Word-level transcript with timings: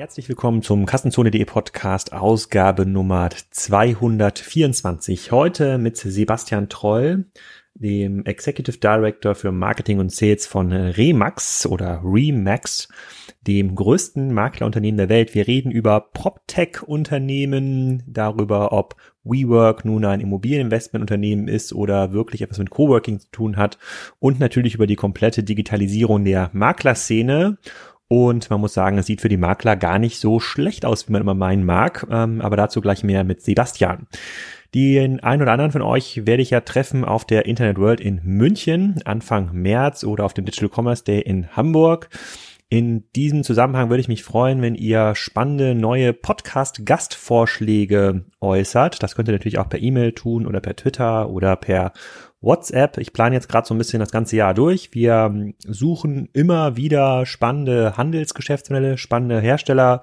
Herzlich 0.00 0.30
willkommen 0.30 0.62
zum 0.62 0.86
Kassenzone.de 0.86 1.44
Podcast, 1.44 2.14
Ausgabe 2.14 2.86
Nummer 2.86 3.28
224. 3.50 5.30
Heute 5.30 5.76
mit 5.76 5.98
Sebastian 5.98 6.70
Troll, 6.70 7.26
dem 7.74 8.24
Executive 8.24 8.78
Director 8.78 9.34
für 9.34 9.52
Marketing 9.52 9.98
und 9.98 10.10
Sales 10.10 10.46
von 10.46 10.72
Remax 10.72 11.66
oder 11.66 12.00
Remax, 12.02 12.88
dem 13.46 13.74
größten 13.74 14.32
Maklerunternehmen 14.32 14.96
der 14.96 15.10
Welt. 15.10 15.34
Wir 15.34 15.46
reden 15.46 15.70
über 15.70 16.00
PropTech-Unternehmen, 16.00 18.02
darüber, 18.06 18.72
ob 18.72 18.96
WeWork 19.24 19.84
nun 19.84 20.06
ein 20.06 20.20
Immobilieninvestmentunternehmen 20.20 21.46
ist 21.46 21.74
oder 21.74 22.14
wirklich 22.14 22.40
etwas 22.40 22.58
mit 22.58 22.70
Coworking 22.70 23.20
zu 23.20 23.28
tun 23.32 23.58
hat 23.58 23.76
und 24.18 24.40
natürlich 24.40 24.74
über 24.74 24.86
die 24.86 24.96
komplette 24.96 25.42
Digitalisierung 25.42 26.24
der 26.24 26.48
Maklerszene 26.54 27.58
und 28.12 28.50
man 28.50 28.60
muss 28.60 28.74
sagen, 28.74 28.98
es 28.98 29.06
sieht 29.06 29.20
für 29.20 29.28
die 29.28 29.36
Makler 29.36 29.76
gar 29.76 30.00
nicht 30.00 30.18
so 30.18 30.40
schlecht 30.40 30.84
aus, 30.84 31.06
wie 31.06 31.12
man 31.12 31.22
immer 31.22 31.34
meinen 31.34 31.64
mag. 31.64 32.08
Ähm, 32.10 32.40
aber 32.40 32.56
dazu 32.56 32.80
gleich 32.80 33.04
mehr 33.04 33.22
mit 33.22 33.40
Sebastian. 33.40 34.08
Den 34.74 35.20
einen 35.20 35.42
oder 35.42 35.52
anderen 35.52 35.70
von 35.70 35.82
euch 35.82 36.26
werde 36.26 36.42
ich 36.42 36.50
ja 36.50 36.60
treffen 36.60 37.04
auf 37.04 37.24
der 37.24 37.46
Internet 37.46 37.78
World 37.78 38.00
in 38.00 38.20
München 38.24 39.00
Anfang 39.04 39.50
März 39.52 40.02
oder 40.02 40.24
auf 40.24 40.34
dem 40.34 40.44
Digital 40.44 40.70
Commerce 40.74 41.04
Day 41.04 41.20
in 41.20 41.56
Hamburg. 41.56 42.08
In 42.68 43.04
diesem 43.14 43.44
Zusammenhang 43.44 43.90
würde 43.90 44.00
ich 44.00 44.08
mich 44.08 44.24
freuen, 44.24 44.60
wenn 44.60 44.74
ihr 44.74 45.14
spannende 45.14 45.76
neue 45.76 46.12
Podcast-Gastvorschläge 46.12 48.24
äußert. 48.40 49.04
Das 49.04 49.14
könnt 49.14 49.28
ihr 49.28 49.32
natürlich 49.32 49.58
auch 49.58 49.68
per 49.68 49.80
E-Mail 49.80 50.10
tun 50.12 50.48
oder 50.48 50.60
per 50.60 50.74
Twitter 50.74 51.30
oder 51.30 51.54
per 51.54 51.92
WhatsApp. 52.40 52.96
Ich 52.98 53.12
plane 53.12 53.34
jetzt 53.34 53.48
gerade 53.48 53.66
so 53.66 53.74
ein 53.74 53.78
bisschen 53.78 54.00
das 54.00 54.10
ganze 54.10 54.36
Jahr 54.36 54.54
durch. 54.54 54.90
Wir 54.92 55.30
ähm, 55.30 55.54
suchen 55.58 56.28
immer 56.32 56.76
wieder 56.76 57.26
spannende 57.26 57.96
Handelsgeschäftsmodelle, 57.96 58.96
spannende 58.96 59.40
Hersteller, 59.40 60.00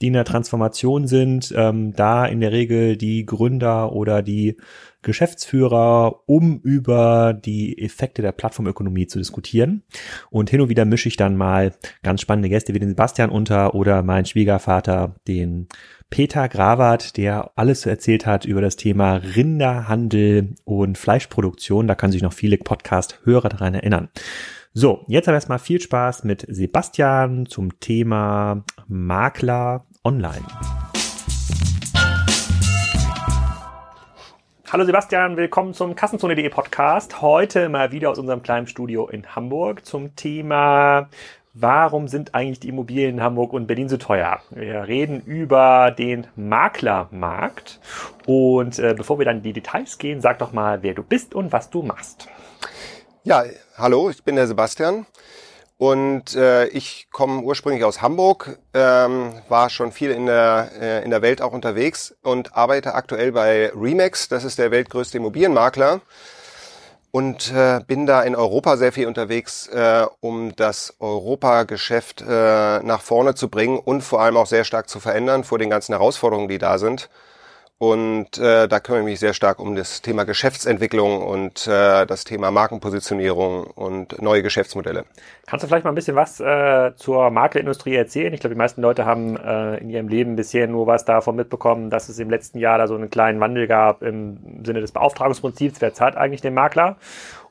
die 0.00 0.08
in 0.08 0.12
der 0.12 0.24
Transformation 0.24 1.06
sind. 1.06 1.52
Ähm, 1.56 1.94
da 1.94 2.26
in 2.26 2.40
der 2.40 2.52
Regel 2.52 2.96
die 2.96 3.24
Gründer 3.24 3.92
oder 3.92 4.22
die 4.22 4.56
Geschäftsführer, 5.00 6.22
um 6.26 6.60
über 6.60 7.32
die 7.32 7.78
Effekte 7.78 8.20
der 8.20 8.32
Plattformökonomie 8.32 9.06
zu 9.06 9.18
diskutieren. 9.18 9.82
Und 10.30 10.50
hin 10.50 10.60
und 10.60 10.68
wieder 10.68 10.84
mische 10.84 11.08
ich 11.08 11.16
dann 11.16 11.36
mal 11.36 11.72
ganz 12.02 12.20
spannende 12.20 12.48
Gäste 12.48 12.74
wie 12.74 12.80
den 12.80 12.90
Sebastian 12.90 13.30
unter 13.30 13.74
oder 13.74 14.02
mein 14.02 14.26
Schwiegervater, 14.26 15.14
den 15.26 15.68
Peter 16.10 16.48
Grawart, 16.48 17.16
der 17.18 17.50
alles 17.54 17.84
erzählt 17.84 18.24
hat 18.24 18.46
über 18.46 18.62
das 18.62 18.76
Thema 18.76 19.16
Rinderhandel 19.16 20.54
und 20.64 20.96
Fleischproduktion. 20.96 21.86
Da 21.86 21.94
können 21.94 22.12
sich 22.12 22.22
noch 22.22 22.32
viele 22.32 22.56
Podcast-Hörer 22.56 23.50
daran 23.50 23.74
erinnern. 23.74 24.08
So, 24.72 25.04
jetzt 25.06 25.28
aber 25.28 25.36
erstmal 25.36 25.58
viel 25.58 25.80
Spaß 25.80 26.24
mit 26.24 26.46
Sebastian 26.48 27.46
zum 27.46 27.78
Thema 27.80 28.64
Makler 28.86 29.84
online. 30.02 30.46
Hallo 34.70 34.84
Sebastian, 34.84 35.38
willkommen 35.38 35.72
zum 35.72 35.94
Kassenzone.de 35.94 36.46
Podcast. 36.50 37.22
Heute 37.22 37.70
mal 37.70 37.90
wieder 37.90 38.10
aus 38.10 38.18
unserem 38.18 38.42
kleinen 38.42 38.66
Studio 38.66 39.08
in 39.08 39.34
Hamburg 39.34 39.86
zum 39.86 40.14
Thema 40.14 41.08
warum 41.54 42.08
sind 42.08 42.34
eigentlich 42.34 42.60
die 42.60 42.68
Immobilien 42.68 43.16
in 43.16 43.22
Hamburg 43.22 43.52
und 43.52 43.66
Berlin 43.66 43.88
so 43.88 43.96
teuer? 43.96 44.40
Wir 44.50 44.86
reden 44.86 45.20
über 45.22 45.90
den 45.90 46.26
Maklermarkt. 46.36 47.80
Und 48.26 48.78
äh, 48.78 48.94
bevor 48.94 49.18
wir 49.18 49.24
dann 49.24 49.38
in 49.38 49.42
die 49.42 49.52
Details 49.52 49.98
gehen, 49.98 50.20
sag 50.20 50.38
doch 50.38 50.52
mal, 50.52 50.82
wer 50.82 50.94
du 50.94 51.02
bist 51.02 51.34
und 51.34 51.52
was 51.52 51.70
du 51.70 51.82
machst. 51.82 52.28
Ja, 53.24 53.44
hallo, 53.76 54.10
ich 54.10 54.22
bin 54.24 54.36
der 54.36 54.46
Sebastian. 54.46 55.06
Und 55.76 56.34
äh, 56.34 56.66
ich 56.68 57.08
komme 57.12 57.42
ursprünglich 57.42 57.84
aus 57.84 58.02
Hamburg, 58.02 58.58
ähm, 58.74 59.32
war 59.48 59.70
schon 59.70 59.92
viel 59.92 60.10
in 60.10 60.26
der, 60.26 60.70
äh, 60.80 61.04
in 61.04 61.10
der 61.10 61.22
Welt 61.22 61.40
auch 61.40 61.52
unterwegs 61.52 62.16
und 62.22 62.56
arbeite 62.56 62.94
aktuell 62.94 63.30
bei 63.30 63.70
Remax, 63.72 64.28
das 64.28 64.42
ist 64.42 64.58
der 64.58 64.72
weltgrößte 64.72 65.18
Immobilienmakler 65.18 66.00
und 67.10 67.52
äh, 67.52 67.80
bin 67.86 68.06
da 68.06 68.22
in 68.22 68.36
Europa 68.36 68.76
sehr 68.76 68.92
viel 68.92 69.06
unterwegs, 69.06 69.66
äh, 69.68 70.06
um 70.20 70.54
das 70.56 70.94
Europageschäft 70.98 72.22
äh, 72.22 72.80
nach 72.80 73.00
vorne 73.00 73.34
zu 73.34 73.48
bringen 73.48 73.78
und 73.78 74.02
vor 74.02 74.20
allem 74.20 74.36
auch 74.36 74.46
sehr 74.46 74.64
stark 74.64 74.88
zu 74.88 75.00
verändern 75.00 75.44
vor 75.44 75.58
den 75.58 75.70
ganzen 75.70 75.92
Herausforderungen, 75.92 76.48
die 76.48 76.58
da 76.58 76.78
sind. 76.78 77.08
Und 77.80 78.38
äh, 78.38 78.66
da 78.66 78.80
kümmere 78.80 79.02
ich 79.02 79.04
mich 79.04 79.20
sehr 79.20 79.34
stark 79.34 79.60
um 79.60 79.76
das 79.76 80.02
Thema 80.02 80.24
Geschäftsentwicklung 80.24 81.22
und 81.22 81.68
äh, 81.68 82.06
das 82.06 82.24
Thema 82.24 82.50
Markenpositionierung 82.50 83.68
und 83.68 84.20
neue 84.20 84.42
Geschäftsmodelle. 84.42 85.04
Kannst 85.46 85.62
du 85.62 85.68
vielleicht 85.68 85.84
mal 85.84 85.92
ein 85.92 85.94
bisschen 85.94 86.16
was 86.16 86.40
äh, 86.40 86.90
zur 86.96 87.30
Maklerindustrie 87.30 87.94
erzählen? 87.94 88.34
Ich 88.34 88.40
glaube, 88.40 88.54
die 88.54 88.58
meisten 88.58 88.82
Leute 88.82 89.06
haben 89.06 89.36
äh, 89.36 89.76
in 89.76 89.90
ihrem 89.90 90.08
Leben 90.08 90.34
bisher 90.34 90.66
nur 90.66 90.88
was 90.88 91.04
davon 91.04 91.36
mitbekommen, 91.36 91.88
dass 91.88 92.08
es 92.08 92.18
im 92.18 92.30
letzten 92.30 92.58
Jahr 92.58 92.78
da 92.78 92.88
so 92.88 92.96
einen 92.96 93.10
kleinen 93.10 93.38
Wandel 93.38 93.68
gab 93.68 94.02
im 94.02 94.64
Sinne 94.64 94.80
des 94.80 94.90
Beauftragungsprinzips. 94.90 95.80
Wer 95.80 95.94
zahlt 95.94 96.16
eigentlich 96.16 96.40
den 96.40 96.54
Makler? 96.54 96.96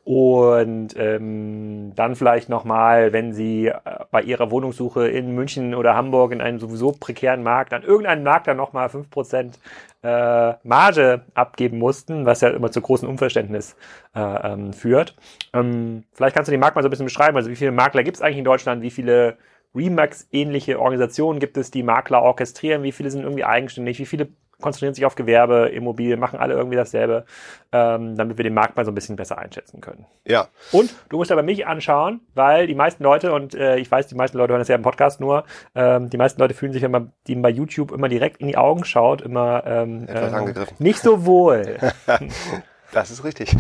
Und 0.07 0.95
ähm, 0.95 1.91
dann 1.97 2.16
vielleicht 2.16 2.47
nochmal, 2.47 3.12
wenn 3.12 3.34
Sie 3.34 3.68
äh, 3.68 3.73
bei 4.09 4.22
Ihrer 4.22 4.51
Wohnungssuche 4.51 5.06
in 5.09 5.35
München 5.35 5.75
oder 5.75 5.97
Hamburg 5.97 6.31
in 6.31 6.40
einem 6.40 6.59
sowieso 6.59 6.94
prekären 6.94 7.44
Markt 7.44 7.73
an 7.73 7.84
irgendeinem 7.84 8.23
Markt 8.23 8.47
dann 8.47 8.56
nochmal 8.56 8.88
5% 8.88 9.56
äh, 10.03 10.53
Marge 10.63 11.25
abgeben 11.34 11.78
mussten, 11.78 12.25
was 12.25 12.40
ja 12.40 12.51
immer 12.51 12.72
zu 12.72 12.79
großem 12.79 13.09
Unverständnis 13.09 13.75
äh, 14.16 14.22
ähm, 14.22 14.72
führt. 14.72 15.18
Ähm, 15.53 16.06
vielleicht 16.13 16.38
kannst 16.38 16.47
du 16.47 16.51
den 16.51 16.62
Markt 16.62 16.78
mal 16.78 16.84
so 16.84 16.88
ein 16.88 16.91
bisschen 16.91 17.07
beschreiben. 17.07 17.35
Also 17.35 17.50
wie 17.50 17.57
viele 17.57 17.74
Makler 17.74 18.03
gibt 18.03 18.16
es 18.16 18.22
eigentlich 18.22 18.38
in 18.38 18.45
Deutschland? 18.45 18.81
Wie 18.81 18.91
viele 18.91 19.35
Remax-ähnliche 19.75 20.79
Organisationen 20.79 21.41
gibt 21.41 21.57
es, 21.57 21.69
die 21.69 21.84
Makler 21.84 22.22
orchestrieren? 22.22 22.81
Wie 22.81 22.94
viele 22.94 23.12
sind 23.12 23.24
irgendwie 23.24 23.44
eigenständig? 23.44 24.00
Wie 24.00 24.06
viele 24.06 24.29
konzentrieren 24.62 24.94
sich 24.94 25.06
auf 25.06 25.16
Gewerbe, 25.16 25.69
Immobilien, 25.69 26.19
machen 26.19 26.40
alle 26.40 26.56
irgendwie 26.56 26.78
dasselbe, 26.78 27.25
ähm, 27.72 28.16
damit 28.16 28.38
wir 28.38 28.44
den 28.44 28.53
Markt 28.53 28.75
mal 28.75 28.85
so 28.85 28.91
ein 28.91 28.95
bisschen 28.95 29.16
besser 29.16 29.38
einschätzen 29.38 29.81
können. 29.81 30.06
Ja. 30.25 30.47
Und 30.72 30.94
du 31.09 31.18
musst 31.18 31.31
aber 31.31 31.44
mich 31.44 31.68
anschauen, 31.68 32.22
weil 32.34 32.66
die 32.66 32.75
meisten 32.75 33.03
Leute, 33.03 33.34
und 33.34 33.53
äh, 33.53 33.78
ich 33.78 33.91
weiß, 33.91 34.07
die 34.07 34.16
meisten 34.16 34.38
Leute 34.38 34.53
hören 34.53 34.62
das 34.62 34.68
ja 34.68 34.75
im 34.75 34.81
Podcast 34.81 35.19
nur, 35.19 35.44
ähm, 35.75 36.09
die 36.09 36.18
meisten 36.18 36.41
Leute 36.41 36.56
fühlen 36.56 36.73
sich 36.73 36.84
immer, 36.84 37.07
die 37.28 37.35
bei 37.35 37.50
YouTube 37.50 37.91
immer 37.91 38.09
direkt 38.09 38.38
in 38.38 38.47
die 38.47 38.57
Augen 38.57 38.84
schaut, 38.84 39.22
immer 39.22 39.63
ähm, 39.66 40.07
äh, 40.07 40.66
nicht 40.79 41.00
so 41.00 41.25
wohl. 41.25 41.78
das 42.91 43.12
ist 43.12 43.24
richtig. 43.24 43.56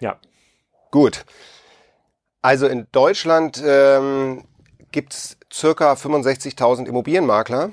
ja. 0.00 0.16
Gut. 0.90 1.24
Also 2.42 2.66
in 2.66 2.88
Deutschland 2.90 3.62
ähm, 3.64 4.44
gibt 4.90 5.14
es 5.14 5.38
circa 5.52 5.92
65.000 5.92 6.86
Immobilienmakler. 6.86 7.70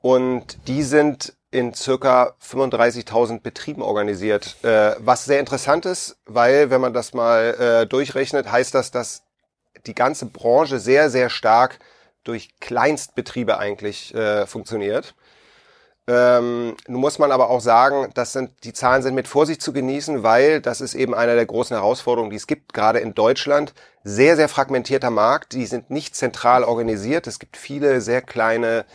Und 0.00 0.66
die 0.66 0.82
sind 0.82 1.34
in 1.50 1.74
circa 1.74 2.34
35.000 2.42 3.40
Betrieben 3.40 3.82
organisiert. 3.82 4.56
Äh, 4.62 4.94
was 4.98 5.24
sehr 5.24 5.40
interessant 5.40 5.84
ist, 5.84 6.16
weil 6.26 6.70
wenn 6.70 6.80
man 6.80 6.92
das 6.92 7.12
mal 7.12 7.54
äh, 7.82 7.86
durchrechnet, 7.86 8.50
heißt 8.50 8.74
das, 8.74 8.90
dass 8.90 9.24
die 9.86 9.94
ganze 9.94 10.26
Branche 10.26 10.78
sehr, 10.78 11.10
sehr 11.10 11.28
stark 11.28 11.78
durch 12.22 12.50
Kleinstbetriebe 12.60 13.58
eigentlich 13.58 14.14
äh, 14.14 14.46
funktioniert. 14.46 15.14
Ähm, 16.06 16.76
nun 16.88 17.00
muss 17.00 17.18
man 17.18 17.30
aber 17.30 17.50
auch 17.50 17.60
sagen, 17.60 18.10
das 18.14 18.32
sind, 18.32 18.50
die 18.64 18.72
Zahlen 18.72 19.02
sind 19.02 19.14
mit 19.14 19.28
Vorsicht 19.28 19.62
zu 19.62 19.72
genießen, 19.72 20.22
weil 20.22 20.60
das 20.60 20.80
ist 20.80 20.94
eben 20.94 21.14
einer 21.14 21.34
der 21.34 21.46
großen 21.46 21.76
Herausforderungen, 21.76 22.30
die 22.30 22.36
es 22.36 22.46
gibt, 22.46 22.74
gerade 22.74 23.00
in 23.00 23.14
Deutschland. 23.14 23.74
Sehr, 24.02 24.36
sehr 24.36 24.48
fragmentierter 24.48 25.10
Markt, 25.10 25.52
die 25.52 25.66
sind 25.66 25.90
nicht 25.90 26.16
zentral 26.16 26.64
organisiert. 26.64 27.26
Es 27.26 27.38
gibt 27.38 27.56
viele 27.56 28.00
sehr 28.00 28.22
kleine 28.22 28.86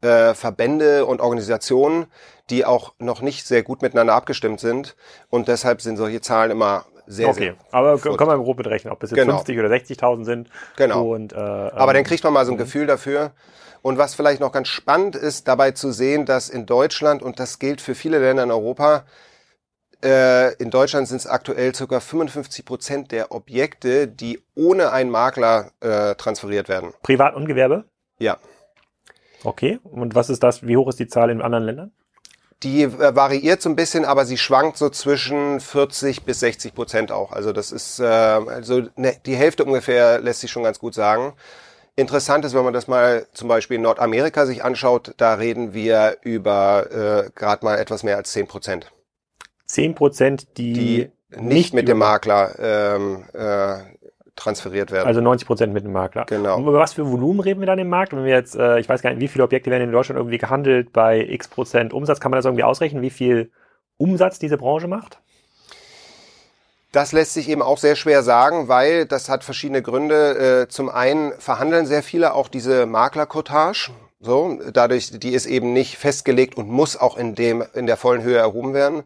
äh, 0.00 0.34
Verbände 0.34 1.06
und 1.06 1.20
Organisationen, 1.20 2.06
die 2.50 2.64
auch 2.64 2.94
noch 2.98 3.20
nicht 3.20 3.46
sehr 3.46 3.62
gut 3.62 3.82
miteinander 3.82 4.14
abgestimmt 4.14 4.60
sind. 4.60 4.96
Und 5.28 5.48
deshalb 5.48 5.80
sind 5.80 5.96
solche 5.96 6.20
Zahlen 6.20 6.50
immer 6.50 6.86
sehr, 7.06 7.28
okay. 7.28 7.38
sehr. 7.38 7.54
Aber 7.72 7.98
kann 7.98 8.26
man 8.26 8.38
grob 8.38 8.58
mitrechnen, 8.58 8.92
ob 8.92 9.02
es 9.02 9.10
jetzt 9.10 9.18
genau. 9.18 9.36
50 9.36 9.58
oder 9.58 9.68
60.000 9.68 10.24
sind. 10.24 10.50
Genau. 10.76 11.14
Und, 11.14 11.32
äh, 11.32 11.36
Aber 11.36 11.92
dann 11.92 11.96
ähm, 11.96 12.04
kriegt 12.04 12.22
man 12.22 12.32
mal 12.32 12.44
so 12.44 12.52
ein 12.52 12.56
mhm. 12.56 12.60
Gefühl 12.60 12.86
dafür. 12.86 13.32
Und 13.80 13.96
was 13.96 14.14
vielleicht 14.14 14.40
noch 14.40 14.52
ganz 14.52 14.68
spannend 14.68 15.16
ist, 15.16 15.48
dabei 15.48 15.70
zu 15.70 15.92
sehen, 15.92 16.26
dass 16.26 16.48
in 16.48 16.66
Deutschland, 16.66 17.22
und 17.22 17.40
das 17.40 17.58
gilt 17.58 17.80
für 17.80 17.94
viele 17.94 18.18
Länder 18.18 18.42
in 18.42 18.50
Europa, 18.50 19.04
äh, 20.04 20.54
in 20.56 20.70
Deutschland 20.70 21.08
sind 21.08 21.18
es 21.18 21.26
aktuell 21.26 21.72
ca. 21.72 22.00
55 22.00 22.64
Prozent 22.64 23.12
der 23.12 23.32
Objekte, 23.32 24.06
die 24.06 24.40
ohne 24.54 24.92
einen 24.92 25.10
Makler 25.10 25.72
äh, 25.80 26.14
transferiert 26.16 26.68
werden. 26.68 26.92
Privat 27.02 27.34
und 27.34 27.46
Gewerbe? 27.46 27.84
Ja. 28.18 28.38
Okay. 29.44 29.78
Und 29.84 30.14
was 30.14 30.30
ist 30.30 30.42
das? 30.42 30.66
Wie 30.66 30.76
hoch 30.76 30.88
ist 30.88 30.98
die 30.98 31.08
Zahl 31.08 31.30
in 31.30 31.42
anderen 31.42 31.64
Ländern? 31.64 31.92
Die 32.62 32.82
äh, 32.82 33.14
variiert 33.14 33.62
so 33.62 33.68
ein 33.68 33.76
bisschen, 33.76 34.04
aber 34.04 34.24
sie 34.24 34.36
schwankt 34.36 34.76
so 34.78 34.90
zwischen 34.90 35.60
40 35.60 36.24
bis 36.24 36.40
60 36.40 36.74
Prozent 36.74 37.12
auch. 37.12 37.32
Also 37.32 37.52
das 37.52 37.70
ist 37.70 38.00
äh, 38.00 38.04
also 38.04 38.82
ne, 38.96 39.16
die 39.26 39.36
Hälfte 39.36 39.64
ungefähr 39.64 40.20
lässt 40.20 40.40
sich 40.40 40.50
schon 40.50 40.64
ganz 40.64 40.78
gut 40.78 40.94
sagen. 40.94 41.34
Interessant 41.94 42.44
ist, 42.44 42.54
wenn 42.54 42.64
man 42.64 42.74
das 42.74 42.86
mal 42.86 43.26
zum 43.32 43.48
Beispiel 43.48 43.76
in 43.76 43.82
Nordamerika 43.82 44.46
sich 44.46 44.62
anschaut, 44.64 45.14
da 45.16 45.34
reden 45.34 45.74
wir 45.74 46.18
über 46.22 47.26
äh, 47.26 47.30
gerade 47.34 47.64
mal 47.64 47.76
etwas 47.76 48.02
mehr 48.02 48.16
als 48.16 48.32
10 48.32 48.46
Prozent. 48.46 48.92
10 49.66 49.94
Prozent, 49.94 50.46
die, 50.56 50.72
die 50.72 51.10
nicht, 51.30 51.42
nicht 51.42 51.74
mit 51.74 51.88
dem 51.88 51.98
Makler 51.98 52.54
ähm, 52.58 53.24
äh, 53.32 53.78
transferiert 54.38 54.90
werden. 54.90 55.06
Also 55.06 55.20
90 55.20 55.46
Prozent 55.46 55.72
mit 55.72 55.84
dem 55.84 55.92
Makler. 55.92 56.24
Genau. 56.26 56.56
Und 56.56 56.62
über 56.62 56.78
was 56.78 56.94
für 56.94 57.10
Volumen 57.10 57.40
reden 57.40 57.60
wir 57.60 57.66
dann 57.66 57.78
im 57.78 57.88
Markt? 57.88 58.12
Wenn 58.12 58.24
wir 58.24 58.34
jetzt, 58.34 58.56
äh, 58.56 58.78
ich 58.78 58.88
weiß 58.88 59.02
gar 59.02 59.10
nicht, 59.10 59.20
wie 59.20 59.28
viele 59.28 59.44
Objekte 59.44 59.70
werden 59.70 59.82
in 59.82 59.92
Deutschland 59.92 60.18
irgendwie 60.18 60.38
gehandelt 60.38 60.92
bei 60.92 61.20
x 61.20 61.48
Prozent 61.48 61.92
Umsatz, 61.92 62.20
kann 62.20 62.30
man 62.30 62.38
das 62.38 62.44
irgendwie 62.44 62.64
ausrechnen, 62.64 63.02
wie 63.02 63.10
viel 63.10 63.50
Umsatz 63.96 64.38
diese 64.38 64.56
Branche 64.56 64.88
macht? 64.88 65.18
Das 66.92 67.12
lässt 67.12 67.34
sich 67.34 67.48
eben 67.50 67.60
auch 67.60 67.76
sehr 67.76 67.96
schwer 67.96 68.22
sagen, 68.22 68.68
weil 68.68 69.04
das 69.04 69.28
hat 69.28 69.44
verschiedene 69.44 69.82
Gründe. 69.82 70.62
Äh, 70.62 70.68
zum 70.68 70.88
einen 70.88 71.32
verhandeln 71.38 71.84
sehr 71.84 72.02
viele 72.02 72.32
auch 72.32 72.48
diese 72.48 72.86
Maklercottage. 72.86 73.90
So, 74.20 74.58
dadurch, 74.72 75.18
die 75.18 75.32
ist 75.32 75.46
eben 75.46 75.72
nicht 75.72 75.96
festgelegt 75.96 76.56
und 76.56 76.68
muss 76.68 76.96
auch 76.96 77.16
in 77.16 77.34
dem, 77.34 77.62
in 77.74 77.86
der 77.86 77.96
vollen 77.96 78.22
Höhe 78.22 78.38
erhoben 78.38 78.72
werden. 78.72 79.02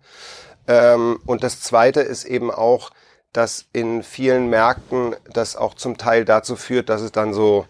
Ähm, 0.68 1.18
und 1.26 1.42
das 1.42 1.60
zweite 1.60 2.00
ist 2.00 2.24
eben 2.24 2.50
auch, 2.50 2.90
dass 3.32 3.66
in 3.72 4.02
vielen 4.02 4.50
Märkten 4.50 5.16
das 5.32 5.56
auch 5.56 5.74
zum 5.74 5.96
Teil 5.96 6.24
dazu 6.24 6.56
führt, 6.56 6.88
dass 6.88 7.00
es 7.00 7.12
dann 7.12 7.32
so 7.32 7.66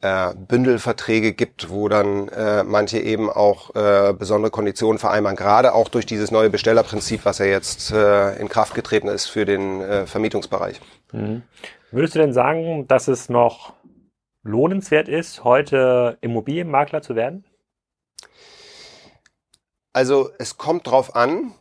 äh, 0.00 0.34
Bündelverträge 0.34 1.32
gibt, 1.32 1.70
wo 1.70 1.88
dann 1.88 2.28
äh, 2.28 2.64
manche 2.64 2.98
eben 2.98 3.30
auch 3.30 3.74
äh, 3.74 4.12
besondere 4.12 4.50
Konditionen 4.50 4.98
vereinbaren, 4.98 5.36
gerade 5.36 5.74
auch 5.74 5.88
durch 5.88 6.06
dieses 6.06 6.30
neue 6.30 6.50
Bestellerprinzip, 6.50 7.24
was 7.24 7.38
ja 7.38 7.46
jetzt 7.46 7.92
äh, 7.92 8.36
in 8.36 8.48
Kraft 8.48 8.74
getreten 8.74 9.08
ist 9.08 9.26
für 9.26 9.44
den 9.44 9.80
äh, 9.80 10.06
Vermietungsbereich. 10.06 10.80
Mhm. 11.12 11.42
Würdest 11.92 12.14
du 12.14 12.18
denn 12.18 12.32
sagen, 12.32 12.88
dass 12.88 13.06
es 13.06 13.28
noch 13.28 13.74
lohnenswert 14.42 15.08
ist, 15.08 15.44
heute 15.44 16.18
Immobilienmakler 16.20 17.02
zu 17.02 17.14
werden? 17.14 17.44
Also 19.92 20.30
es 20.38 20.56
kommt 20.56 20.86
drauf 20.86 21.14
an, 21.14 21.52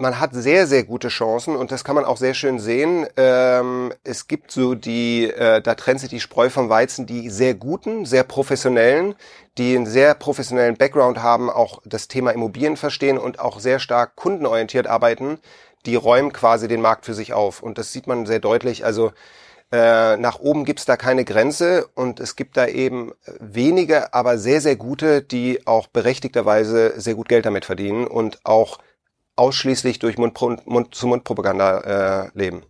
man 0.00 0.20
hat 0.20 0.32
sehr, 0.32 0.68
sehr 0.68 0.84
gute 0.84 1.08
Chancen 1.08 1.56
und 1.56 1.72
das 1.72 1.82
kann 1.82 1.96
man 1.96 2.04
auch 2.04 2.16
sehr 2.16 2.34
schön 2.34 2.60
sehen. 2.60 3.06
Ähm, 3.16 3.92
es 4.04 4.28
gibt 4.28 4.52
so 4.52 4.76
die, 4.76 5.24
äh, 5.24 5.60
da 5.60 5.74
trennt 5.74 5.98
sich 6.00 6.08
die 6.08 6.20
Spreu 6.20 6.50
vom 6.50 6.68
Weizen, 6.68 7.04
die 7.04 7.28
sehr 7.30 7.54
guten, 7.54 8.06
sehr 8.06 8.22
professionellen, 8.22 9.16
die 9.58 9.74
einen 9.74 9.86
sehr 9.86 10.14
professionellen 10.14 10.76
Background 10.76 11.20
haben, 11.20 11.50
auch 11.50 11.80
das 11.84 12.06
Thema 12.06 12.30
Immobilien 12.30 12.76
verstehen 12.76 13.18
und 13.18 13.40
auch 13.40 13.58
sehr 13.58 13.80
stark 13.80 14.14
kundenorientiert 14.14 14.86
arbeiten. 14.86 15.40
Die 15.84 15.96
räumen 15.96 16.32
quasi 16.32 16.68
den 16.68 16.80
Markt 16.80 17.04
für 17.04 17.14
sich 17.14 17.32
auf 17.32 17.60
und 17.60 17.76
das 17.76 17.92
sieht 17.92 18.06
man 18.06 18.24
sehr 18.24 18.38
deutlich. 18.38 18.84
Also 18.84 19.10
äh, 19.72 20.16
nach 20.16 20.38
oben 20.38 20.64
gibt's 20.64 20.84
da 20.84 20.96
keine 20.96 21.24
Grenze 21.24 21.88
und 21.94 22.20
es 22.20 22.36
gibt 22.36 22.56
da 22.56 22.68
eben 22.68 23.12
wenige, 23.40 24.14
aber 24.14 24.38
sehr, 24.38 24.60
sehr 24.60 24.76
gute, 24.76 25.22
die 25.22 25.66
auch 25.66 25.88
berechtigterweise 25.88 26.94
sehr 27.00 27.16
gut 27.16 27.28
Geld 27.28 27.46
damit 27.46 27.64
verdienen 27.64 28.06
und 28.06 28.38
auch 28.44 28.78
ausschließlich 29.38 29.98
durch 29.98 30.18
Mund-zu-Mund-Propaganda 30.18 32.24
äh, 32.24 32.30
leben. 32.34 32.64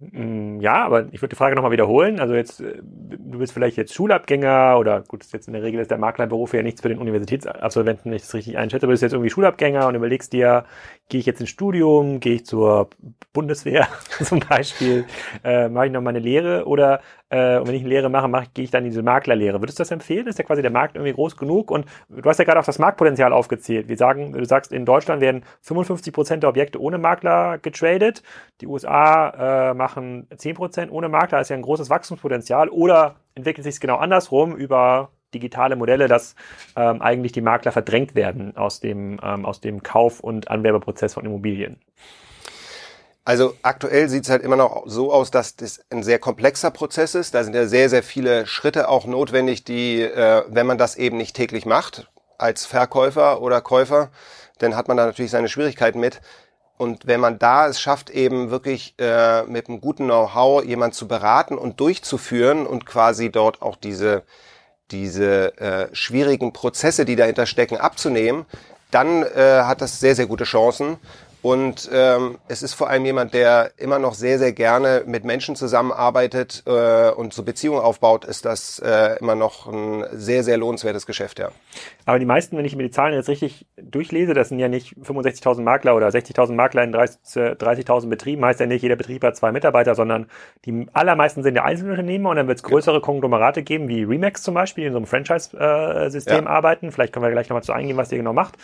Mm, 0.00 0.60
ja, 0.60 0.84
aber 0.84 1.06
ich 1.12 1.22
würde 1.22 1.30
die 1.30 1.36
Frage 1.36 1.54
nochmal 1.54 1.70
wiederholen. 1.70 2.20
Also 2.20 2.34
jetzt, 2.34 2.60
äh, 2.60 2.80
du 2.82 3.38
bist 3.38 3.52
vielleicht 3.52 3.76
jetzt 3.76 3.94
Schulabgänger 3.94 4.76
oder 4.78 5.02
gut, 5.02 5.24
jetzt 5.32 5.46
in 5.46 5.54
der 5.54 5.62
Regel 5.62 5.80
ist 5.80 5.90
der 5.90 5.98
Maklerberuf 5.98 6.52
ja 6.52 6.62
nichts 6.62 6.80
für 6.80 6.88
den 6.88 6.98
Universitätsabsolventen, 6.98 8.10
wenn 8.10 8.16
ich 8.16 8.22
das 8.22 8.34
richtig 8.34 8.58
einschätze, 8.58 8.86
aber 8.86 8.90
du 8.90 8.94
bist 8.94 9.02
jetzt 9.02 9.12
irgendwie 9.12 9.30
Schulabgänger 9.30 9.86
und 9.86 9.94
überlegst 9.94 10.32
dir, 10.32 10.64
gehe 11.08 11.20
ich 11.20 11.26
jetzt 11.26 11.40
ins 11.40 11.50
Studium, 11.50 12.20
gehe 12.20 12.34
ich 12.34 12.46
zur 12.46 12.88
Bundeswehr 13.32 13.88
zum 14.22 14.40
Beispiel, 14.40 15.04
äh, 15.42 15.68
mache 15.68 15.86
ich 15.86 15.92
noch 15.92 16.00
mal 16.00 16.10
eine 16.10 16.18
Lehre 16.18 16.66
oder 16.66 17.00
äh, 17.30 17.58
und 17.58 17.66
wenn 17.66 17.74
ich 17.74 17.82
eine 17.82 17.90
Lehre 17.90 18.08
mache, 18.08 18.28
mache, 18.28 18.46
gehe 18.54 18.64
ich 18.64 18.70
dann 18.70 18.84
in 18.84 18.90
diese 18.90 19.02
Maklerlehre. 19.02 19.60
Würdest 19.60 19.78
du 19.78 19.82
das 19.82 19.90
empfehlen? 19.90 20.26
Ist 20.26 20.38
ja 20.38 20.44
quasi 20.44 20.62
der 20.62 20.70
Markt 20.70 20.94
irgendwie 20.96 21.12
groß 21.12 21.36
genug? 21.36 21.70
Und 21.70 21.86
du 22.08 22.28
hast 22.28 22.38
ja 22.38 22.44
gerade 22.44 22.60
auch 22.60 22.64
das 22.64 22.78
Marktpotenzial 22.78 23.32
aufgezählt. 23.32 23.88
Wir 23.88 23.96
sagen, 23.96 24.32
du 24.32 24.44
sagst, 24.44 24.72
in 24.72 24.84
Deutschland 24.84 25.20
werden 25.20 25.44
55 25.62 26.12
Prozent 26.12 26.42
der 26.42 26.50
Objekte 26.50 26.80
ohne 26.80 26.98
Makler 26.98 27.58
getradet. 27.58 28.22
Die 28.60 28.66
USA 28.66 29.70
äh, 29.70 29.74
machen 29.74 30.28
10 30.34 30.54
Prozent 30.54 30.92
ohne 30.92 31.08
Makler. 31.08 31.38
Das 31.38 31.46
ist 31.46 31.50
ja 31.50 31.56
ein 31.56 31.62
großes 31.62 31.90
Wachstumspotenzial. 31.90 32.68
Oder 32.68 33.16
entwickelt 33.34 33.64
sich 33.64 33.74
es 33.74 33.80
genau 33.80 33.96
andersrum 33.96 34.54
über 34.54 35.10
digitale 35.34 35.76
Modelle, 35.76 36.08
dass 36.08 36.34
ähm, 36.76 37.02
eigentlich 37.02 37.32
die 37.32 37.40
Makler 37.40 37.72
verdrängt 37.72 38.14
werden 38.14 38.56
aus 38.56 38.80
dem, 38.80 39.20
ähm, 39.22 39.44
aus 39.44 39.60
dem 39.60 39.82
Kauf- 39.82 40.20
und 40.20 40.48
Anwerbeprozess 40.48 41.14
von 41.14 41.24
Immobilien? 41.24 41.80
Also 43.26 43.54
aktuell 43.62 44.10
sieht 44.10 44.24
es 44.24 44.30
halt 44.30 44.42
immer 44.42 44.56
noch 44.56 44.82
so 44.86 45.10
aus, 45.10 45.30
dass 45.30 45.56
das 45.56 45.80
ein 45.90 46.02
sehr 46.02 46.18
komplexer 46.18 46.70
Prozess 46.70 47.14
ist. 47.14 47.34
Da 47.34 47.42
sind 47.42 47.54
ja 47.54 47.66
sehr, 47.66 47.88
sehr 47.88 48.02
viele 48.02 48.46
Schritte 48.46 48.88
auch 48.88 49.06
notwendig, 49.06 49.64
die, 49.64 50.02
äh, 50.02 50.42
wenn 50.48 50.66
man 50.66 50.76
das 50.76 50.96
eben 50.96 51.16
nicht 51.16 51.34
täglich 51.34 51.64
macht, 51.64 52.10
als 52.36 52.66
Verkäufer 52.66 53.40
oder 53.40 53.62
Käufer, 53.62 54.10
dann 54.58 54.76
hat 54.76 54.88
man 54.88 54.98
da 54.98 55.06
natürlich 55.06 55.30
seine 55.30 55.48
Schwierigkeiten 55.48 56.00
mit. 56.00 56.20
Und 56.76 57.06
wenn 57.06 57.20
man 57.20 57.38
da 57.38 57.68
es 57.68 57.80
schafft, 57.80 58.10
eben 58.10 58.50
wirklich 58.50 58.94
äh, 58.98 59.44
mit 59.44 59.68
einem 59.68 59.80
guten 59.80 60.04
Know-how 60.04 60.62
jemand 60.64 60.94
zu 60.94 61.08
beraten 61.08 61.56
und 61.56 61.80
durchzuführen 61.80 62.66
und 62.66 62.84
quasi 62.84 63.30
dort 63.30 63.62
auch 63.62 63.76
diese, 63.76 64.24
diese 64.90 65.56
äh, 65.58 65.88
schwierigen 65.94 66.52
Prozesse, 66.52 67.04
die 67.04 67.16
dahinter 67.16 67.46
stecken, 67.46 67.76
abzunehmen, 67.76 68.44
dann 68.90 69.22
äh, 69.24 69.62
hat 69.62 69.80
das 69.80 69.98
sehr, 69.98 70.14
sehr 70.14 70.26
gute 70.26 70.44
Chancen. 70.44 70.98
Und 71.44 71.90
ähm, 71.92 72.38
es 72.48 72.62
ist 72.62 72.72
vor 72.72 72.88
allem 72.88 73.04
jemand, 73.04 73.34
der 73.34 73.72
immer 73.76 73.98
noch 73.98 74.14
sehr, 74.14 74.38
sehr 74.38 74.54
gerne 74.54 75.02
mit 75.04 75.26
Menschen 75.26 75.56
zusammenarbeitet 75.56 76.62
äh, 76.64 77.10
und 77.10 77.34
so 77.34 77.42
Beziehungen 77.42 77.80
aufbaut, 77.80 78.24
ist 78.24 78.46
das 78.46 78.78
äh, 78.78 79.18
immer 79.20 79.34
noch 79.34 79.70
ein 79.70 80.06
sehr, 80.12 80.42
sehr 80.42 80.56
lohnenswertes 80.56 81.04
Geschäft, 81.04 81.38
ja. 81.38 81.50
Aber 82.06 82.18
die 82.18 82.24
meisten, 82.24 82.56
wenn 82.56 82.64
ich 82.64 82.74
mir 82.76 82.84
die 82.84 82.90
Zahlen 82.90 83.12
jetzt 83.12 83.28
richtig 83.28 83.66
durchlese, 83.76 84.32
das 84.32 84.48
sind 84.48 84.58
ja 84.58 84.68
nicht 84.68 84.96
65.000 84.96 85.60
Makler 85.60 85.94
oder 85.94 86.08
60.000 86.08 86.54
Makler 86.54 86.82
in 86.82 86.94
30.000 86.94 87.56
30 87.56 88.08
Betrieben, 88.08 88.42
heißt 88.42 88.60
ja 88.60 88.64
nicht, 88.64 88.80
jeder 88.80 88.96
Betrieb 88.96 89.22
hat 89.22 89.36
zwei 89.36 89.52
Mitarbeiter, 89.52 89.94
sondern 89.94 90.28
die 90.64 90.86
allermeisten 90.94 91.42
sind 91.42 91.56
ja 91.56 91.64
Einzelunternehmer 91.64 92.30
und 92.30 92.36
dann 92.36 92.48
wird 92.48 92.56
es 92.56 92.62
größere 92.62 93.02
Konglomerate 93.02 93.62
geben, 93.62 93.88
wie 93.88 94.04
Remax 94.04 94.42
zum 94.42 94.54
Beispiel, 94.54 94.84
die 94.84 94.86
in 94.86 94.92
so 94.94 94.98
einem 94.98 95.06
Franchise-System 95.06 96.38
äh, 96.38 96.42
ja. 96.44 96.46
arbeiten. 96.46 96.90
Vielleicht 96.90 97.12
können 97.12 97.26
wir 97.26 97.32
gleich 97.32 97.50
nochmal 97.50 97.62
zu 97.62 97.74
eingehen, 97.74 97.98
was 97.98 98.10
ihr 98.12 98.16
genau 98.16 98.32
macht. 98.32 98.54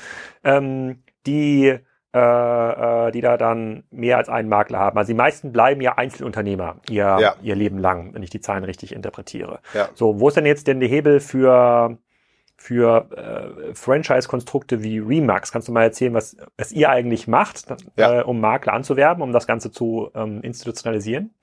Ähm, 0.44 1.02
die 1.26 1.78
äh, 2.12 2.18
äh, 2.18 3.10
die 3.12 3.20
da 3.20 3.36
dann 3.36 3.84
mehr 3.90 4.16
als 4.16 4.28
einen 4.28 4.48
Makler 4.48 4.78
haben. 4.78 4.98
Also 4.98 5.12
die 5.12 5.16
meisten 5.16 5.52
bleiben 5.52 5.80
ja 5.80 5.96
Einzelunternehmer 5.96 6.76
ihr, 6.88 7.18
ja. 7.20 7.34
ihr 7.42 7.54
Leben 7.54 7.78
lang, 7.78 8.14
wenn 8.14 8.22
ich 8.22 8.30
die 8.30 8.40
Zahlen 8.40 8.64
richtig 8.64 8.92
interpretiere. 8.92 9.60
Ja. 9.74 9.88
So, 9.94 10.18
wo 10.18 10.28
ist 10.28 10.36
denn 10.36 10.46
jetzt 10.46 10.66
denn 10.66 10.80
der 10.80 10.88
Hebel 10.88 11.20
für 11.20 11.98
für 12.56 13.08
äh, 13.16 13.74
Franchise-Konstrukte 13.74 14.82
wie 14.82 14.98
Remax. 14.98 15.50
Kannst 15.50 15.68
du 15.68 15.72
mal 15.72 15.82
erzählen, 15.82 16.12
was, 16.12 16.36
was 16.58 16.72
ihr 16.72 16.90
eigentlich 16.90 17.26
macht, 17.26 17.64
ja. 17.96 18.20
äh, 18.20 18.22
um 18.22 18.38
Makler 18.38 18.74
anzuwerben, 18.74 19.22
um 19.22 19.32
das 19.32 19.46
Ganze 19.46 19.70
zu 19.70 20.10
ähm, 20.14 20.42
institutionalisieren? 20.42 21.34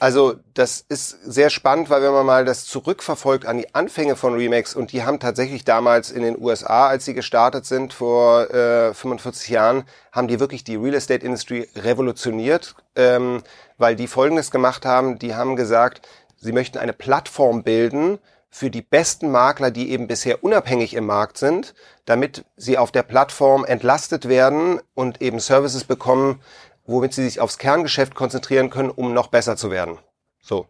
Also 0.00 0.36
das 0.54 0.82
ist 0.88 1.10
sehr 1.24 1.50
spannend, 1.50 1.90
weil 1.90 2.02
wenn 2.02 2.12
man 2.12 2.24
mal 2.24 2.46
das 2.46 2.64
zurückverfolgt 2.64 3.44
an 3.44 3.58
die 3.58 3.74
Anfänge 3.74 4.16
von 4.16 4.32
Remax 4.32 4.74
und 4.74 4.92
die 4.92 5.04
haben 5.04 5.20
tatsächlich 5.20 5.66
damals 5.66 6.10
in 6.10 6.22
den 6.22 6.40
USA, 6.40 6.88
als 6.88 7.04
sie 7.04 7.12
gestartet 7.12 7.66
sind 7.66 7.92
vor 7.92 8.48
äh, 8.50 8.94
45 8.94 9.50
Jahren, 9.50 9.84
haben 10.10 10.26
die 10.26 10.40
wirklich 10.40 10.64
die 10.64 10.76
Real 10.76 10.94
Estate 10.94 11.24
Industry 11.24 11.68
revolutioniert, 11.76 12.74
ähm, 12.96 13.42
weil 13.76 13.94
die 13.94 14.06
Folgendes 14.06 14.50
gemacht 14.50 14.86
haben, 14.86 15.18
die 15.18 15.34
haben 15.34 15.54
gesagt, 15.54 16.00
sie 16.38 16.52
möchten 16.52 16.78
eine 16.78 16.94
Plattform 16.94 17.62
bilden 17.62 18.18
für 18.48 18.70
die 18.70 18.82
besten 18.82 19.30
Makler, 19.30 19.70
die 19.70 19.90
eben 19.90 20.06
bisher 20.08 20.42
unabhängig 20.42 20.94
im 20.94 21.04
Markt 21.04 21.36
sind, 21.36 21.74
damit 22.06 22.46
sie 22.56 22.78
auf 22.78 22.90
der 22.90 23.02
Plattform 23.02 23.66
entlastet 23.66 24.28
werden 24.28 24.80
und 24.94 25.20
eben 25.20 25.40
Services 25.40 25.84
bekommen, 25.84 26.40
womit 26.86 27.14
sie 27.14 27.24
sich 27.24 27.40
aufs 27.40 27.58
Kerngeschäft 27.58 28.14
konzentrieren 28.14 28.70
können, 28.70 28.90
um 28.90 29.14
noch 29.14 29.28
besser 29.28 29.56
zu 29.56 29.70
werden. 29.70 29.98
So. 30.40 30.66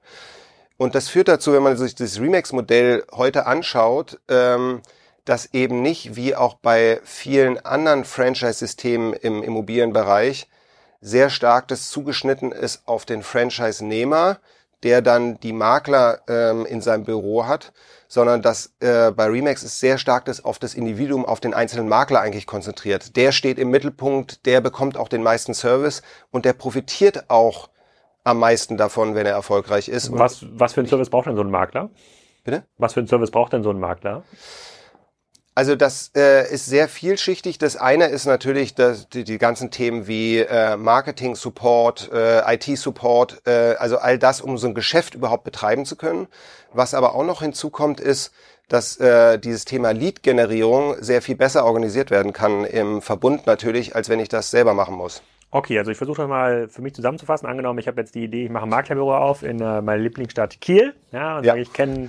Und 0.76 0.94
das 0.94 1.08
führt 1.08 1.28
dazu, 1.28 1.52
wenn 1.52 1.62
man 1.62 1.76
sich 1.76 1.94
das 1.94 2.18
Remax-Modell 2.18 3.04
heute 3.12 3.46
anschaut, 3.46 4.18
ähm, 4.28 4.80
dass 5.24 5.52
eben 5.52 5.82
nicht 5.82 6.16
wie 6.16 6.34
auch 6.34 6.54
bei 6.54 7.00
vielen 7.04 7.64
anderen 7.64 8.04
Franchise-Systemen 8.04 9.12
im 9.12 9.42
Immobilienbereich 9.42 10.48
sehr 11.00 11.30
stark 11.30 11.68
das 11.68 11.90
zugeschnitten 11.90 12.52
ist 12.52 12.82
auf 12.86 13.04
den 13.04 13.22
Franchise-Nehmer, 13.22 14.38
der 14.82 15.02
dann 15.02 15.38
die 15.40 15.52
Makler 15.52 16.20
ähm, 16.28 16.66
in 16.66 16.80
seinem 16.80 17.04
Büro 17.04 17.46
hat, 17.46 17.72
sondern 18.10 18.42
dass 18.42 18.74
äh, 18.80 19.12
bei 19.12 19.26
Remax 19.26 19.62
ist 19.62 19.78
sehr 19.78 19.96
stark 19.96 20.24
das 20.24 20.44
auf 20.44 20.58
das 20.58 20.74
Individuum, 20.74 21.24
auf 21.24 21.38
den 21.38 21.54
einzelnen 21.54 21.88
Makler 21.88 22.20
eigentlich 22.20 22.44
konzentriert. 22.44 23.14
Der 23.14 23.30
steht 23.30 23.56
im 23.56 23.70
Mittelpunkt, 23.70 24.44
der 24.46 24.60
bekommt 24.60 24.96
auch 24.96 25.08
den 25.08 25.22
meisten 25.22 25.54
Service 25.54 26.02
und 26.32 26.44
der 26.44 26.52
profitiert 26.52 27.30
auch 27.30 27.70
am 28.24 28.40
meisten 28.40 28.76
davon, 28.76 29.14
wenn 29.14 29.26
er 29.26 29.32
erfolgreich 29.32 29.88
ist. 29.88 30.10
Was, 30.12 30.44
was 30.50 30.74
für 30.74 30.80
einen 30.80 30.88
Service 30.88 31.08
braucht 31.08 31.28
denn 31.28 31.36
so 31.36 31.42
ein 31.42 31.50
Makler? 31.50 31.88
Bitte? 32.42 32.64
Was 32.78 32.94
für 32.94 33.00
einen 33.00 33.06
Service 33.06 33.30
braucht 33.30 33.52
denn 33.52 33.62
so 33.62 33.70
ein 33.70 33.78
Makler? 33.78 34.24
Also 35.54 35.74
das 35.74 36.12
äh, 36.16 36.52
ist 36.52 36.66
sehr 36.66 36.88
vielschichtig. 36.88 37.58
Das 37.58 37.76
eine 37.76 38.06
ist 38.06 38.24
natürlich 38.24 38.74
dass 38.74 39.08
die, 39.08 39.24
die 39.24 39.38
ganzen 39.38 39.70
Themen 39.70 40.06
wie 40.06 40.38
äh, 40.38 40.76
Marketing 40.76 41.34
Support, 41.34 42.10
äh, 42.12 42.54
IT 42.54 42.78
Support, 42.78 43.42
äh, 43.46 43.74
also 43.78 43.98
all 43.98 44.18
das, 44.18 44.40
um 44.40 44.58
so 44.58 44.68
ein 44.68 44.74
Geschäft 44.74 45.14
überhaupt 45.14 45.44
betreiben 45.44 45.84
zu 45.84 45.96
können. 45.96 46.28
Was 46.72 46.94
aber 46.94 47.14
auch 47.14 47.24
noch 47.24 47.42
hinzukommt, 47.42 47.98
ist, 48.00 48.32
dass 48.68 48.96
äh, 48.98 49.38
dieses 49.38 49.64
Thema 49.64 49.90
Lead-Generierung 49.90 50.94
sehr 51.00 51.20
viel 51.22 51.34
besser 51.34 51.64
organisiert 51.64 52.12
werden 52.12 52.32
kann 52.32 52.64
im 52.64 53.02
Verbund 53.02 53.46
natürlich, 53.46 53.96
als 53.96 54.08
wenn 54.08 54.20
ich 54.20 54.28
das 54.28 54.52
selber 54.52 54.74
machen 54.74 54.94
muss. 54.94 55.22
Okay, 55.50 55.76
also 55.76 55.90
ich 55.90 55.98
versuche 55.98 56.22
das 56.22 56.28
mal 56.28 56.68
für 56.68 56.80
mich 56.80 56.94
zusammenzufassen. 56.94 57.48
Angenommen, 57.48 57.80
ich 57.80 57.88
habe 57.88 58.00
jetzt 58.00 58.14
die 58.14 58.22
Idee, 58.22 58.44
ich 58.44 58.50
mache 58.50 58.62
ein 58.64 58.68
Maklerbüro 58.68 59.16
auf 59.16 59.42
in 59.42 59.60
äh, 59.60 59.82
meiner 59.82 59.98
Lieblingsstadt 60.00 60.60
Kiel. 60.60 60.94
Ja, 61.10 61.38
und 61.38 61.44
Ja. 61.44 61.52
sage, 61.52 61.62
ich 61.62 61.72
kenne 61.72 62.08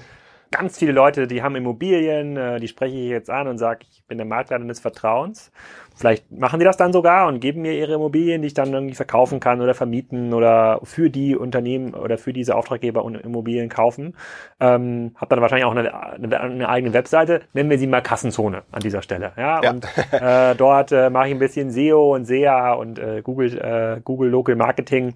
ganz 0.51 0.77
viele 0.77 0.91
Leute, 0.91 1.27
die 1.27 1.41
haben 1.41 1.55
Immobilien, 1.55 2.38
äh, 2.38 2.60
die 2.60 2.67
spreche 2.67 2.96
ich 2.96 3.10
jetzt 3.10 3.29
an 3.29 3.48
und 3.48 3.58
sage, 3.58 3.86
ich 3.89 4.03
bin 4.05 4.17
der 4.17 4.27
Makler 4.27 4.60
des 4.60 4.79
Vertrauens. 4.79 5.51
Vielleicht 5.96 6.31
machen 6.31 6.60
die 6.60 6.65
das 6.65 6.77
dann 6.77 6.93
sogar 6.93 7.27
und 7.27 7.39
geben 7.39 7.62
mir 7.62 7.74
ihre 7.74 7.93
Immobilien, 7.93 8.41
die 8.41 8.48
ich 8.48 8.53
dann 8.53 8.74
irgendwie 8.74 8.96
verkaufen 8.96 9.39
kann 9.39 9.62
oder 9.62 9.74
vermieten 9.74 10.34
oder 10.34 10.79
für 10.84 11.10
die 11.10 11.36
Unternehmen 11.36 11.93
oder 11.93 12.17
für 12.17 12.34
diese 12.34 12.55
Auftraggeber 12.55 13.05
Immobilien 13.24 13.70
kaufen. 13.70 14.15
Ähm, 14.60 15.12
hab 15.15 15.29
dann 15.29 15.41
wahrscheinlich 15.41 15.65
auch 15.65 15.75
eine, 15.75 15.93
eine, 15.93 16.39
eine 16.39 16.70
eigene 16.70 16.93
Webseite, 16.93 17.41
nennen 17.53 17.70
wir 17.70 17.77
sie 17.77 17.88
mal 17.88 18.01
Kassenzone 18.01 18.63
an 18.72 18.81
dieser 18.81 19.01
Stelle. 19.01 19.34
Ja, 19.38 19.62
Ja. 19.62 19.70
und 19.72 19.88
äh, 20.12 20.55
dort 20.55 20.91
äh, 20.91 21.10
mache 21.10 21.27
ich 21.27 21.34
ein 21.34 21.39
bisschen 21.39 21.72
SEO 21.72 22.15
und 22.15 22.25
SEA 22.25 22.74
und 22.74 22.98
äh, 23.00 23.22
Google, 23.22 23.58
äh, 23.58 24.01
Google 24.03 24.29
Local 24.29 24.55
Marketing. 24.55 25.13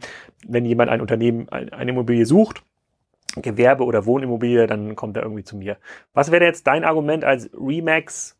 Wenn 0.48 0.66
jemand 0.66 0.92
ein 0.92 1.02
Unternehmen, 1.02 1.48
ein, 1.50 1.74
eine 1.74 1.92
Immobilie 1.92 2.26
sucht, 2.26 2.64
Gewerbe- 3.38 3.84
oder 3.86 4.06
Wohnimmobilie, 4.06 4.68
dann 4.68 4.96
kommt 4.96 5.18
er 5.18 5.24
irgendwie 5.24 5.44
zu 5.44 5.58
mir. 5.58 5.78
Was 6.14 6.32
wäre 6.32 6.46
jetzt 6.46 6.68
dein 6.68 6.84
Argument 6.84 7.24
als 7.24 7.50
Remax, 7.54 8.38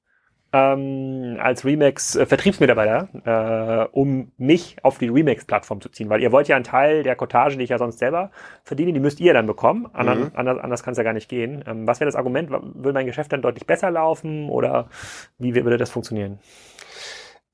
ähm, 0.54 1.38
als 1.42 1.66
Remax 1.66 2.16
äh, 2.16 2.26
Vertriebsmitarbeiter, 2.26 3.10
äh, 3.26 3.90
um 3.92 4.32
mich 4.38 4.78
auf 4.84 4.98
die 5.00 5.10
Remax-Plattform 5.10 5.82
zu 5.82 5.90
ziehen? 5.90 6.10
Weil 6.10 6.22
ihr 6.22 6.32
wollt 6.32 6.48
ja 6.48 6.56
einen 6.56 6.64
Teil 6.64 7.04
der 7.04 7.16
Cottage, 7.16 7.58
die 7.58 7.64
ich 7.64 7.70
ja 7.72 7.78
sonst 7.78 8.00
selber 8.00 8.32
verdiene, 8.64 8.94
die 8.94 9.00
müsst 9.00 9.20
ihr 9.20 9.34
dann 9.34 9.48
bekommen. 9.48 9.88
Anders, 9.94 10.18
Mhm. 10.18 10.32
anders, 10.34 10.60
anders 10.60 10.84
kann 10.84 10.94
es 10.94 10.98
ja 10.98 11.04
gar 11.04 11.14
nicht 11.14 11.30
gehen. 11.30 11.64
Ähm, 11.68 11.86
was 11.88 12.00
wäre 12.00 12.08
das 12.08 12.16
Argument? 12.16 12.50
Würde 12.52 12.94
mein 12.94 13.06
Geschäft 13.06 13.34
dann 13.34 13.42
deutlich 13.42 13.66
besser 13.68 13.92
laufen 13.92 14.50
oder 14.50 14.88
wie 15.40 15.56
würde 15.56 15.78
das 15.78 15.90
funktionieren? 15.90 16.40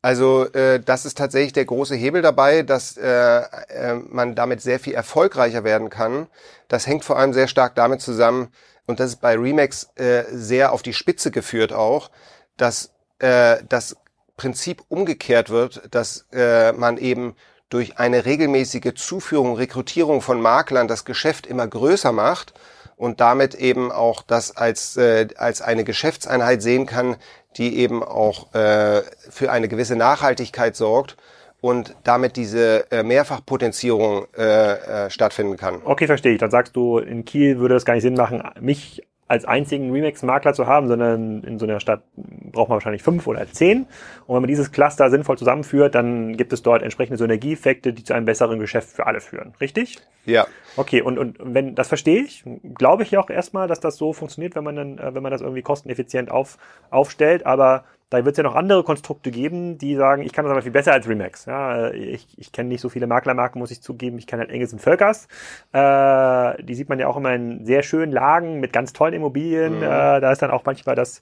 Also 0.01 0.46
äh, 0.53 0.79
das 0.79 1.05
ist 1.05 1.17
tatsächlich 1.17 1.53
der 1.53 1.65
große 1.65 1.96
Hebel 1.96 2.22
dabei, 2.22 2.63
dass 2.63 2.98
äh, 2.98 3.05
äh, 3.05 3.96
man 4.10 4.34
damit 4.34 4.62
sehr 4.62 4.79
viel 4.79 4.93
erfolgreicher 4.93 5.63
werden 5.63 5.89
kann. 5.89 6.27
Das 6.67 6.88
hängt 6.88 7.05
vor 7.05 7.20
allem 7.20 7.34
sehr 7.34 7.48
stark 7.48 7.75
damit 7.75 8.01
zusammen, 8.01 8.51
und 8.88 9.00
das 9.00 9.12
ist 9.12 9.22
bei 9.22 9.38
Remax 9.38 9.89
äh, 9.96 10.24
sehr 10.31 10.72
auf 10.72 10.81
die 10.81 10.93
Spitze 10.93 11.31
geführt 11.31 11.72
auch, 11.72 12.10
dass 12.58 12.91
äh, 13.20 13.58
das 13.70 13.96
Prinzip 14.38 14.84
umgekehrt 14.89 15.50
wird, 15.50 15.84
dass 15.91 16.25
äh, 16.34 16.74
man 16.74 16.98
eben 16.98 17.36
durch 17.70 18.00
eine 18.00 18.25
regelmäßige 18.25 18.93
Zuführung, 18.96 19.55
Rekrutierung 19.55 20.22
von 20.22 20.41
Maklern 20.41 20.88
das 20.88 21.05
Geschäft 21.05 21.46
immer 21.46 21.67
größer 21.67 22.12
macht 22.12 22.53
und 22.98 23.22
damit 23.22 23.55
eben 23.55 23.91
auch 23.91 24.24
das 24.24 24.58
als, 24.58 24.98
äh, 24.98 25.27
als 25.38 25.62
eine 25.62 25.84
Geschäftseinheit 25.84 26.62
sehen 26.62 26.86
kann, 26.86 27.15
die 27.58 27.77
eben 27.77 28.03
auch 28.03 28.53
äh, 28.53 29.01
für 29.29 29.51
eine 29.51 29.67
gewisse 29.67 29.96
Nachhaltigkeit 29.96 30.75
sorgt 30.75 31.17
und 31.62 31.96
damit 32.03 32.36
diese 32.38 32.91
äh, 32.91 33.03
Mehrfachpotenzierung 33.03 34.25
äh, 34.36 35.05
äh, 35.05 35.10
stattfinden 35.10 35.58
kann. 35.58 35.81
Okay, 35.84 36.08
verstehe 36.08 36.34
ich. 36.34 36.39
Dann 36.39 36.51
sagst 36.51 36.75
du, 36.75 36.98
in 36.98 37.24
Kiel 37.24 37.60
würde 37.60 37.75
es 37.75 37.86
gar 37.86 37.93
nicht 37.93 38.03
Sinn 38.03 38.15
machen, 38.15 38.43
mich 38.60 39.03
als 39.32 39.46
einzigen 39.46 39.92
Remax-Makler 39.92 40.54
zu 40.54 40.68
haben, 40.68 40.88
sondern 40.88 41.44
in 41.44 41.58
so 41.58 41.66
einer 41.66 41.80
Stadt 41.80 42.04
braucht 42.16 42.70
man 42.70 42.76
wahrscheinlich 42.76 43.02
fünf 43.02 43.26
oder 43.28 43.48
zehn. 43.52 43.88
Und 44.28 44.36
wenn 44.36 44.42
man 44.42 44.48
dieses 44.48 44.72
Cluster 44.72 45.10
sinnvoll 45.10 45.38
zusammenführt, 45.38 45.96
dann 45.96 46.36
gibt 46.36 46.52
es 46.54 46.62
dort 46.62 46.84
entsprechende 46.84 47.18
Synergieeffekte, 47.18 47.94
die 47.94 48.04
zu 48.04 48.14
einem 48.14 48.26
besseren 48.26 48.60
Geschäft 48.60 48.90
für 48.90 49.08
alle 49.08 49.22
führen. 49.22 49.54
Richtig? 49.60 49.98
Ja, 50.26 50.46
Okay, 50.78 51.02
und, 51.02 51.18
und 51.18 51.38
wenn 51.40 51.76
das 51.76 51.90
verstehe 51.90 52.22
ich, 52.22 52.44
glaube 52.76 53.04
ich 53.04 53.12
ja 53.12 53.20
auch 53.20 53.30
erstmal, 53.30 53.68
dass 53.68 53.82
das 53.82 53.98
so 53.98 54.14
funktioniert, 54.14 54.56
wenn 54.56 54.64
man 54.64 54.76
dann, 54.76 54.98
äh, 54.98 55.14
wenn 55.14 55.24
man 55.24 55.32
das 55.32 55.42
irgendwie 55.42 55.62
kosteneffizient 55.62 56.32
auf, 56.32 56.58
aufstellt, 56.90 57.46
aber 57.46 57.84
da 58.12 58.25
wird 58.25 58.34
es 58.34 58.38
ja 58.38 58.44
noch 58.44 58.56
andere 58.56 58.84
Konstrukte 58.84 59.32
geben, 59.32 59.77
die 59.77 59.96
sagen, 59.96 60.24
ich 60.24 60.34
kann 60.34 60.44
das 60.44 60.51
aber 60.51 60.62
viel 60.62 60.74
besser 60.74 60.91
als 60.91 61.08
Remax. 61.08 61.46
Ja, 61.46 61.88
äh, 61.88 61.96
ich 61.96 62.27
ich 62.38 62.51
kenne 62.51 62.68
nicht 62.68 62.82
so 62.82 62.89
viele 62.89 63.08
Maklermarken, 63.08 63.58
muss 63.58 63.72
ich 63.72 63.82
zugeben. 63.82 64.18
Ich 64.18 64.27
kenne 64.27 64.41
halt 64.41 64.51
Engels 64.51 64.74
und 64.74 64.80
Völkers. 64.80 65.30
Äh, 65.72 66.62
die 66.62 66.75
sieht 66.75 66.89
man 66.89 67.00
ja 67.00 67.08
auch 67.08 67.15
immer 67.15 67.34
in 67.34 67.65
sehr 67.65 67.84
schönen 67.84 68.12
Lagen 68.12 68.60
mit 68.60 68.74
ganz 68.74 68.91
tollen 68.91 69.13
Immobilien. 69.13 69.77
Mhm. 69.77 69.84
Äh, 69.84 70.20
da 70.20 70.30
ist 70.30 70.41
dann 70.41 70.51
auch 70.51 70.65
manchmal 70.65 70.96
das 70.96 71.22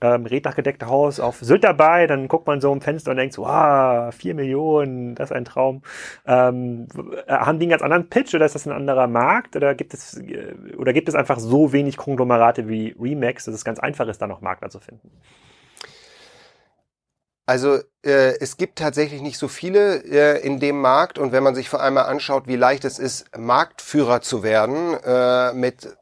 ähm, 0.00 0.24
reddachgedeckte 0.24 0.86
Haus 0.86 1.20
auf 1.20 1.36
Sylt 1.40 1.62
dabei. 1.62 2.06
Dann 2.06 2.26
guckt 2.26 2.46
man 2.46 2.62
so 2.62 2.72
im 2.72 2.80
Fenster 2.80 3.10
und 3.10 3.18
denkt 3.18 3.34
so, 3.34 3.42
wow, 3.42 4.14
vier 4.14 4.34
Millionen, 4.34 5.14
das 5.16 5.30
ist 5.30 5.36
ein 5.36 5.44
Traum. 5.44 5.82
Ähm, 6.26 6.88
äh, 7.26 7.32
haben 7.34 7.58
die 7.58 7.64
einen 7.64 7.70
ganz 7.70 7.82
anderen 7.82 8.08
Pitch 8.08 8.34
oder 8.34 8.46
ist 8.46 8.54
das 8.54 8.66
ein 8.66 8.72
anderer 8.72 9.08
Markt 9.08 9.56
oder 9.56 9.74
gibt 9.74 9.92
es 9.92 10.16
äh, 10.16 10.54
oder 10.78 10.94
gibt 10.94 11.10
es 11.10 11.14
einfach 11.14 11.38
so 11.38 11.74
wenig 11.74 11.98
Konglomerate 11.98 12.66
wie 12.66 12.96
Remax, 12.98 13.44
dass 13.44 13.54
es 13.54 13.62
ganz 13.62 13.78
einfach 13.78 14.08
ist, 14.08 14.22
da 14.22 14.26
noch 14.26 14.40
Makler 14.40 14.70
zu 14.70 14.80
finden? 14.80 15.10
Also 17.50 17.80
äh, 18.04 18.38
es 18.38 18.58
gibt 18.58 18.78
tatsächlich 18.78 19.22
nicht 19.22 19.36
so 19.36 19.48
viele 19.48 20.04
äh, 20.04 20.40
in 20.40 20.60
dem 20.60 20.80
Markt 20.80 21.18
und 21.18 21.32
wenn 21.32 21.42
man 21.42 21.56
sich 21.56 21.68
vor 21.68 21.82
allem 21.82 21.94
mal 21.94 22.02
anschaut, 22.02 22.44
wie 22.46 22.54
leicht 22.54 22.84
es 22.84 23.00
ist, 23.00 23.36
Marktführer 23.36 24.20
zu 24.20 24.44
werden 24.44 24.94
äh, 25.02 25.52
mit 25.52 25.96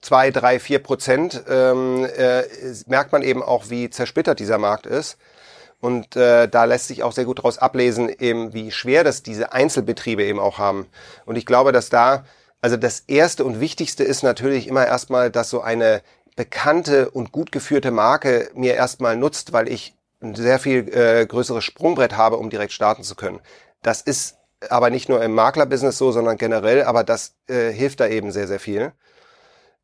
zwei, 0.00 0.30
drei, 0.30 0.58
vier 0.58 0.78
Prozent, 0.78 1.44
ähm, 1.50 2.06
äh, 2.16 2.44
merkt 2.86 3.12
man 3.12 3.20
eben 3.20 3.42
auch, 3.42 3.68
wie 3.68 3.90
zersplittert 3.90 4.40
dieser 4.40 4.56
Markt 4.56 4.86
ist. 4.86 5.18
Und 5.82 6.16
äh, 6.16 6.48
da 6.48 6.64
lässt 6.64 6.88
sich 6.88 7.02
auch 7.02 7.12
sehr 7.12 7.26
gut 7.26 7.40
daraus 7.40 7.58
ablesen, 7.58 8.08
eben 8.08 8.54
wie 8.54 8.70
schwer 8.70 9.04
das 9.04 9.22
diese 9.22 9.52
Einzelbetriebe 9.52 10.24
eben 10.24 10.40
auch 10.40 10.56
haben. 10.56 10.86
Und 11.26 11.36
ich 11.36 11.44
glaube, 11.44 11.72
dass 11.72 11.90
da, 11.90 12.24
also 12.62 12.78
das 12.78 13.00
Erste 13.00 13.44
und 13.44 13.60
Wichtigste 13.60 14.02
ist 14.02 14.22
natürlich 14.22 14.66
immer 14.66 14.86
erstmal, 14.86 15.30
dass 15.30 15.50
so 15.50 15.60
eine 15.60 16.00
bekannte 16.36 17.10
und 17.10 17.32
gut 17.32 17.52
geführte 17.52 17.90
Marke 17.90 18.48
mir 18.54 18.76
erstmal 18.76 19.18
nutzt, 19.18 19.52
weil 19.52 19.68
ich 19.68 19.95
ein 20.20 20.34
sehr 20.34 20.58
viel 20.58 20.88
äh, 20.94 21.26
größeres 21.26 21.64
Sprungbrett 21.64 22.16
habe, 22.16 22.36
um 22.36 22.50
direkt 22.50 22.72
starten 22.72 23.02
zu 23.02 23.14
können. 23.14 23.40
Das 23.82 24.00
ist 24.00 24.36
aber 24.70 24.90
nicht 24.90 25.08
nur 25.08 25.22
im 25.22 25.34
Maklerbusiness 25.34 25.98
so, 25.98 26.12
sondern 26.12 26.38
generell, 26.38 26.84
aber 26.84 27.04
das 27.04 27.34
äh, 27.46 27.70
hilft 27.70 28.00
da 28.00 28.06
eben 28.06 28.32
sehr, 28.32 28.48
sehr 28.48 28.60
viel. 28.60 28.92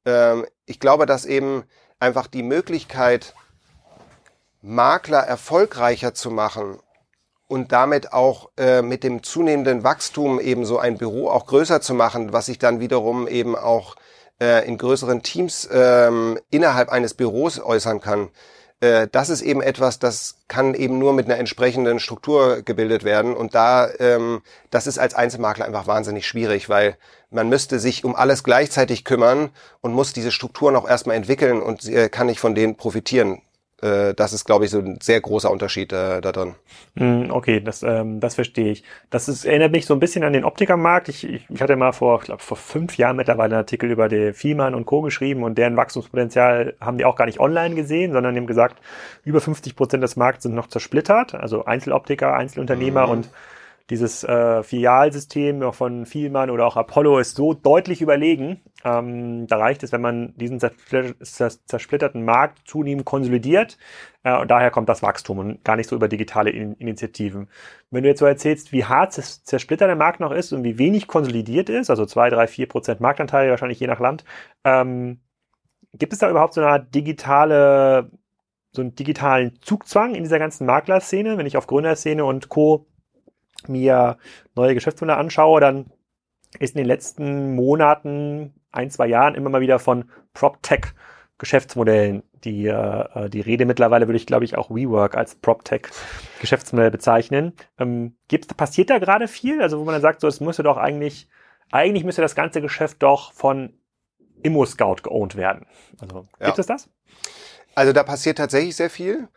Ähm, 0.05 0.47
ich 0.67 0.81
glaube, 0.81 1.07
dass 1.07 1.27
eben 1.27 1.65
einfach 1.99 2.27
die 2.27 2.43
Möglichkeit, 2.43 3.35
Makler 4.63 5.19
erfolgreicher 5.19 6.15
zu 6.15 6.31
machen 6.31 6.79
und 7.49 7.73
damit 7.73 8.13
auch 8.13 8.51
äh, 8.57 8.81
mit 8.81 9.05
dem 9.05 9.23
zunehmenden 9.23 9.85
Wachstum 9.85 10.41
eben 10.41 10.65
so 10.65 10.79
ein 10.79 10.99
Büro 10.99 11.29
auch 11.29 11.47
größer 11.47 11.81
zu 11.81 11.95
machen, 11.95 12.33
was 12.33 12.47
sich 12.47 12.59
dann 12.59 12.81
wiederum 12.81 13.29
eben 13.29 13.57
auch 13.57 13.97
äh, 14.41 14.67
in 14.67 14.79
größeren 14.79 15.23
Teams 15.23 15.69
ähm, 15.73 16.39
innerhalb 16.51 16.89
eines 16.89 17.15
Büros 17.15 17.61
äußern 17.61 18.01
kann. 18.01 18.31
Äh, 18.83 19.07
das 19.13 19.31
ist 19.31 19.43
eben 19.43 19.63
etwas, 19.63 20.01
das 20.01 20.39
kann 20.49 20.75
eben 20.75 20.99
nur 20.99 21.13
mit 21.13 21.27
einer 21.27 21.39
entsprechenden 21.39 22.01
Struktur 22.01 22.63
gebildet 22.63 23.05
werden. 23.05 23.35
Und 23.35 23.55
da, 23.55 23.89
ähm, 24.01 24.43
das 24.71 24.87
ist 24.89 24.99
als 24.99 25.15
Einzelmakler 25.15 25.65
einfach 25.65 25.87
wahnsinnig 25.87 26.27
schwierig, 26.27 26.69
weil 26.69 26.97
man 27.31 27.49
müsste 27.49 27.79
sich 27.79 28.05
um 28.05 28.17
alles 28.17 28.43
gleichzeitig 28.43 29.05
kümmern 29.05 29.51
und 29.81 29.95
muss 29.95 30.13
diese 30.13 30.33
Strukturen 30.33 30.75
auch 30.75 30.89
erstmal 30.89 31.17
entwickeln 31.17 31.63
und 31.63 31.89
äh, 31.89 32.09
kann 32.09 32.27
nicht 32.27 32.41
von 32.41 32.57
denen 32.57 32.77
profitieren. 32.77 33.41
Äh, 33.83 34.15
das 34.15 34.33
ist, 34.33 34.45
glaube 34.45 34.65
ich, 34.65 34.71
so 34.71 34.79
ein 34.79 34.99
sehr 35.03 35.21
großer 35.21 35.51
Unterschied 35.51 35.93
äh, 35.93 36.21
da 36.21 36.33
drin. 36.33 36.55
Hm, 36.97 37.31
Okay, 37.31 37.61
das, 37.61 37.83
ähm, 37.83 38.21
das 38.21 38.35
verstehe 38.35 38.71
ich. 38.73 38.85
Das 39.11 39.29
ist, 39.29 39.45
erinnert 39.47 39.73
mich 39.73 39.87
so 39.87 39.95
ein 39.95 40.01
bisschen 40.01 40.25
an 40.25 40.33
den 40.35 40.45
Optikermarkt. 40.45 41.09
Ich, 41.09 41.25
ich, 41.25 41.49
ich 41.51 41.63
hatte 41.63 41.77
mal 41.77 41.93
vor, 41.93 42.19
ich 42.21 42.27
glaube, 42.27 42.43
vor 42.43 42.57
fünf 42.59 42.99
Jahren 42.99 43.17
mittlerweile 43.17 43.55
einen 43.55 43.63
Artikel 43.63 43.91
über 43.91 44.09
die 44.09 44.33
Vielmann 44.35 44.75
und 44.75 44.85
Co. 44.85 45.01
geschrieben 45.03 45.43
und 45.43 45.57
deren 45.57 45.77
Wachstumspotenzial 45.77 46.77
haben 46.81 46.99
die 46.99 47.05
auch 47.07 47.17
gar 47.17 47.27
nicht 47.27 47.41
online 47.41 47.75
gesehen, 47.75 48.13
sondern 48.13 48.35
die 48.35 48.41
haben 48.41 48.47
gesagt, 48.47 48.81
über 49.25 49.41
50 49.41 49.75
Prozent 49.77 50.03
des 50.03 50.17
Markts 50.17 50.43
sind 50.43 50.55
noch 50.55 50.67
zersplittert, 50.69 51.35
also 51.35 51.65
Einzeloptiker, 51.65 52.35
Einzelunternehmer 52.35 53.07
Mhm. 53.07 53.13
und 53.13 53.31
dieses 53.93 54.25
äh, 54.25 54.63
Filialsystem 54.63 55.73
von 55.73 56.07
Vielmann 56.07 56.51
oder 56.51 56.67
auch 56.67 56.77
Apollo 56.77 57.19
ist 57.19 57.37
so 57.37 57.53
deutlich 57.53 58.01
überlegen. 58.01 58.63
Ähm, 58.85 59.47
da 59.47 59.59
reicht 59.59 59.83
es, 59.83 59.93
wenn 59.93 60.01
man 60.01 60.35
diesen 60.37 60.59
zerspl- 60.59 61.15
zers- 61.23 61.65
zersplitterten 61.67 62.25
Markt 62.25 62.67
zunehmend 62.67 63.05
konsolidiert. 63.05 63.77
Äh, 64.25 64.37
und 64.41 64.51
daher 64.51 64.71
kommt 64.71 64.89
das 64.89 65.03
Wachstum 65.03 65.39
und 65.39 65.65
gar 65.65 65.77
nicht 65.77 65.89
so 65.89 65.95
über 65.95 66.09
digitale 66.09 66.51
In 66.51 66.75
Initiativen. 66.75 67.49
Wenn 67.91 68.03
du 68.03 68.09
jetzt 68.09 68.21
so 68.21 68.27
erzählst, 68.27 68.73
wie 68.73 68.85
hart 68.87 69.13
zers- 69.13 69.45
zersplittert 69.45 69.89
der 69.89 69.97
Markt 69.97 70.21
noch 70.21 70.33
ist 70.33 70.53
und 70.53 70.65
wie 70.65 70.79
wenig 70.79 71.07
konsolidiert 71.07 71.69
ist, 71.69 71.91
also 71.91 72.07
zwei, 72.07 72.31
drei, 72.31 72.47
vier 72.47 72.67
Prozent 72.69 73.01
Marktanteil, 73.01 73.51
wahrscheinlich 73.51 73.79
je 73.79 73.87
nach 73.87 74.01
Land, 74.01 74.25
ähm, 74.65 75.21
gibt 75.93 76.15
es 76.15 76.19
da 76.19 76.31
überhaupt 76.31 76.55
so 76.55 76.63
eine 76.63 76.71
Art 76.71 76.95
digitale, 76.95 78.11
so 78.73 78.81
einen 78.81 78.95
digitalen 78.95 79.61
Zugzwang 79.61 80.15
in 80.15 80.23
dieser 80.23 80.39
ganzen 80.39 80.67
Maklerszene? 80.67 81.37
Wenn 81.37 81.47
ich 81.47 81.59
auf 81.59 81.67
Gründerszene 81.67 82.25
und 82.25 82.49
Co 82.49 82.87
mir 83.67 84.19
neue 84.55 84.75
Geschäftsmodelle 84.75 85.19
anschaue, 85.19 85.61
dann 85.61 85.87
ist 86.59 86.75
in 86.75 86.79
den 86.79 86.87
letzten 86.87 87.55
Monaten, 87.55 88.55
ein, 88.71 88.91
zwei 88.91 89.07
Jahren 89.07 89.35
immer 89.35 89.51
mal 89.51 89.61
wieder 89.61 89.79
von 89.79 90.11
PropTech 90.33 90.95
Geschäftsmodellen 91.39 92.23
die, 92.45 92.67
äh, 92.67 93.29
die 93.29 93.41
Rede 93.41 93.65
mittlerweile 93.65 94.09
würde 94.09 94.17
ich, 94.17 94.27
glaube 94.27 94.45
ich, 94.45 94.57
auch 94.57 94.71
WeWork 94.71 95.17
als 95.17 95.35
PropTech 95.37 95.83
Geschäftsmodell 96.41 96.91
bezeichnen. 96.91 97.55
Ähm, 97.79 98.17
gibt's, 98.29 98.53
passiert 98.55 98.91
da 98.91 98.99
gerade 98.99 99.29
viel? 99.29 99.63
Also 99.63 99.79
wo 99.79 99.85
man 99.85 99.95
dann 99.95 100.03
sagt, 100.03 100.21
so, 100.21 100.29
es 100.29 100.41
müsste 100.41 100.63
doch 100.63 100.77
eigentlich, 100.77 101.29
eigentlich 101.71 102.05
müsste 102.05 102.23
das 102.23 102.35
ganze 102.35 102.61
Geschäft 102.61 103.03
doch 103.03 103.33
von 103.33 103.75
ImmoScout 104.43 104.97
geowned 105.03 105.37
werden. 105.37 105.67
Also 106.01 106.27
gibt 106.41 106.59
es 106.59 106.67
das? 106.67 106.91
Also 107.75 107.93
da 107.93 108.03
passiert 108.03 108.39
tatsächlich 108.39 108.77
sehr 108.77 108.91
viel. 108.91 109.29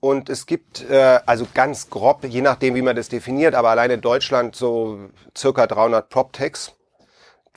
Und 0.00 0.30
es 0.30 0.46
gibt, 0.46 0.88
äh, 0.88 1.20
also 1.26 1.46
ganz 1.52 1.90
grob, 1.90 2.24
je 2.24 2.40
nachdem, 2.40 2.74
wie 2.74 2.82
man 2.82 2.96
das 2.96 3.10
definiert, 3.10 3.54
aber 3.54 3.68
allein 3.68 3.90
in 3.90 4.00
Deutschland 4.00 4.56
so 4.56 4.98
circa 5.36 5.66
300 5.66 6.08
PropTechs. 6.08 6.72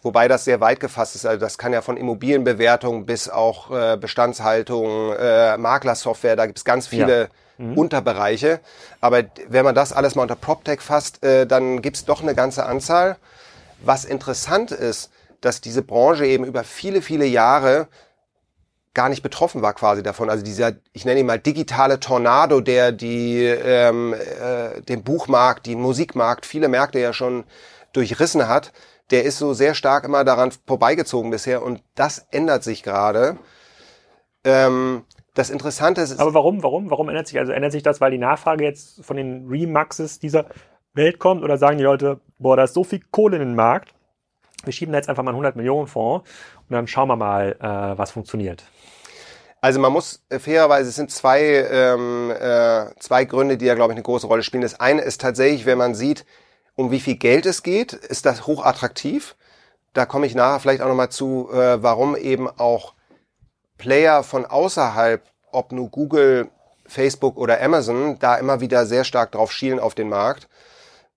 Wobei 0.01 0.27
das 0.27 0.43
sehr 0.43 0.59
weit 0.59 0.81
gefasst 0.81 1.15
ist. 1.15 1.25
Also 1.25 1.39
das 1.39 1.57
kann 1.57 1.71
ja 1.71 1.81
von 1.81 1.95
Immobilienbewertung 1.95 3.05
bis 3.05 3.29
auch 3.29 3.71
äh, 3.71 3.95
Bestandshaltung, 3.95 5.13
äh, 5.13 5.57
Maklersoftware, 5.57 6.35
da 6.35 6.45
gibt 6.45 6.57
es 6.57 6.65
ganz 6.65 6.87
viele 6.87 7.29
ja. 7.57 7.65
mhm. 7.65 7.77
Unterbereiche. 7.77 8.59
Aber 8.99 9.23
wenn 9.47 9.63
man 9.63 9.73
das 9.73 9.93
alles 9.93 10.15
mal 10.15 10.23
unter 10.23 10.35
PropTech 10.35 10.81
fasst, 10.81 11.23
äh, 11.23 11.47
dann 11.47 11.81
gibt 11.81 11.95
es 11.95 12.03
doch 12.03 12.21
eine 12.21 12.35
ganze 12.35 12.65
Anzahl. 12.65 13.15
Was 13.81 14.03
interessant 14.03 14.71
ist, 14.71 15.09
dass 15.39 15.61
diese 15.61 15.81
Branche 15.81 16.25
eben 16.25 16.43
über 16.43 16.65
viele, 16.65 17.01
viele 17.01 17.25
Jahre 17.25 17.87
gar 18.93 19.09
nicht 19.09 19.23
betroffen 19.23 19.61
war 19.61 19.73
quasi 19.73 20.03
davon. 20.03 20.29
Also 20.29 20.43
dieser, 20.43 20.73
ich 20.93 21.05
nenne 21.05 21.19
ihn 21.19 21.25
mal 21.25 21.39
digitale 21.39 21.99
Tornado, 21.99 22.61
der 22.61 22.91
die 22.91 23.43
ähm, 23.43 24.13
äh, 24.13 24.81
den 24.81 25.03
Buchmarkt, 25.03 25.65
den 25.65 25.81
Musikmarkt, 25.81 26.45
viele 26.45 26.67
Märkte 26.67 26.99
ja 26.99 27.13
schon 27.13 27.43
durchrissen 27.93 28.47
hat, 28.47 28.71
der 29.11 29.23
ist 29.23 29.37
so 29.37 29.53
sehr 29.53 29.75
stark 29.75 30.05
immer 30.05 30.23
daran 30.23 30.51
vorbeigezogen 30.65 31.31
bisher 31.31 31.63
und 31.63 31.81
das 31.95 32.27
ändert 32.31 32.63
sich 32.63 32.83
gerade. 32.83 33.37
Ähm, 34.43 35.03
das 35.33 35.49
Interessante 35.49 36.01
ist. 36.01 36.19
Aber 36.19 36.33
warum, 36.35 36.61
warum, 36.61 36.91
warum 36.91 37.09
ändert 37.09 37.27
sich? 37.27 37.39
Also 37.39 37.51
ändert 37.51 37.71
sich 37.71 37.83
das, 37.83 37.99
weil 37.99 38.11
die 38.11 38.19
Nachfrage 38.19 38.63
jetzt 38.63 39.03
von 39.03 39.17
den 39.17 39.47
Remaxes 39.47 40.19
dieser 40.19 40.45
Welt 40.93 41.17
kommt 41.17 41.43
oder 41.43 41.57
sagen 41.57 41.77
die 41.77 41.83
Leute, 41.83 42.19
boah, 42.37 42.55
da 42.55 42.65
ist 42.65 42.75
so 42.75 42.83
viel 42.83 43.01
Kohle 43.11 43.37
in 43.37 43.41
den 43.43 43.55
Markt, 43.55 43.95
wir 44.63 44.73
schieben 44.73 44.93
da 44.93 44.99
jetzt 44.99 45.09
einfach 45.09 45.23
mal 45.23 45.31
einen 45.31 45.37
100 45.37 45.55
Millionen 45.55 45.87
Fonds 45.87 46.29
und 46.69 46.73
dann 46.73 46.87
schauen 46.87 47.07
wir 47.07 47.15
mal, 47.15 47.55
äh, 47.59 47.97
was 47.97 48.11
funktioniert. 48.11 48.63
Also 49.63 49.79
man 49.79 49.93
muss 49.93 50.21
äh, 50.27 50.39
fairerweise, 50.39 50.89
es 50.89 50.95
sind 50.95 51.09
zwei, 51.09 51.41
ähm, 51.41 52.31
äh, 52.31 52.87
zwei 52.99 53.23
Gründe, 53.23 53.55
die 53.55 53.63
ja, 53.63 53.75
glaube 53.75 53.93
ich, 53.93 53.95
eine 53.95 54.03
große 54.03 54.27
Rolle 54.27 54.43
spielen. 54.43 54.61
Das 54.61 54.77
eine 54.77 55.03
ist 55.03 55.21
tatsächlich, 55.21 55.65
wenn 55.65 55.77
man 55.77 55.95
sieht, 55.95 56.25
um 56.75 56.91
wie 56.91 56.99
viel 56.99 57.15
Geld 57.15 57.45
es 57.45 57.63
geht, 57.63 57.93
ist 57.93 58.25
das 58.25 58.45
hochattraktiv. 58.45 59.37
Da 59.93 60.05
komme 60.05 60.25
ich 60.25 60.35
nachher 60.35 60.59
vielleicht 60.59 60.81
auch 60.81 60.89
nochmal 60.89 61.11
zu, 61.11 61.49
äh, 61.53 61.81
warum 61.81 62.17
eben 62.17 62.49
auch 62.49 62.93
Player 63.77 64.23
von 64.23 64.45
außerhalb, 64.45 65.23
ob 65.53 65.71
nur 65.71 65.87
Google, 65.89 66.49
Facebook 66.85 67.37
oder 67.37 67.61
Amazon, 67.61 68.19
da 68.19 68.35
immer 68.35 68.59
wieder 68.59 68.85
sehr 68.85 69.05
stark 69.05 69.31
drauf 69.31 69.53
schielen 69.53 69.79
auf 69.79 69.95
den 69.95 70.09
Markt. 70.09 70.49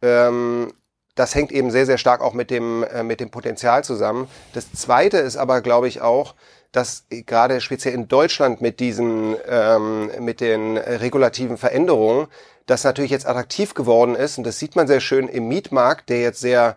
Ähm, 0.02 0.72
das 1.16 1.34
hängt 1.34 1.50
eben 1.50 1.72
sehr, 1.72 1.86
sehr 1.86 1.98
stark 1.98 2.20
auch 2.20 2.32
mit 2.32 2.52
dem, 2.52 2.84
äh, 2.84 3.02
mit 3.02 3.18
dem 3.18 3.32
Potenzial 3.32 3.82
zusammen. 3.82 4.28
Das 4.52 4.70
zweite 4.72 5.16
ist 5.16 5.36
aber, 5.36 5.62
glaube 5.62 5.88
ich, 5.88 6.00
auch, 6.00 6.36
dass 6.76 7.06
gerade 7.09 7.62
speziell 7.62 7.95
in 7.95 8.06
Deutschland 8.06 8.61
mit 8.61 8.80
diesen, 8.80 9.35
ähm, 9.49 10.11
mit 10.21 10.42
den 10.42 10.76
regulativen 10.76 11.56
Veränderungen, 11.56 12.28
das 12.66 12.85
natürlich 12.85 13.11
jetzt 13.11 13.26
attraktiv 13.26 13.73
geworden 13.73 14.14
ist 14.14 14.37
und 14.37 14.45
das 14.45 14.59
sieht 14.59 14.76
man 14.76 14.87
sehr 14.87 15.00
schön 15.00 15.26
im 15.26 15.49
Mietmarkt, 15.49 16.11
der 16.11 16.21
jetzt 16.21 16.40
sehr 16.40 16.76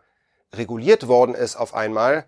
reguliert 0.53 1.09
worden 1.09 1.35
ist 1.35 1.57
auf 1.57 1.73
einmal, 1.73 2.23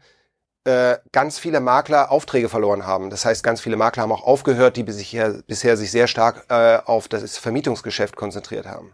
äh, 0.66 0.98
ganz 1.13 1.40
viele 1.40 1.62
Makler 1.62 2.12
Aufträge 2.12 2.50
verloren 2.50 2.86
haben. 2.86 3.10
Das 3.10 3.24
heißt, 3.24 3.42
ganz 3.42 3.62
viele 3.62 3.78
Makler 3.78 4.04
haben 4.04 4.12
auch 4.12 4.24
aufgehört, 4.24 4.75
die 4.75 4.84
bisher, 4.84 5.42
bisher 5.48 5.78
sich 5.78 5.92
sehr 5.92 6.08
stark 6.08 6.46
äh, 6.50 6.78
auf 6.84 7.08
das 7.08 7.38
Vermietungsgeschäft 7.38 8.18
konzentriert 8.18 8.68
haben. 8.68 8.94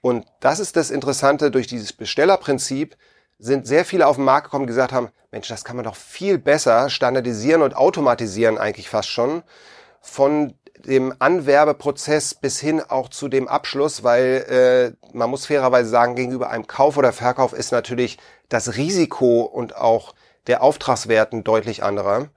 Und 0.00 0.26
das 0.38 0.60
ist 0.60 0.76
das 0.76 0.90
Interessante 0.90 1.50
durch 1.50 1.66
dieses 1.66 1.92
Bestellerprinzip, 1.92 2.96
sind 3.38 3.66
sehr 3.66 3.84
viele 3.84 4.06
auf 4.06 4.16
den 4.16 4.24
Markt 4.24 4.46
gekommen, 4.46 4.66
die 4.66 4.72
gesagt 4.72 4.92
haben, 4.92 5.10
Mensch, 5.30 5.48
das 5.48 5.64
kann 5.64 5.76
man 5.76 5.84
doch 5.84 5.96
viel 5.96 6.38
besser 6.38 6.88
standardisieren 6.90 7.62
und 7.62 7.76
automatisieren 7.76 8.58
eigentlich 8.58 8.88
fast 8.88 9.08
schon 9.08 9.42
von 10.00 10.54
dem 10.86 11.14
Anwerbeprozess 11.18 12.34
bis 12.34 12.60
hin 12.60 12.80
auch 12.80 13.08
zu 13.08 13.28
dem 13.28 13.48
Abschluss, 13.48 14.02
weil 14.02 14.94
äh, 15.02 15.16
man 15.16 15.30
muss 15.30 15.46
fairerweise 15.46 15.88
sagen, 15.88 16.14
gegenüber 16.14 16.50
einem 16.50 16.66
Kauf 16.66 16.96
oder 16.96 17.12
Verkauf 17.12 17.52
ist 17.52 17.72
natürlich 17.72 18.18
das 18.48 18.76
Risiko 18.76 19.42
und 19.42 19.76
auch 19.76 20.14
der 20.46 20.62
Auftragswert 20.62 21.32
ein 21.32 21.42
deutlich 21.42 21.82
anderer. 21.82 22.28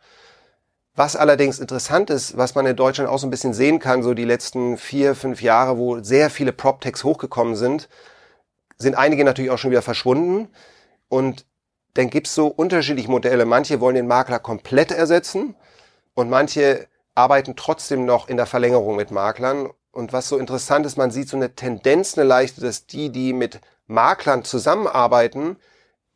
Was 0.95 1.15
allerdings 1.15 1.59
interessant 1.59 2.09
ist, 2.09 2.37
was 2.37 2.55
man 2.55 2.65
in 2.65 2.75
Deutschland 2.75 3.09
auch 3.09 3.19
so 3.19 3.27
ein 3.27 3.31
bisschen 3.31 3.53
sehen 3.53 3.79
kann, 3.79 4.01
so 4.01 4.13
die 4.13 4.25
letzten 4.25 4.77
vier, 4.77 5.13
fünf 5.13 5.41
Jahre, 5.41 5.77
wo 5.77 6.01
sehr 6.01 6.29
viele 6.29 6.53
PropTechs 6.53 7.03
hochgekommen 7.03 7.55
sind, 7.55 7.87
sind 8.77 8.95
einige 8.95 9.23
natürlich 9.23 9.51
auch 9.51 9.59
schon 9.59 9.71
wieder 9.71 9.83
verschwunden. 9.83 10.49
Und 11.09 11.45
dann 11.93 12.09
gibt's 12.09 12.35
so 12.35 12.47
unterschiedliche 12.47 13.09
Modelle. 13.09 13.45
Manche 13.45 13.79
wollen 13.79 13.95
den 13.95 14.07
Makler 14.07 14.39
komplett 14.39 14.91
ersetzen 14.91 15.55
und 16.13 16.29
manche 16.29 16.87
arbeiten 17.15 17.55
trotzdem 17.55 18.05
noch 18.05 18.29
in 18.29 18.37
der 18.37 18.45
Verlängerung 18.45 18.95
mit 18.95 19.11
Maklern. 19.11 19.69
Und 19.91 20.13
was 20.13 20.29
so 20.29 20.37
interessant 20.37 20.85
ist, 20.85 20.97
man 20.97 21.09
sieht 21.09 21.27
so 21.27 21.37
eine 21.37 21.55
Tendenz, 21.55 22.17
eine 22.17 22.27
leichte, 22.27 22.61
dass 22.61 22.85
die, 22.85 23.11
die 23.11 23.33
mit 23.33 23.59
Maklern 23.87 24.43
zusammenarbeiten, 24.43 25.57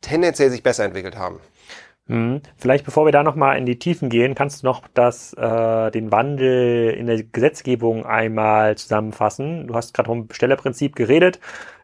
tendenziell 0.00 0.50
sich 0.50 0.62
besser 0.62 0.84
entwickelt 0.84 1.16
haben. 1.16 1.40
Mhm. 2.06 2.42
Vielleicht 2.56 2.84
bevor 2.84 3.04
wir 3.04 3.12
da 3.12 3.22
nochmal 3.22 3.58
in 3.58 3.66
die 3.66 3.78
Tiefen 3.78 4.08
gehen, 4.08 4.34
kannst 4.34 4.62
du 4.62 4.66
noch 4.66 4.86
das, 4.94 5.32
äh, 5.34 5.90
den 5.90 6.12
Wandel 6.12 6.90
in 6.90 7.06
der 7.06 7.22
Gesetzgebung 7.22 8.04
einmal 8.04 8.76
zusammenfassen. 8.76 9.66
Du 9.66 9.74
hast 9.74 9.94
gerade 9.94 10.08
vom 10.08 10.26
Bestellerprinzip 10.26 10.94
geredet. 10.94 11.40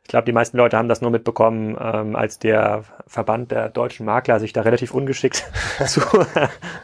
Ich 0.09 0.11
glaube, 0.11 0.25
die 0.25 0.33
meisten 0.33 0.57
Leute 0.57 0.79
haben 0.79 0.88
das 0.88 1.03
nur 1.03 1.11
mitbekommen, 1.11 1.77
ähm, 1.79 2.16
als 2.16 2.38
der 2.38 2.85
Verband 3.07 3.51
der 3.51 3.68
deutschen 3.68 4.07
Makler 4.07 4.40
sich 4.40 4.55
da 4.55 4.62
relativ 4.62 4.94
ungeschickt 4.94 5.44
zu, 5.87 6.01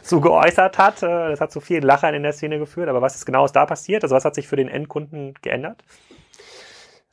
zu 0.03 0.21
geäußert 0.21 0.77
hat. 0.77 1.01
Äh, 1.01 1.31
das 1.31 1.41
hat 1.41 1.51
zu 1.51 1.59
vielen 1.59 1.81
Lachern 1.81 2.13
in 2.13 2.21
der 2.21 2.33
Szene 2.33 2.59
geführt. 2.59 2.87
Aber 2.87 3.01
was 3.01 3.15
ist 3.15 3.25
genau 3.25 3.47
da 3.47 3.65
passiert? 3.65 4.03
Also 4.03 4.15
was 4.15 4.25
hat 4.25 4.35
sich 4.35 4.47
für 4.47 4.57
den 4.57 4.67
Endkunden 4.67 5.33
geändert? 5.41 5.83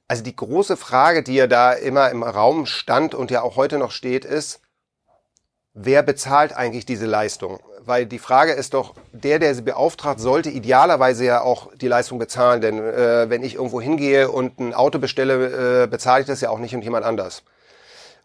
Also 0.06 0.22
die 0.22 0.36
große 0.36 0.76
Frage, 0.76 1.22
die 1.22 1.34
ja 1.34 1.46
da 1.46 1.72
immer 1.72 2.10
im 2.10 2.22
Raum 2.22 2.66
stand 2.66 3.14
und 3.14 3.30
ja 3.30 3.40
auch 3.40 3.56
heute 3.56 3.78
noch 3.78 3.90
steht, 3.90 4.26
ist, 4.26 4.60
wer 5.72 6.02
bezahlt 6.02 6.54
eigentlich 6.54 6.84
diese 6.84 7.06
Leistung? 7.06 7.58
Weil 7.84 8.06
die 8.06 8.18
Frage 8.18 8.52
ist 8.52 8.74
doch, 8.74 8.94
der, 9.12 9.38
der 9.38 9.54
sie 9.54 9.62
beauftragt, 9.62 10.20
sollte 10.20 10.50
idealerweise 10.50 11.24
ja 11.24 11.40
auch 11.42 11.74
die 11.74 11.88
Leistung 11.88 12.18
bezahlen. 12.18 12.60
Denn 12.60 12.78
äh, 12.78 13.28
wenn 13.28 13.42
ich 13.42 13.56
irgendwo 13.56 13.80
hingehe 13.80 14.30
und 14.30 14.60
ein 14.60 14.74
Auto 14.74 14.98
bestelle, 14.98 15.84
äh, 15.84 15.86
bezahle 15.86 16.20
ich 16.20 16.26
das 16.26 16.40
ja 16.40 16.50
auch 16.50 16.58
nicht 16.58 16.74
und 16.74 16.82
jemand 16.82 17.04
anders. 17.04 17.42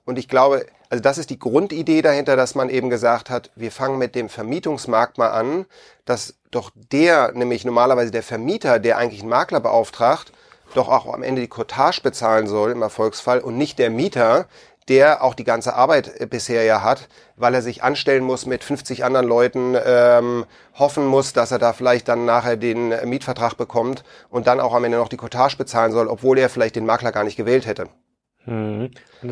Und 0.05 0.17
ich 0.17 0.29
glaube, 0.29 0.65
also 0.89 1.01
das 1.01 1.17
ist 1.17 1.29
die 1.29 1.39
Grundidee 1.39 2.01
dahinter, 2.01 2.35
dass 2.35 2.55
man 2.55 2.69
eben 2.69 2.89
gesagt 2.89 3.29
hat, 3.29 3.51
wir 3.55 3.71
fangen 3.71 3.97
mit 3.97 4.15
dem 4.15 4.29
Vermietungsmarkt 4.29 5.17
mal 5.17 5.29
an, 5.29 5.65
dass 6.05 6.35
doch 6.51 6.71
der, 6.91 7.33
nämlich 7.33 7.65
normalerweise 7.65 8.11
der 8.11 8.23
Vermieter, 8.23 8.79
der 8.79 8.97
eigentlich 8.97 9.21
einen 9.21 9.29
Makler 9.29 9.59
beauftragt, 9.59 10.31
doch 10.75 10.87
auch 10.87 11.13
am 11.13 11.23
Ende 11.23 11.41
die 11.41 11.47
Cottage 11.47 12.01
bezahlen 12.01 12.47
soll 12.47 12.71
im 12.71 12.81
Erfolgsfall 12.81 13.39
und 13.39 13.57
nicht 13.57 13.79
der 13.79 13.89
Mieter, 13.89 14.47
der 14.89 15.23
auch 15.23 15.34
die 15.34 15.43
ganze 15.43 15.73
Arbeit 15.73 16.19
äh, 16.19 16.26
bisher 16.26 16.63
ja 16.63 16.84
hat, 16.84 17.10
weil 17.36 17.54
er 17.54 17.62
sich 17.62 17.84
anstellen 17.84 18.23
muss 18.23 18.45
mit 18.45 18.63
50 18.63 19.04
anderen 19.04 19.28
Leuten, 19.28 19.76
ähm, 19.84 20.45
hoffen 20.76 21.06
muss, 21.06 21.34
dass 21.34 21.52
er 21.52 21.60
da 21.60 21.73
vielleicht 21.73 22.08
dann 22.08 22.26
nachher 22.26 22.58
den 22.58 22.91
äh, 22.91 23.06
Mietvertrag 23.06 23.58
bekommt 23.58 24.04
und 24.30 24.47
dann 24.47 24.60
auch 24.60 24.73
am 24.73 24.84
Ende 24.84 24.97
noch 24.97 25.10
die 25.10 25.17
Cottage 25.17 25.58
bezahlen 25.58 25.91
soll, 25.91 26.08
obwohl 26.08 26.38
er 26.38 26.50
vielleicht 26.50 26.76
den 26.76 26.86
Makler 26.86 27.12
gar 27.12 27.23
nicht 27.23 27.38
gewählt 27.38 27.65
hätte. 27.65 27.89
Hm. 28.45 28.91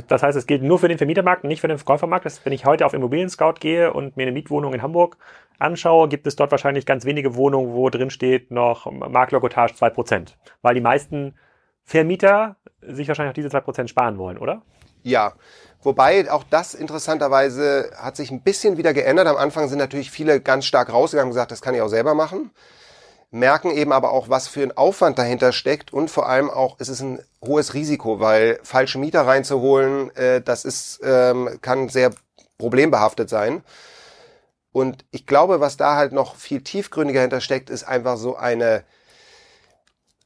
Das 0.09 0.23
heißt, 0.23 0.37
es 0.37 0.45
gilt 0.45 0.61
nur 0.61 0.77
für 0.77 0.89
den 0.89 0.97
Vermietermarkt 0.97 1.45
nicht 1.45 1.61
für 1.61 1.69
den 1.69 1.77
Verkäufermarkt. 1.77 2.25
Das, 2.25 2.45
wenn 2.45 2.51
ich 2.51 2.65
heute 2.65 2.85
auf 2.85 2.93
Immobilien 2.93 3.29
Scout 3.29 3.55
gehe 3.61 3.93
und 3.93 4.17
mir 4.17 4.23
eine 4.23 4.33
Mietwohnung 4.33 4.73
in 4.73 4.81
Hamburg 4.81 5.17
anschaue, 5.57 6.09
gibt 6.09 6.27
es 6.27 6.35
dort 6.35 6.51
wahrscheinlich 6.51 6.85
ganz 6.85 7.05
wenige 7.05 7.35
Wohnungen, 7.35 7.73
wo 7.73 7.89
drin 7.89 8.09
steht 8.09 8.51
noch 8.51 8.91
Makler-Cottage 8.91 9.73
2%. 9.73 10.33
Weil 10.61 10.75
die 10.75 10.81
meisten 10.81 11.35
Vermieter 11.83 12.57
sich 12.81 13.07
wahrscheinlich 13.07 13.31
auch 13.31 13.35
diese 13.35 13.55
2% 13.55 13.87
sparen 13.87 14.17
wollen, 14.17 14.37
oder? 14.37 14.63
Ja, 15.05 15.33
wobei 15.83 16.31
auch 16.31 16.43
das 16.49 16.73
interessanterweise 16.73 17.91
hat 17.95 18.15
sich 18.15 18.31
ein 18.31 18.41
bisschen 18.41 18.77
wieder 18.77 18.91
geändert. 18.91 19.27
Am 19.27 19.37
Anfang 19.37 19.69
sind 19.69 19.77
natürlich 19.77 20.09
viele 20.09 20.41
ganz 20.41 20.65
stark 20.65 20.91
rausgegangen 20.91 21.29
und 21.29 21.35
gesagt, 21.35 21.51
das 21.51 21.61
kann 21.61 21.75
ich 21.75 21.81
auch 21.81 21.89
selber 21.89 22.15
machen. 22.15 22.49
Merken 23.29 23.69
eben 23.69 23.91
aber 23.91 24.11
auch, 24.11 24.29
was 24.29 24.47
für 24.47 24.63
ein 24.63 24.75
Aufwand 24.75 25.19
dahinter 25.19 25.51
steckt 25.51 25.93
und 25.93 26.09
vor 26.09 26.27
allem 26.27 26.49
auch, 26.49 26.77
es 26.79 26.89
ist 26.89 27.01
ein 27.01 27.19
hohes 27.45 27.75
Risiko, 27.75 28.19
weil 28.19 28.59
falsche 28.63 28.97
Mieter 28.97 29.27
reinzuholen, 29.27 30.15
äh, 30.15 30.41
das 30.41 30.65
ist, 30.65 31.01
ähm, 31.03 31.59
kann 31.61 31.89
sehr 31.89 32.09
problembehaftet 32.57 33.29
sein. 33.29 33.63
Und 34.71 35.05
ich 35.11 35.27
glaube, 35.27 35.59
was 35.59 35.77
da 35.77 35.97
halt 35.97 36.13
noch 36.13 36.35
viel 36.35 36.63
tiefgründiger 36.63 37.21
hintersteckt, 37.21 37.69
ist 37.69 37.83
einfach 37.83 38.17
so 38.17 38.35
eine 38.35 38.83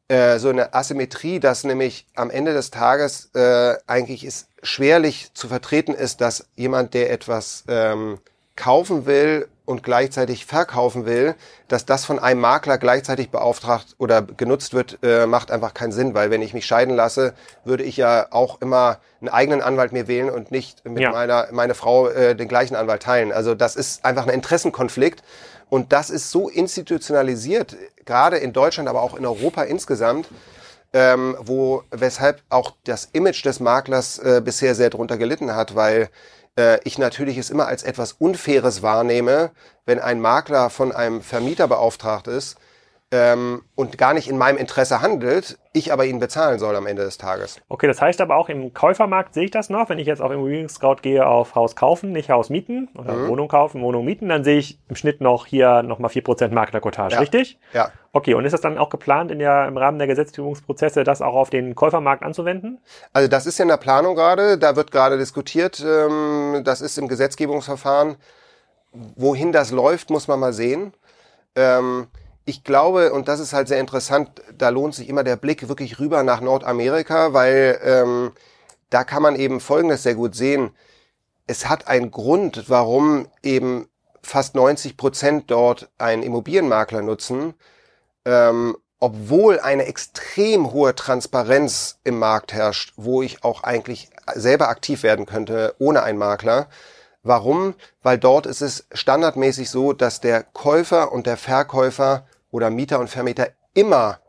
äh, 0.09 0.39
so 0.39 0.49
eine 0.49 0.73
Asymmetrie, 0.73 1.39
dass 1.39 1.63
nämlich 1.63 2.05
am 2.15 2.29
Ende 2.29 2.53
des 2.53 2.71
Tages 2.71 3.29
äh, 3.35 3.75
eigentlich 3.87 4.23
es 4.23 4.47
schwerlich 4.61 5.31
zu 5.33 5.47
vertreten 5.47 5.93
ist, 5.93 6.19
dass 6.19 6.47
jemand, 6.55 6.93
der 6.93 7.11
etwas 7.11 7.63
ähm, 7.67 8.19
kaufen 8.55 9.05
will 9.05 9.47
und 9.69 9.83
gleichzeitig 9.83 10.47
verkaufen 10.47 11.05
will, 11.05 11.35
dass 11.67 11.85
das 11.85 12.03
von 12.03 12.17
einem 12.17 12.41
Makler 12.41 12.79
gleichzeitig 12.79 13.29
beauftragt 13.29 13.93
oder 13.99 14.23
genutzt 14.23 14.73
wird, 14.73 14.97
äh, 15.03 15.27
macht 15.27 15.51
einfach 15.51 15.75
keinen 15.75 15.91
Sinn, 15.91 16.15
weil 16.15 16.31
wenn 16.31 16.41
ich 16.41 16.55
mich 16.55 16.65
scheiden 16.65 16.95
lasse, 16.95 17.35
würde 17.65 17.83
ich 17.83 17.95
ja 17.95 18.25
auch 18.31 18.61
immer 18.61 18.97
einen 19.21 19.29
eigenen 19.29 19.61
Anwalt 19.61 19.91
mir 19.91 20.07
wählen 20.07 20.31
und 20.31 20.49
nicht 20.49 20.83
mit 20.85 21.03
Ja. 21.03 21.11
meiner 21.11 21.49
meine 21.51 21.75
Frau 21.75 22.07
äh, 22.07 22.35
den 22.35 22.47
gleichen 22.47 22.75
Anwalt 22.75 23.03
teilen. 23.03 23.31
Also 23.31 23.53
das 23.53 23.75
ist 23.75 24.03
einfach 24.03 24.25
ein 24.25 24.33
Interessenkonflikt 24.33 25.21
und 25.69 25.93
das 25.93 26.09
ist 26.09 26.31
so 26.31 26.49
institutionalisiert, 26.49 27.77
gerade 28.05 28.37
in 28.37 28.53
Deutschland, 28.53 28.89
aber 28.89 29.03
auch 29.03 29.15
in 29.15 29.23
Europa 29.23 29.61
insgesamt, 29.61 30.29
ähm, 30.93 31.37
wo 31.39 31.83
weshalb 31.91 32.41
auch 32.49 32.73
das 32.85 33.07
Image 33.13 33.45
des 33.45 33.59
Maklers 33.59 34.17
äh, 34.17 34.41
bisher 34.43 34.73
sehr 34.73 34.89
drunter 34.89 35.17
gelitten 35.17 35.55
hat, 35.55 35.75
weil 35.75 36.09
äh, 36.59 36.79
ich 36.83 36.97
natürlich 36.97 37.37
es 37.37 37.49
immer 37.49 37.67
als 37.67 37.83
etwas 37.83 38.13
Unfaires 38.13 38.81
wahrnehme, 38.81 39.51
wenn 39.85 39.99
ein 39.99 40.21
Makler 40.21 40.69
von 40.69 40.91
einem 40.91 41.21
Vermieter 41.21 41.67
beauftragt 41.67 42.27
ist 42.27 42.57
ähm, 43.11 43.63
und 43.73 43.97
gar 43.97 44.13
nicht 44.13 44.29
in 44.29 44.37
meinem 44.37 44.57
Interesse 44.57 45.01
handelt, 45.01 45.57
ich 45.73 45.91
aber 45.91 46.05
ihn 46.05 46.19
bezahlen 46.19 46.59
soll 46.59 46.75
am 46.75 46.85
Ende 46.85 47.03
des 47.03 47.17
Tages. 47.17 47.59
Okay, 47.67 47.87
das 47.87 48.01
heißt 48.01 48.21
aber 48.21 48.35
auch 48.35 48.49
im 48.49 48.71
Käufermarkt 48.73 49.33
sehe 49.33 49.45
ich 49.45 49.51
das 49.51 49.69
noch. 49.71 49.89
Wenn 49.89 49.97
ich 49.97 50.05
jetzt 50.05 50.21
auf 50.21 50.31
Immobilien 50.31 50.69
Scout 50.69 50.97
gehe 51.01 51.25
auf 51.25 51.55
Haus 51.55 51.75
kaufen, 51.75 52.11
nicht 52.11 52.29
Haus 52.29 52.49
mieten 52.51 52.87
oder 52.95 53.13
Mhm. 53.13 53.27
Wohnung 53.29 53.47
kaufen, 53.47 53.81
Wohnung 53.81 54.05
mieten, 54.05 54.29
dann 54.29 54.43
sehe 54.43 54.59
ich 54.59 54.77
im 54.89 54.95
Schnitt 54.95 55.21
noch 55.21 55.47
hier 55.47 55.81
nochmal 55.81 56.11
4% 56.11 56.53
Maklercottage, 56.53 57.15
Ja. 57.15 57.19
richtig? 57.19 57.57
Ja. 57.73 57.91
Okay, 58.13 58.35
und 58.35 58.45
ist 58.45 58.51
das 58.53 58.61
dann 58.61 58.77
auch 58.77 58.89
geplant, 58.89 59.31
in 59.31 59.39
der, 59.39 59.67
im 59.67 59.77
Rahmen 59.77 59.97
der 59.97 60.07
Gesetzgebungsprozesse 60.07 61.03
das 61.03 61.21
auch 61.23 61.33
auf 61.35 61.49
den 61.49 61.73
Käufermarkt 61.73 62.21
anzuwenden? 62.23 62.79
Also 63.13 63.27
das 63.27 63.47
ist 63.47 63.57
ja 63.57 63.63
in 63.63 63.69
der 63.69 63.77
Planung 63.77 64.15
gerade, 64.15 64.59
da 64.59 64.75
wird 64.75 64.91
gerade 64.91 65.17
diskutiert, 65.17 65.83
ähm, 65.83 66.61
das 66.63 66.81
ist 66.81 66.97
im 66.99 67.07
Gesetzgebungsverfahren. 67.07 68.17
Wohin 69.15 69.51
das 69.51 69.71
läuft, 69.71 70.09
muss 70.11 70.27
man 70.27 70.39
mal 70.39 70.53
sehen. 70.53 70.93
Ähm, 71.55 72.07
ich 72.49 72.63
glaube, 72.63 73.13
und 73.13 73.27
das 73.27 73.39
ist 73.39 73.53
halt 73.53 73.67
sehr 73.67 73.79
interessant, 73.79 74.41
da 74.57 74.69
lohnt 74.69 74.95
sich 74.95 75.07
immer 75.07 75.23
der 75.23 75.35
Blick 75.35 75.69
wirklich 75.69 75.99
rüber 75.99 76.23
nach 76.23 76.41
Nordamerika, 76.41 77.31
weil 77.33 77.79
ähm, 77.83 78.31
da 78.89 79.03
kann 79.03 79.21
man 79.21 79.35
eben 79.35 79.59
Folgendes 79.59 80.01
sehr 80.01 80.15
gut 80.15 80.35
sehen. 80.35 80.71
Es 81.45 81.69
hat 81.69 81.87
einen 81.87 82.09
Grund, 82.09 82.65
warum 82.67 83.27
eben 83.43 83.87
fast 84.23 84.55
90 84.55 84.97
Prozent 84.97 85.51
dort 85.51 85.89
einen 85.99 86.23
Immobilienmakler 86.23 87.03
nutzen, 87.03 87.53
ähm, 88.25 88.75
obwohl 88.99 89.59
eine 89.59 89.85
extrem 89.85 90.73
hohe 90.73 90.95
Transparenz 90.95 91.99
im 92.03 92.17
Markt 92.17 92.51
herrscht, 92.51 92.93
wo 92.97 93.21
ich 93.21 93.43
auch 93.43 93.63
eigentlich 93.63 94.09
selber 94.33 94.69
aktiv 94.69 95.03
werden 95.03 95.27
könnte 95.27 95.75
ohne 95.77 96.01
einen 96.01 96.17
Makler. 96.17 96.67
Warum? 97.21 97.75
Weil 98.01 98.17
dort 98.17 98.47
ist 98.47 98.61
es 98.61 98.87
standardmäßig 98.91 99.69
so, 99.69 99.93
dass 99.93 100.19
der 100.19 100.41
Käufer 100.41 101.11
und 101.11 101.27
der 101.27 101.37
Verkäufer 101.37 102.25
oder 102.51 102.69
Mieter 102.69 102.99
und 102.99 103.09
Vermieter 103.09 103.49
immer 103.73 104.19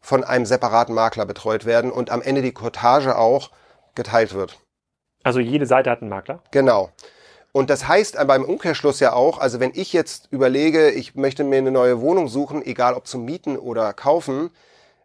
von 0.00 0.24
einem 0.24 0.46
separaten 0.46 0.94
Makler 0.94 1.26
betreut 1.26 1.64
werden 1.64 1.90
und 1.90 2.10
am 2.10 2.22
Ende 2.22 2.42
die 2.42 2.52
Cottage 2.52 3.16
auch 3.16 3.50
geteilt 3.94 4.34
wird. 4.34 4.58
Also 5.22 5.38
jede 5.38 5.66
Seite 5.66 5.90
hat 5.90 6.00
einen 6.00 6.10
Makler. 6.10 6.42
Genau. 6.50 6.90
Und 7.52 7.68
das 7.68 7.86
heißt 7.86 8.16
aber 8.16 8.34
im 8.34 8.44
Umkehrschluss 8.44 8.98
ja 9.00 9.12
auch, 9.12 9.38
also 9.38 9.60
wenn 9.60 9.72
ich 9.74 9.92
jetzt 9.92 10.28
überlege, 10.32 10.90
ich 10.90 11.14
möchte 11.14 11.44
mir 11.44 11.58
eine 11.58 11.70
neue 11.70 12.00
Wohnung 12.00 12.28
suchen, 12.28 12.64
egal 12.64 12.94
ob 12.94 13.06
zum 13.06 13.24
Mieten 13.24 13.56
oder 13.58 13.92
kaufen, 13.92 14.50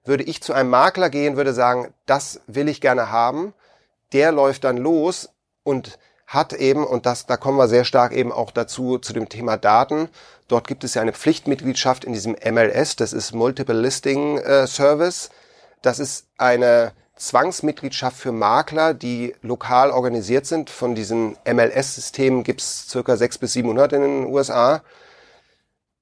würde 0.06 0.24
ich 0.24 0.42
zu 0.42 0.54
einem 0.54 0.70
Makler 0.70 1.10
gehen, 1.10 1.36
würde 1.36 1.54
sagen, 1.54 1.94
das 2.06 2.42
will 2.48 2.70
ich 2.70 2.80
gerne 2.80 3.12
haben. 3.12 3.54
Der 4.14 4.32
läuft 4.32 4.64
dann 4.64 4.78
los 4.78 5.30
und 5.64 6.00
hat 6.26 6.54
eben, 6.54 6.86
und 6.86 7.06
das, 7.06 7.26
da 7.26 7.36
kommen 7.36 7.58
wir 7.58 7.68
sehr 7.68 7.84
stark 7.84 8.14
eben 8.14 8.32
auch 8.32 8.52
dazu, 8.52 8.98
zu 8.98 9.12
dem 9.12 9.28
Thema 9.28 9.58
Daten. 9.58 10.10
Dort 10.48 10.68
gibt 10.68 10.84
es 10.84 10.94
ja 10.94 11.02
eine 11.02 11.14
Pflichtmitgliedschaft 11.14 12.06
in 12.06 12.14
diesem 12.14 12.36
MLS, 12.50 12.96
das 12.96 13.14
ist 13.14 13.34
Multiple 13.34 13.80
Listing 13.80 14.38
äh, 14.38 14.66
Service. 14.66 15.30
Das 15.82 16.00
ist 16.00 16.28
eine 16.38 16.94
Zwangsmitgliedschaft 17.18 18.18
für 18.18 18.32
Makler, 18.32 18.94
die 18.94 19.36
lokal 19.42 19.92
organisiert 19.92 20.46
sind. 20.46 20.70
Von 20.70 20.96
diesen 20.96 21.36
MLS-Systemen 21.46 22.44
gibt 22.44 22.62
es 22.62 22.88
circa 22.88 23.18
600 23.18 23.40
bis 23.42 23.54
700 23.54 23.94
in 23.94 24.02
den 24.02 24.26
USA. 24.28 24.84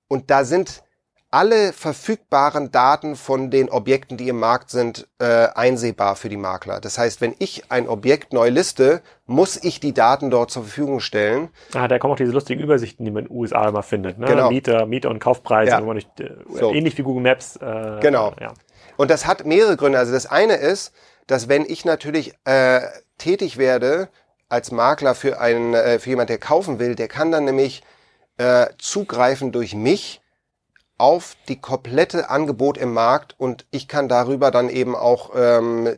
Und 0.07 0.29
da 0.29 0.43
sind 0.43 0.83
alle 1.31 1.73
verfügbaren 1.73 2.71
Daten 2.71 3.15
von 3.15 3.49
den 3.51 3.69
Objekten, 3.69 4.15
die 4.17 4.29
im 4.29 4.39
Markt 4.39 4.69
sind, 4.69 5.07
äh, 5.19 5.47
einsehbar 5.53 6.15
für 6.15 6.29
die 6.29 6.37
Makler. 6.37 6.79
Das 6.79 6.97
heißt, 6.97 7.19
wenn 7.19 7.35
ich 7.39 7.71
ein 7.71 7.89
Objekt 7.89 8.31
neu 8.31 8.49
liste, 8.49 9.01
muss 9.25 9.61
ich 9.61 9.79
die 9.79 9.93
Daten 9.93 10.29
dort 10.29 10.51
zur 10.51 10.63
Verfügung 10.63 10.99
stellen. 11.01 11.49
Ah, 11.73 11.87
da 11.87 11.99
kommen 11.99 12.13
auch 12.13 12.17
diese 12.17 12.31
lustigen 12.31 12.61
Übersichten, 12.61 13.03
die 13.05 13.11
man 13.11 13.23
in 13.23 13.29
den 13.29 13.37
USA 13.37 13.67
immer 13.67 13.83
findet. 13.83 14.17
Ne? 14.17 14.27
Genau. 14.27 14.49
Mieter, 14.49 14.85
Mieter 14.85 15.09
und 15.09 15.19
Kaufpreise, 15.19 15.71
Ja. 15.71 15.81
wo 15.81 15.87
man 15.87 15.95
nicht, 15.97 16.19
äh, 16.19 16.29
So. 16.53 16.71
ähnlich 16.73 16.97
wie 16.97 17.03
Google 17.03 17.23
Maps. 17.23 17.57
Äh, 17.57 17.99
Genau. 18.01 18.33
Ja. 18.39 18.53
Und 18.97 19.11
das 19.11 19.25
hat 19.25 19.45
mehrere 19.45 19.75
Gründe. 19.75 19.97
Also 19.99 20.13
das 20.13 20.25
eine 20.27 20.53
ist, 20.55 20.93
dass 21.27 21.49
wenn 21.49 21.65
ich 21.65 21.83
natürlich 21.83 22.33
äh, 22.45 22.81
tätig 23.17 23.57
werde 23.57 24.07
als 24.47 24.71
Makler 24.71 25.15
für 25.15 25.39
einen, 25.41 25.73
äh, 25.73 25.99
für 25.99 26.11
jemand, 26.11 26.29
der 26.29 26.37
kaufen 26.37 26.79
will, 26.79 26.95
der 26.95 27.07
kann 27.07 27.31
dann 27.31 27.45
nämlich 27.45 27.83
äh, 28.37 28.67
zugreifen 28.77 29.51
durch 29.51 29.73
mich 29.75 30.21
auf 30.97 31.35
die 31.47 31.59
komplette 31.59 32.29
Angebot 32.29 32.77
im 32.77 32.93
Markt 32.93 33.35
und 33.37 33.65
ich 33.71 33.87
kann 33.87 34.07
darüber 34.07 34.51
dann 34.51 34.69
eben 34.69 34.95
auch 34.95 35.31
ähm, 35.35 35.95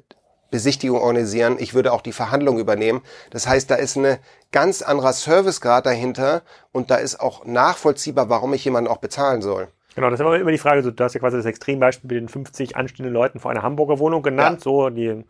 Besichtigung 0.50 1.00
organisieren. 1.00 1.58
Ich 1.60 1.74
würde 1.74 1.94
auch 1.94 2.02
die 2.02 2.14
Verhandlung 2.14 2.58
übernehmen. 2.58 3.02
Das 3.30 3.48
heißt, 3.48 3.70
da 3.70 3.76
ist 3.76 3.98
eine 3.98 4.20
ganz 4.52 4.82
anderer 4.82 5.14
Servicegrad 5.14 5.86
dahinter 5.86 6.42
und 6.72 6.90
da 6.90 6.96
ist 6.96 7.20
auch 7.20 7.46
nachvollziehbar, 7.46 8.30
warum 8.30 8.54
ich 8.54 8.66
jemanden 8.66 8.90
auch 8.90 8.98
bezahlen 8.98 9.42
soll. 9.42 9.68
Genau, 9.96 10.10
das 10.10 10.20
ist 10.20 10.26
immer 10.26 10.36
immer 10.36 10.52
die 10.52 10.58
Frage, 10.58 10.84
so, 10.84 10.92
du 10.92 11.04
hast 11.04 11.16
ja 11.16 11.20
quasi 11.20 11.38
das 11.38 11.46
Extrembeispiel 11.46 12.08
mit 12.08 12.22
den 12.22 12.30
50 12.30 12.76
anstehenden 12.76 13.14
Leuten 13.14 13.40
vor 13.40 13.52
einer 13.52 13.64
Hamburger 13.64 14.00
Wohnung 14.00 14.22
genannt. 14.22 14.60
Ja. 14.60 14.64
So, 14.64 14.90
die, 14.90 15.24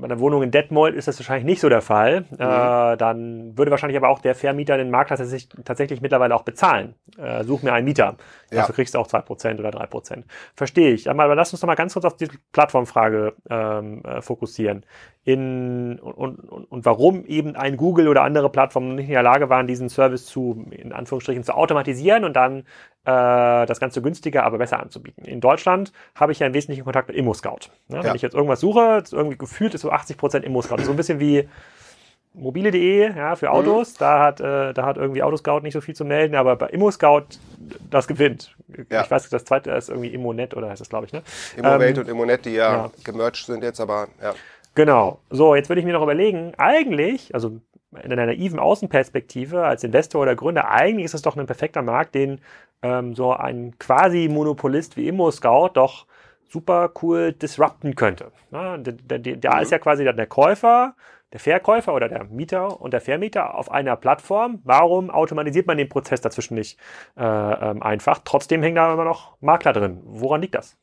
bei 0.00 0.04
einer 0.04 0.20
Wohnung 0.20 0.42
in 0.42 0.50
Detmold 0.50 0.94
ist 0.94 1.08
das 1.08 1.18
wahrscheinlich 1.18 1.44
nicht 1.44 1.60
so 1.60 1.68
der 1.68 1.80
Fall. 1.82 2.22
Mhm. 2.30 2.36
Äh, 2.38 2.96
dann 2.96 3.56
würde 3.56 3.70
wahrscheinlich 3.70 3.96
aber 3.96 4.08
auch 4.08 4.20
der 4.20 4.34
Vermieter 4.34 4.76
den 4.76 4.90
Makler 4.90 5.16
tatsächlich, 5.16 5.48
tatsächlich 5.64 6.00
mittlerweile 6.00 6.34
auch 6.34 6.42
bezahlen. 6.42 6.94
Äh, 7.18 7.44
such 7.44 7.62
mir 7.62 7.72
einen 7.72 7.84
Mieter. 7.84 8.16
Ja. 8.50 8.58
Dafür 8.58 8.74
kriegst 8.74 8.94
du 8.94 8.98
auch 8.98 9.08
2% 9.08 9.58
oder 9.58 9.70
3%. 9.70 10.24
Verstehe 10.54 10.92
ich. 10.92 11.10
Aber, 11.10 11.24
aber 11.24 11.34
lass 11.34 11.52
uns 11.52 11.62
noch 11.62 11.66
mal 11.66 11.74
ganz 11.74 11.94
kurz 11.94 12.04
auf 12.04 12.16
die 12.16 12.28
Plattformfrage 12.52 13.34
ähm, 13.48 14.02
äh, 14.04 14.20
fokussieren. 14.20 14.84
In, 15.24 15.98
und, 15.98 16.38
und, 16.38 16.70
und 16.70 16.84
warum 16.84 17.24
eben 17.24 17.56
ein 17.56 17.76
Google 17.76 18.08
oder 18.08 18.22
andere 18.22 18.48
Plattformen 18.48 18.94
nicht 18.94 19.08
in 19.08 19.14
der 19.14 19.24
Lage 19.24 19.48
waren, 19.48 19.66
diesen 19.66 19.88
Service 19.88 20.26
zu, 20.26 20.66
in 20.70 20.92
Anführungsstrichen, 20.92 21.42
zu 21.42 21.54
automatisieren 21.54 22.24
und 22.24 22.34
dann 22.34 22.64
äh, 23.06 23.66
das 23.66 23.78
Ganze 23.80 24.02
günstiger, 24.02 24.44
aber 24.44 24.58
besser 24.58 24.80
anzubieten. 24.80 25.24
In 25.24 25.40
Deutschland 25.40 25.92
habe 26.14 26.32
ich 26.32 26.40
ja 26.40 26.46
einen 26.46 26.54
wesentlichen 26.54 26.84
Kontakt 26.84 27.08
mit 27.08 27.16
ImmoScout. 27.16 27.70
Ne? 27.88 27.98
Wenn 27.98 28.04
Ja. 28.06 28.14
ich 28.14 28.22
jetzt 28.22 28.34
irgendwas 28.34 28.60
suche, 28.60 29.02
irgendwie 29.12 29.38
gefühlt 29.38 29.74
ist 29.74 29.82
so 29.82 29.90
80% 29.92 30.42
ImmoScout. 30.42 30.78
So 30.82 30.90
ein 30.90 30.96
bisschen 30.96 31.20
wie 31.20 31.48
mobile.de 32.34 33.14
ja, 33.16 33.30
Mhm. 33.30 33.36
für 33.36 33.50
Autos. 33.50 33.94
Da 33.94 34.18
hat, 34.22 34.40
äh, 34.40 34.74
da 34.74 34.84
hat 34.84 34.96
irgendwie 34.98 35.22
Autoscout 35.22 35.60
nicht 35.60 35.72
so 35.72 35.80
viel 35.80 35.94
zu 35.94 36.04
melden, 36.04 36.34
aber 36.34 36.56
bei 36.56 36.66
ImmoScout 36.68 37.22
das 37.90 38.06
gewinnt. 38.08 38.54
Ja. 38.90 39.02
Ich 39.02 39.10
weiß 39.10 39.22
nicht, 39.22 39.32
das 39.32 39.44
zweite 39.44 39.70
ist 39.70 39.88
irgendwie 39.88 40.08
Immonet 40.12 40.54
oder 40.54 40.68
heißt 40.68 40.80
das, 40.80 40.88
glaube 40.90 41.06
ich, 41.06 41.12
ne? 41.12 41.22
Immowelt 41.56 41.96
Ähm, 41.96 42.02
und 42.02 42.08
Immonet, 42.10 42.44
die 42.44 42.50
ja, 42.54 42.72
ja. 42.72 42.90
gemerged 43.04 43.46
sind 43.46 43.62
jetzt, 43.62 43.80
aber 43.80 44.08
ja. 44.22 44.34
Genau. 44.74 45.20
So, 45.30 45.54
jetzt 45.54 45.70
würde 45.70 45.80
ich 45.80 45.86
mir 45.86 45.94
noch 45.94 46.02
überlegen, 46.02 46.52
eigentlich, 46.58 47.34
also 47.34 47.52
in 48.02 48.12
einer 48.12 48.26
naiven 48.26 48.58
Außenperspektive 48.58 49.64
als 49.64 49.84
Investor 49.84 50.22
oder 50.22 50.36
Gründer, 50.36 50.70
eigentlich 50.70 51.04
ist 51.04 51.14
es 51.14 51.22
doch 51.22 51.36
ein 51.36 51.46
perfekter 51.46 51.82
Markt, 51.82 52.14
den 52.14 52.40
ähm, 52.82 53.14
so 53.14 53.32
ein 53.32 53.78
quasi 53.78 54.28
Monopolist 54.28 54.96
wie 54.96 55.08
ImmoScout 55.08 55.70
doch 55.74 56.06
super 56.48 56.90
cool 57.02 57.32
disrupten 57.32 57.94
könnte. 57.94 58.32
Ja, 58.50 58.78
da, 58.78 58.92
da, 58.92 59.18
da 59.18 59.60
ist 59.60 59.72
ja 59.72 59.78
quasi 59.78 60.04
dann 60.04 60.16
der 60.16 60.26
Käufer, 60.26 60.94
der 61.32 61.40
Verkäufer 61.40 61.94
oder 61.94 62.08
der 62.08 62.24
Mieter 62.24 62.80
und 62.80 62.92
der 62.92 63.00
Vermieter 63.00 63.54
auf 63.56 63.70
einer 63.70 63.96
Plattform. 63.96 64.60
Warum 64.64 65.10
automatisiert 65.10 65.66
man 65.66 65.76
den 65.76 65.88
Prozess 65.88 66.20
dazwischen 66.20 66.54
nicht 66.54 66.78
äh, 67.16 67.24
ähm, 67.24 67.82
einfach? 67.82 68.20
Trotzdem 68.24 68.62
hängen 68.62 68.76
da 68.76 68.92
immer 68.92 69.04
noch 69.04 69.36
Makler 69.40 69.72
drin. 69.72 70.00
Woran 70.04 70.40
liegt 70.40 70.54
das? 70.54 70.76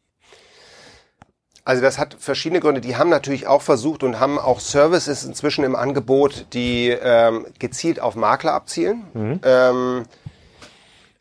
Also 1.65 1.81
das 1.81 1.97
hat 1.97 2.17
verschiedene 2.19 2.59
Gründe. 2.59 2.81
Die 2.81 2.97
haben 2.97 3.09
natürlich 3.09 3.47
auch 3.47 3.61
versucht 3.61 4.03
und 4.03 4.19
haben 4.19 4.37
auch 4.37 4.59
Services 4.59 5.23
inzwischen 5.23 5.63
im 5.63 5.75
Angebot, 5.75 6.47
die 6.53 6.89
ähm, 6.89 7.47
gezielt 7.57 8.01
auf 8.01 8.15
Makler 8.15 8.53
abzielen. 8.53 9.05
Ähm, 9.43 10.03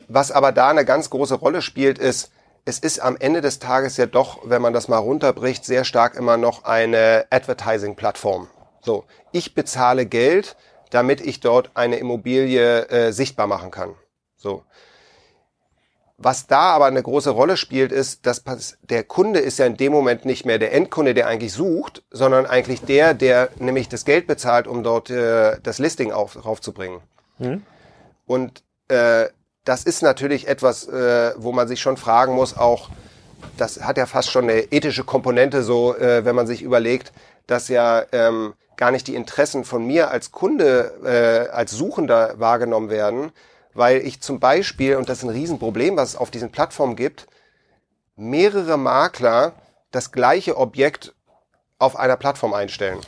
was 0.08 0.32
aber 0.32 0.50
da 0.52 0.68
eine 0.68 0.84
ganz 0.84 1.10
große 1.10 1.36
Rolle 1.36 1.62
spielt, 1.62 1.98
ist, 1.98 2.32
es 2.64 2.78
ist 2.80 3.00
am 3.00 3.16
Ende 3.16 3.40
des 3.40 3.60
Tages 3.60 3.96
ja 3.96 4.06
doch, 4.06 4.40
wenn 4.44 4.62
man 4.62 4.72
das 4.72 4.88
mal 4.88 4.98
runterbricht, 4.98 5.64
sehr 5.64 5.84
stark 5.84 6.16
immer 6.16 6.36
noch 6.36 6.64
eine 6.64 7.26
Advertising-Plattform. 7.30 8.48
So, 8.80 9.04
ich 9.30 9.54
bezahle 9.54 10.06
Geld, 10.06 10.56
damit 10.90 11.20
ich 11.20 11.40
dort 11.40 11.70
eine 11.74 11.96
Immobilie 11.96 12.88
äh, 12.88 13.12
sichtbar 13.12 13.46
machen 13.46 13.70
kann. 13.70 13.94
So. 14.36 14.64
Was 16.22 16.46
da 16.46 16.70
aber 16.70 16.86
eine 16.86 17.02
große 17.02 17.30
Rolle 17.30 17.56
spielt, 17.56 17.90
ist, 17.90 18.26
dass 18.26 18.44
der 18.82 19.02
Kunde 19.02 19.40
ist 19.40 19.58
ja 19.58 19.66
in 19.66 19.76
dem 19.76 19.92
Moment 19.92 20.24
nicht 20.24 20.46
mehr 20.46 20.60
der 20.60 20.72
Endkunde, 20.72 21.14
der 21.14 21.26
eigentlich 21.26 21.52
sucht, 21.52 22.04
sondern 22.12 22.46
eigentlich 22.46 22.82
der, 22.82 23.12
der 23.12 23.48
nämlich 23.58 23.88
das 23.88 24.04
Geld 24.04 24.28
bezahlt, 24.28 24.68
um 24.68 24.84
dort 24.84 25.10
äh, 25.10 25.58
das 25.62 25.80
Listing 25.80 26.12
auf, 26.12 26.44
raufzubringen. 26.44 27.00
Und 28.24 28.62
äh, 28.86 29.26
das 29.64 29.82
ist 29.82 30.02
natürlich 30.02 30.46
etwas, 30.46 30.86
äh, 30.86 31.32
wo 31.36 31.50
man 31.50 31.66
sich 31.66 31.80
schon 31.80 31.96
fragen 31.96 32.34
muss, 32.34 32.56
auch 32.56 32.88
das 33.56 33.82
hat 33.82 33.96
ja 33.96 34.06
fast 34.06 34.30
schon 34.30 34.44
eine 34.44 34.72
ethische 34.72 35.02
Komponente, 35.02 35.64
so 35.64 35.96
äh, 35.96 36.24
wenn 36.24 36.36
man 36.36 36.46
sich 36.46 36.62
überlegt, 36.62 37.12
dass 37.48 37.66
ja 37.68 38.04
ähm, 38.12 38.54
gar 38.76 38.92
nicht 38.92 39.08
die 39.08 39.16
Interessen 39.16 39.64
von 39.64 39.84
mir 39.84 40.10
als 40.10 40.30
Kunde, 40.30 40.92
äh, 41.04 41.52
als 41.52 41.72
Suchender 41.72 42.34
wahrgenommen 42.38 42.90
werden, 42.90 43.32
weil 43.74 43.98
ich 43.98 44.20
zum 44.20 44.40
Beispiel, 44.40 44.96
und 44.96 45.08
das 45.08 45.18
ist 45.18 45.24
ein 45.24 45.30
Riesenproblem, 45.30 45.96
was 45.96 46.10
es 46.10 46.16
auf 46.16 46.30
diesen 46.30 46.50
Plattformen 46.50 46.96
gibt, 46.96 47.26
mehrere 48.16 48.76
Makler 48.76 49.54
das 49.90 50.12
gleiche 50.12 50.56
Objekt 50.56 51.14
auf 51.78 51.96
einer 51.96 52.16
Plattform 52.16 52.54
einstellen. 52.54 53.00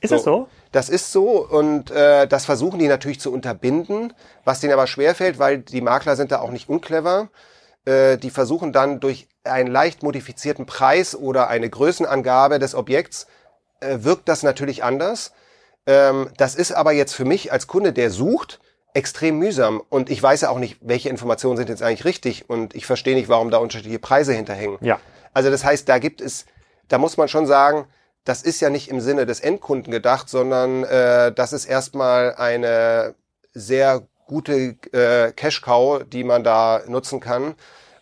Ist 0.00 0.10
so. 0.10 0.16
das 0.16 0.24
so? 0.24 0.48
Das 0.70 0.88
ist 0.88 1.12
so 1.12 1.46
und 1.46 1.90
äh, 1.90 2.28
das 2.28 2.44
versuchen 2.44 2.78
die 2.78 2.88
natürlich 2.88 3.20
zu 3.20 3.32
unterbinden, 3.32 4.12
was 4.44 4.60
denen 4.60 4.74
aber 4.74 4.86
schwerfällt, 4.86 5.38
weil 5.38 5.58
die 5.58 5.80
Makler 5.80 6.14
sind 6.14 6.30
da 6.30 6.40
auch 6.40 6.50
nicht 6.50 6.68
unclever. 6.68 7.30
Äh, 7.86 8.18
die 8.18 8.30
versuchen 8.30 8.72
dann 8.72 9.00
durch 9.00 9.28
einen 9.44 9.70
leicht 9.70 10.02
modifizierten 10.02 10.66
Preis 10.66 11.16
oder 11.16 11.48
eine 11.48 11.70
Größenangabe 11.70 12.58
des 12.58 12.74
Objekts 12.74 13.26
äh, 13.80 13.98
wirkt 14.00 14.28
das 14.28 14.42
natürlich 14.42 14.84
anders. 14.84 15.32
Ähm, 15.86 16.30
das 16.36 16.54
ist 16.54 16.72
aber 16.72 16.92
jetzt 16.92 17.14
für 17.14 17.24
mich 17.24 17.50
als 17.50 17.66
Kunde, 17.66 17.94
der 17.94 18.10
sucht, 18.10 18.60
extrem 18.94 19.38
mühsam 19.38 19.82
und 19.88 20.10
ich 20.10 20.22
weiß 20.22 20.42
ja 20.42 20.50
auch 20.50 20.58
nicht, 20.58 20.78
welche 20.80 21.08
Informationen 21.08 21.56
sind 21.56 21.68
jetzt 21.68 21.82
eigentlich 21.82 22.04
richtig 22.04 22.48
und 22.48 22.74
ich 22.74 22.86
verstehe 22.86 23.14
nicht, 23.14 23.28
warum 23.28 23.50
da 23.50 23.58
unterschiedliche 23.58 23.98
Preise 23.98 24.32
hinterhängen. 24.32 24.78
Ja. 24.80 24.98
Also 25.32 25.50
das 25.50 25.64
heißt, 25.64 25.88
da 25.88 25.98
gibt 25.98 26.20
es, 26.20 26.46
da 26.88 26.98
muss 26.98 27.16
man 27.16 27.28
schon 27.28 27.46
sagen, 27.46 27.86
das 28.24 28.42
ist 28.42 28.60
ja 28.60 28.70
nicht 28.70 28.88
im 28.88 29.00
Sinne 29.00 29.24
des 29.24 29.40
Endkunden 29.40 29.92
gedacht, 29.92 30.28
sondern 30.28 30.84
äh, 30.84 31.32
das 31.32 31.52
ist 31.52 31.64
erstmal 31.64 32.34
eine 32.34 33.14
sehr 33.54 34.06
gute 34.26 34.76
äh, 34.92 35.32
Cash-Cow, 35.32 36.04
die 36.04 36.24
man 36.24 36.44
da 36.44 36.82
nutzen 36.86 37.20
kann, 37.20 37.54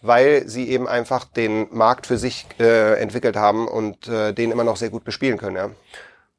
weil 0.02 0.48
sie 0.48 0.68
eben 0.68 0.88
einfach 0.88 1.24
den 1.24 1.68
Markt 1.70 2.06
für 2.06 2.18
sich 2.18 2.46
äh, 2.58 3.00
entwickelt 3.00 3.36
haben 3.36 3.68
und 3.68 4.08
äh, 4.08 4.32
den 4.32 4.50
immer 4.50 4.64
noch 4.64 4.76
sehr 4.76 4.90
gut 4.90 5.04
bespielen 5.04 5.38
können. 5.38 5.56
Ja. 5.56 5.70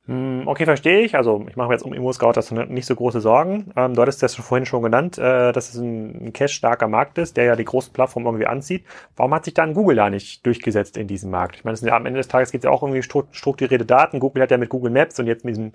Hm, 0.08 0.44
okay, 0.46 0.64
verstehe 0.64 1.02
ich. 1.02 1.16
Also 1.16 1.46
ich 1.50 1.58
mache 1.58 1.68
mir 1.68 1.74
jetzt 1.74 1.84
um 1.84 1.94
Immo-Scout 1.94 2.32
das 2.34 2.50
nicht 2.52 2.86
so 2.86 2.96
große 2.96 3.20
Sorgen. 3.20 3.72
Ähm, 3.76 3.94
du 3.94 4.02
hattest 4.02 4.24
das 4.24 4.36
vorhin 4.36 4.66
schon 4.66 4.82
genannt, 4.82 5.18
äh, 5.18 5.52
dass 5.52 5.70
es 5.70 5.76
ein, 5.76 6.28
ein 6.28 6.34
cash-starker 6.34 6.88
Markt 6.88 7.18
ist, 7.18 7.36
der 7.36 7.44
ja 7.44 7.56
die 7.58 7.66
großen 7.66 7.92
Plattformen 7.92 8.26
irgendwie 8.26 8.48
anzieht. 8.48 8.86
Warum 9.18 9.34
hat 9.34 9.44
sich 9.44 9.54
dann 9.54 9.74
Google 9.74 9.98
da 9.98 10.10
nicht 10.10 10.46
durchgesetzt 10.46 10.96
in 10.96 11.08
diesem 11.08 11.30
Markt? 11.30 11.58
Ich 11.58 11.66
meine, 11.66 11.78
ja, 11.80 11.96
am 11.96 12.06
Ende 12.06 12.20
des 12.20 12.30
Tages 12.30 12.52
geht 12.52 12.62
es 12.62 12.66
ja 12.66 12.72
auch 12.72 12.84
irgendwie 12.84 13.04
strukturierte 13.04 13.86
Daten. 13.86 14.22
Google 14.22 14.44
hat 14.44 14.52
ja 14.52 14.58
mit 14.58 14.70
Google 14.70 14.92
Maps 14.92 15.20
und 15.20 15.28
jetzt 15.28 15.44
mit 15.44 15.56
diesem 15.56 15.74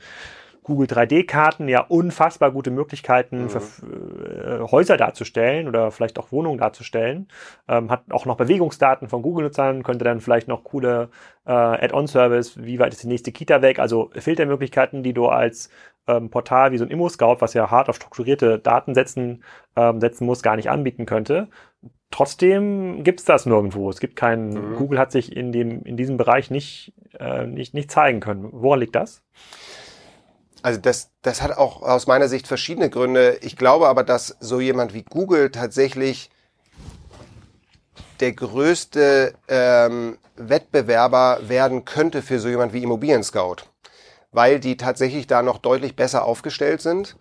Google 0.65 0.87
3D-Karten 0.87 1.69
ja 1.69 1.81
unfassbar 1.81 2.53
gute 2.53 2.71
Möglichkeiten, 2.71 3.45
mhm. 3.45 3.51
für, 3.51 3.61
äh, 3.61 4.71
Häuser 4.71 4.97
darzustellen 4.97 5.67
oder 5.69 5.91
vielleicht 5.91 6.19
auch 6.19 6.31
Wohnungen 6.31 6.59
darzustellen. 6.59 7.29
Ähm, 7.69 7.91
hat 7.91 8.05
auch 8.11 8.27
noch 8.27 8.37
Bewegungsdaten 8.37 9.09
von 9.09 9.23
Google-Nutzern, 9.23 9.83
könnte 9.83 10.05
dann 10.05 10.21
vielleicht 10.21 10.49
noch 10.49 10.65
coole 10.65 11.11
äh, 11.47 11.53
Add-on-Service, 11.53 12.63
wie 12.63 12.79
weit 12.79 12.93
ist 12.93 13.03
die 13.03 13.09
nächste 13.09 13.33
Kita 13.33 13.61
weg, 13.63 13.79
also 13.79 14.11
Filtermöglichkeiten, 14.15 15.03
die 15.03 15.13
du 15.13 15.27
als 15.27 15.69
ähm, 16.07 16.31
Portal 16.31 16.73
wie 16.73 16.79
so 16.79 16.85
ein 16.85 16.91
Immo-Scout, 16.91 17.37
was 17.41 17.55
ja 17.55 17.71
hart 17.71 17.89
auf 17.89 17.97
strukturierte 17.97 18.59
Daten 18.59 18.95
setzen, 18.95 19.43
ähm, 19.77 20.01
setzen 20.01 20.27
muss, 20.27 20.43
gar 20.43 20.57
nicht 20.57 20.71
anbieten 20.71 21.07
könnte. 21.07 21.49
Trotzdem 22.11 23.05
gibt's 23.05 23.25
das 23.25 23.47
nirgendwo. 23.47 23.89
Es 23.89 23.99
gibt 23.99 24.17
keinen, 24.17 24.73
mhm. 24.73 24.77
Google 24.77 24.99
hat 24.99 25.13
sich 25.13 25.35
in 25.35 25.51
dem, 25.51 25.83
in 25.83 25.97
diesem 25.97 26.19
Bereich 26.19 26.51
nicht, 26.51 26.93
äh, 27.19 27.47
nicht, 27.47 27.75
nicht 27.75 27.91
zeigen 27.91 28.21
können. 28.21 28.49
Woran 28.53 28.81
liegt 28.81 28.95
das? 28.95 29.23
Also 30.63 30.81
das, 30.81 31.11
das 31.23 31.43
hat 31.43 31.57
auch 31.57 31.83
aus 31.83 32.07
meiner 32.07 32.29
Sicht 32.29 32.47
verschiedene 32.47 32.89
Gründe. 32.89 33.39
Ich 33.43 33.57
glaube 33.57 33.89
aber, 33.89 34.05
dass 34.05 34.37
so 34.41 34.61
jemand 34.61 34.95
wie 34.95 35.03
Google 35.03 35.51
tatsächlich 35.51 36.31
der 38.21 38.33
größte 38.33 39.35
ähm, 39.49 40.19
Wettbewerber 40.37 41.41
werden 41.43 41.85
könnte 41.85 42.23
für 42.23 42.39
so 42.39 42.49
jemand 42.49 42.73
wie 42.73 42.83
Immobilien 42.83 43.25
Scout, 43.25 43.65
weil 44.31 44.61
die 44.61 44.77
tatsächlich 44.77 45.27
da 45.27 45.43
noch 45.43 45.59
deutlich 45.59 45.97
besser 45.97 46.25
aufgestellt 46.25 46.81
sind. 46.81 47.17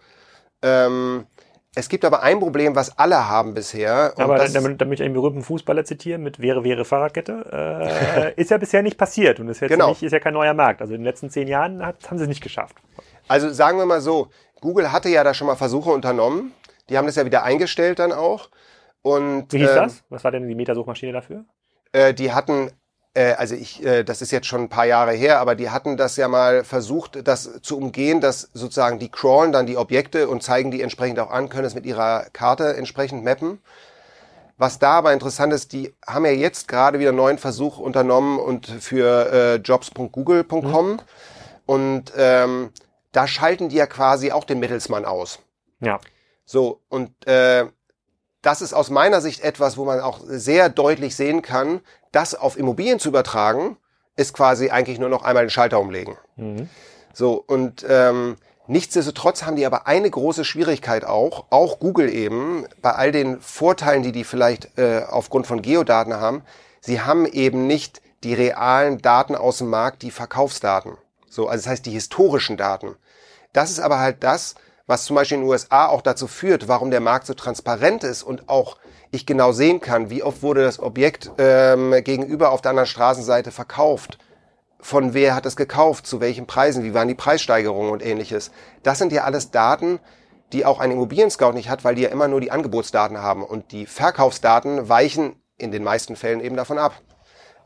Ähm, 0.62 1.25
es 1.73 1.88
gibt 1.88 2.04
aber 2.04 2.21
ein 2.21 2.39
Problem, 2.39 2.75
was 2.75 2.97
alle 2.99 3.30
haben 3.30 3.54
bisher. 3.54 4.13
aber 4.17 4.45
damit, 4.49 4.82
damit 4.82 4.99
ich 4.99 5.06
einen 5.06 5.13
berühmten 5.13 5.41
Fußballer 5.41 5.86
zitieren 5.86 6.21
mit 6.21 6.41
wäre, 6.41 6.65
wäre 6.65 6.84
Fahrradkette, 6.84 7.45
äh, 7.51 8.34
ist 8.41 8.51
ja 8.51 8.58
bisher 8.58 8.84
nicht 8.84 8.97
passiert 8.97 9.39
und 9.39 9.47
ist, 9.47 9.62
jetzt 9.62 9.71
genau. 9.71 9.89
nicht, 9.89 10.04
ist 10.04 10.12
ja 10.12 10.19
kein 10.19 10.34
neuer 10.34 10.54
Markt. 10.54 10.82
Also 10.82 10.93
in 10.93 10.99
den 10.99 11.06
letzten 11.06 11.30
zehn 11.30 11.47
Jahren 11.47 11.86
hat, 11.86 12.12
haben 12.12 12.17
sie 12.17 12.25
es 12.25 12.30
nicht 12.30 12.43
geschafft. 12.43 12.75
Also 13.27 13.51
sagen 13.51 13.77
wir 13.77 13.86
mal 13.86 14.01
so, 14.01 14.29
Google 14.62 14.91
hatte 14.91 15.10
ja 15.10 15.23
da 15.23 15.34
schon 15.34 15.47
mal 15.47 15.55
Versuche 15.55 15.89
unternommen. 15.89 16.53
Die 16.89 16.97
haben 16.97 17.07
das 17.07 17.15
ja 17.15 17.25
wieder 17.25 17.43
eingestellt 17.43 17.99
dann 17.99 18.12
auch. 18.12 18.49
Und, 19.01 19.51
Wie 19.51 19.57
hieß 19.57 19.69
ähm, 19.69 19.75
das? 19.75 20.03
Was 20.10 20.23
war 20.23 20.31
denn 20.31 20.47
die 20.47 20.55
Metasuchmaschine 20.55 21.12
dafür? 21.12 21.45
Äh, 21.91 22.13
die 22.13 22.31
hatten, 22.31 22.71
äh, 23.13 23.34
also 23.34 23.55
ich, 23.55 23.84
äh, 23.84 24.03
das 24.03 24.21
ist 24.21 24.31
jetzt 24.31 24.47
schon 24.47 24.62
ein 24.62 24.69
paar 24.69 24.86
Jahre 24.86 25.13
her, 25.13 25.39
aber 25.39 25.55
die 25.55 25.69
hatten 25.69 25.97
das 25.97 26.17
ja 26.17 26.27
mal 26.27 26.63
versucht, 26.63 27.27
das 27.27 27.62
zu 27.62 27.77
umgehen, 27.77 28.21
dass 28.21 28.49
sozusagen 28.53 28.99
die 28.99 29.10
crawlen 29.10 29.51
dann 29.51 29.65
die 29.65 29.77
Objekte 29.77 30.27
und 30.29 30.43
zeigen 30.43 30.71
die 30.71 30.81
entsprechend 30.81 31.19
auch 31.19 31.31
an, 31.31 31.49
können 31.49 31.65
es 31.65 31.75
mit 31.75 31.86
ihrer 31.86 32.25
Karte 32.34 32.75
entsprechend 32.75 33.23
mappen. 33.23 33.60
Was 34.57 34.77
da 34.77 34.91
aber 34.91 35.12
interessant 35.12 35.53
ist, 35.53 35.73
die 35.73 35.95
haben 36.05 36.23
ja 36.23 36.31
jetzt 36.31 36.67
gerade 36.67 36.99
wieder 36.99 37.10
einen 37.10 37.17
neuen 37.17 37.39
Versuch 37.39 37.79
unternommen 37.79 38.38
und 38.38 38.67
für 38.67 39.31
äh, 39.34 39.55
jobs.google.com 39.55 40.91
mhm. 40.91 40.99
und 41.65 42.13
ähm, 42.15 42.69
da 43.12 43.28
schalten 43.28 43.69
die 43.69 43.76
ja 43.76 43.88
quasi 43.88 44.32
auch 44.32 44.43
den 44.43 44.60
Mittelsmann 44.60 45.06
aus. 45.06 45.39
Ja. 45.80 46.00
So, 46.45 46.82
und 46.89 47.28
äh, 47.28 47.65
das 48.41 48.62
ist 48.62 48.74
aus 48.74 48.89
meiner 48.89 49.21
Sicht 49.21 49.41
etwas, 49.41 49.78
wo 49.78 49.86
man 49.86 50.00
auch 50.00 50.19
sehr 50.26 50.69
deutlich 50.69 51.15
sehen 51.15 51.41
kann, 51.41 51.82
das 52.12 52.36
auf 52.36 52.58
Immobilien 52.58 53.00
zu 53.00 53.10
übertragen, 53.10 53.78
ist 54.15 54.34
quasi 54.34 54.69
eigentlich 54.69 55.00
nur 55.00 55.10
noch 55.10 55.24
einmal 55.24 55.45
den 55.45 55.50
Schalter 55.50 55.80
umlegen. 55.80 56.17
Mhm. 56.36 56.69
So, 57.13 57.43
und 57.45 57.86
ähm, 57.88 58.38
nichtsdestotrotz 58.67 59.43
haben 59.43 59.56
die 59.56 59.65
aber 59.65 59.88
eine 59.88 60.10
große 60.10 60.45
Schwierigkeit 60.45 61.06
auch, 61.06 61.45
auch 61.50 61.80
Google 61.80 62.10
eben, 62.10 62.65
bei 62.82 62.91
all 62.91 63.12
den 63.12 63.39
Vorteilen, 63.39 64.04
die 64.04 64.12
die 64.12 64.24
vielleicht 64.24 64.78
äh, 64.78 65.04
aufgrund 65.10 65.47
von 65.47 65.62
Geodaten 65.62 66.13
haben, 66.15 66.43
sie 66.80 67.02
haben 67.02 67.26
eben 67.26 67.67
nicht 67.67 68.02
die 68.24 68.34
realen 68.34 69.02
Daten 69.02 69.36
aus 69.36 69.60
dem 69.60 69.69
Markt, 69.69 70.02
die 70.02 70.12
Verkaufsdaten. 70.12 70.97
So, 71.30 71.47
also 71.47 71.63
das 71.63 71.71
heißt 71.71 71.86
die 71.86 71.91
historischen 71.91 72.58
Daten. 72.58 72.95
Das 73.54 73.72
ist 73.72 73.80
aber 73.80 74.00
halt 74.00 74.24
das, 74.24 74.56
was 74.88 75.06
zum 75.06 75.16
Beispiel 75.16 75.38
in 75.38 75.44
den 75.44 75.50
USA 75.50 75.88
auch 75.88 76.02
dazu 76.02 76.28
führt, 76.28 76.68
warum 76.68 76.92
der 76.92 77.00
Markt 77.00 77.26
so 77.26 77.34
transparent 77.34 78.04
ist 78.04 78.24
und 78.24 78.50
auch 78.50 78.78
ich 79.12 79.26
genau 79.26 79.52
sehen 79.52 79.82
kann, 79.82 80.10
wie 80.10 80.24
oft 80.24 80.42
wurde 80.42 80.64
das 80.64 80.80
Objekt 80.80 81.32
ähm, 81.38 81.96
gegenüber 82.04 82.52
auf 82.52 82.62
der 82.62 82.72
anderen 82.72 82.88
Straßenseite 82.88 83.52
verkauft. 83.52 84.18
Von 84.80 85.14
wer 85.14 85.36
hat 85.36 85.46
es 85.46 85.56
gekauft, 85.56 86.08
zu 86.08 86.20
welchen 86.20 86.48
Preisen, 86.48 86.84
wie 86.84 86.94
waren 86.94 87.08
die 87.08 87.16
Preissteigerungen 87.16 87.92
und 87.92 88.04
ähnliches. 88.04 88.52
Das 88.84 88.98
sind 88.98 89.12
ja 89.12 89.24
alles 89.24 89.52
Daten, 89.52 90.00
die 90.54 90.66
auch 90.66 90.80
ein 90.80 90.92
Immobilien-Scout 90.92 91.54
nicht 91.54 91.70
hat, 91.70 91.84
weil 91.84 91.96
die 91.96 92.02
ja 92.02 92.10
immer 92.10 92.28
nur 92.28 92.42
die 92.42 92.52
Angebotsdaten 92.52 93.20
haben 93.20 93.44
und 93.44 93.72
die 93.72 93.86
Verkaufsdaten 93.86 94.90
weichen 94.90 95.36
in 95.58 95.72
den 95.72 95.84
meisten 95.84 96.16
Fällen 96.16 96.42
eben 96.42 96.56
davon 96.56 96.78
ab. 96.78 96.94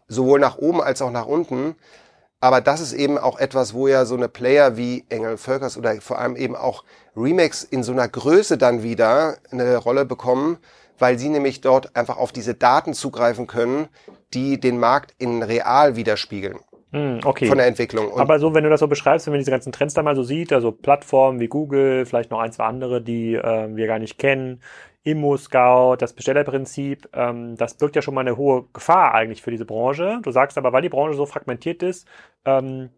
Sowohl 0.08 0.40
nach 0.40 0.58
oben 0.58 0.82
als 0.82 1.02
auch 1.02 1.10
nach 1.10 1.26
unten. 1.26 1.76
Aber 2.46 2.62
das 2.62 2.80
ist 2.80 2.94
eben 2.94 3.18
auch 3.18 3.40
etwas, 3.40 3.74
wo 3.74 3.88
ja 3.88 4.06
so 4.06 4.14
eine 4.14 4.30
Player 4.30 4.78
wie 4.78 5.04
Engel 5.10 5.36
Völkers 5.36 5.80
oder 5.80 6.00
vor 6.00 6.20
allem 6.20 6.36
eben 6.36 6.56
auch 6.56 6.84
Remakes 7.18 7.64
in 7.64 7.82
so 7.82 7.92
einer 7.92 8.08
Größe 8.08 8.60
dann 8.60 8.84
wieder 8.84 9.38
eine 9.50 9.78
Rolle 9.78 10.06
bekommen, 10.06 10.60
weil 11.00 11.18
sie 11.18 11.30
nämlich 11.30 11.62
dort 11.62 11.96
einfach 11.96 12.18
auf 12.18 12.32
diese 12.32 12.54
Daten 12.54 12.94
zugreifen 12.94 13.48
können, 13.48 13.88
die 14.36 14.60
den 14.60 14.78
Markt 14.78 15.16
in 15.18 15.42
real 15.42 15.96
widerspiegeln. 15.96 16.60
Hm, 16.92 17.22
okay. 17.26 17.48
Von 17.48 17.58
der 17.58 17.66
Entwicklung. 17.66 18.12
Und 18.12 18.22
Aber 18.22 18.38
so, 18.38 18.54
wenn 18.54 18.64
du 18.64 18.70
das 18.70 18.80
so 18.80 18.88
beschreibst, 18.88 19.26
wenn 19.26 19.34
man 19.34 19.40
diese 19.40 19.50
ganzen 19.50 19.72
Trends 19.72 19.96
da 19.96 20.04
mal 20.04 20.16
so 20.16 20.22
sieht, 20.22 20.54
also 20.54 20.72
Plattformen 20.72 21.40
wie 21.40 21.48
Google, 21.48 22.06
vielleicht 22.06 22.30
noch 22.30 22.42
ein, 22.42 22.52
zwei 22.52 22.66
andere, 22.66 23.02
die 23.02 23.34
äh, 23.34 23.76
wir 23.76 23.88
gar 23.88 23.98
nicht 23.98 24.20
kennen, 24.20 24.62
Immo-Scout, 25.06 25.98
das 26.00 26.14
Bestellerprinzip, 26.14 27.08
ähm, 27.14 27.56
das 27.56 27.76
birgt 27.76 27.96
ja 27.96 28.02
schon 28.02 28.16
mal 28.16 28.22
eine 28.22 28.36
hohe 28.36 28.66
Gefahr 28.74 29.14
eigentlich 29.14 29.42
für 29.42 29.52
diese 29.52 29.66
Branche. 29.66 30.20
Du 30.24 30.32
sagst 30.32 30.58
aber, 30.58 30.74
weil 30.74 30.82
die 30.82 30.90
Branche 30.90 31.16
so 31.16 31.26
fragmentiert 31.26 31.84
ist, 31.84 32.08
ähm, 32.44 32.90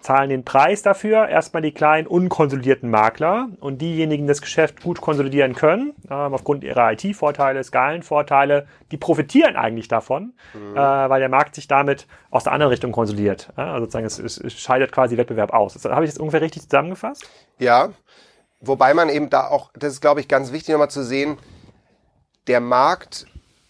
zahlen 0.00 0.30
den 0.30 0.44
Preis 0.44 0.82
dafür 0.82 1.28
erstmal 1.28 1.62
die 1.62 1.72
kleinen 1.72 2.06
unkonsolidierten 2.06 2.88
Makler 2.88 3.48
und 3.58 3.82
diejenigen, 3.82 4.24
die 4.24 4.28
das 4.28 4.40
Geschäft 4.40 4.80
gut 4.80 5.00
konsolidieren 5.00 5.56
können, 5.56 5.94
ähm, 6.08 6.32
aufgrund 6.32 6.62
ihrer 6.62 6.92
IT-Vorteile, 6.92 7.64
Skalenvorteile, 7.64 8.68
die 8.92 8.98
profitieren 8.98 9.56
eigentlich 9.56 9.88
davon, 9.88 10.34
mhm. 10.54 10.76
äh, 10.76 10.78
weil 10.78 11.18
der 11.18 11.28
Markt 11.28 11.56
sich 11.56 11.66
damit 11.66 12.06
aus 12.30 12.44
der 12.44 12.52
anderen 12.52 12.70
Richtung 12.70 12.92
konsolidiert. 12.92 13.52
Ja? 13.56 13.72
Also 13.72 13.86
sozusagen, 13.86 14.06
es, 14.06 14.18
es, 14.20 14.52
scheidet 14.52 14.92
quasi 14.92 15.16
Wettbewerb 15.16 15.52
aus. 15.52 15.74
Das, 15.74 15.84
Habe 15.84 16.04
ich 16.04 16.12
das 16.12 16.18
ungefähr 16.18 16.40
richtig 16.40 16.62
zusammengefasst? 16.62 17.28
Ja, 17.58 17.88
wobei 18.60 18.94
man 18.94 19.08
eben 19.08 19.28
da 19.28 19.48
auch, 19.48 19.72
das 19.74 19.94
ist 19.94 20.00
glaube 20.00 20.20
ich 20.20 20.28
ganz 20.28 20.52
wichtig 20.52 20.72
nochmal 20.72 20.90
zu 20.90 21.02
sehen, 21.02 21.36
der 22.46 22.60
Markt, 22.60 23.26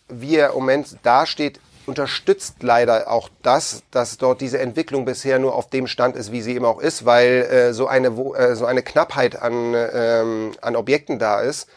wie 0.08 0.36
er 0.36 0.50
im 0.50 0.54
Moment 0.56 0.96
dasteht, 1.02 1.60
unterstützt 1.86 2.62
leider 2.62 3.10
auch 3.10 3.28
das, 3.42 3.82
dass 3.90 4.18
dort 4.18 4.40
diese 4.40 4.58
Entwicklung 4.58 5.04
bisher 5.04 5.38
nur 5.38 5.54
auf 5.54 5.70
dem 5.70 5.86
Stand 5.86 6.16
ist, 6.16 6.32
wie 6.32 6.42
sie 6.42 6.54
eben 6.54 6.64
auch 6.64 6.80
ist, 6.80 7.04
weil 7.04 7.42
äh, 7.44 7.72
so 7.72 7.86
eine 7.86 8.08
äh, 8.08 8.56
so 8.56 8.66
eine 8.66 8.82
Knappheit 8.82 9.40
an 9.40 9.74
ähm, 9.74 10.52
an 10.60 10.76
Objekten 10.76 11.18
da 11.18 11.40
ist 11.40 11.68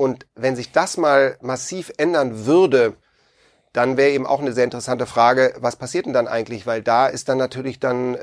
Und 0.00 0.26
wenn 0.34 0.56
sich 0.56 0.72
das 0.72 0.96
mal 0.96 1.36
massiv 1.42 1.92
ändern 1.98 2.46
würde, 2.46 2.94
dann 3.74 3.98
wäre 3.98 4.12
eben 4.12 4.26
auch 4.26 4.40
eine 4.40 4.52
sehr 4.54 4.64
interessante 4.64 5.04
Frage, 5.04 5.54
was 5.60 5.76
passiert 5.76 6.06
denn 6.06 6.14
dann 6.14 6.26
eigentlich? 6.26 6.66
Weil 6.66 6.82
da 6.82 7.06
ist 7.06 7.28
dann 7.28 7.36
natürlich 7.36 7.80
dann 7.80 8.14
äh, 8.14 8.18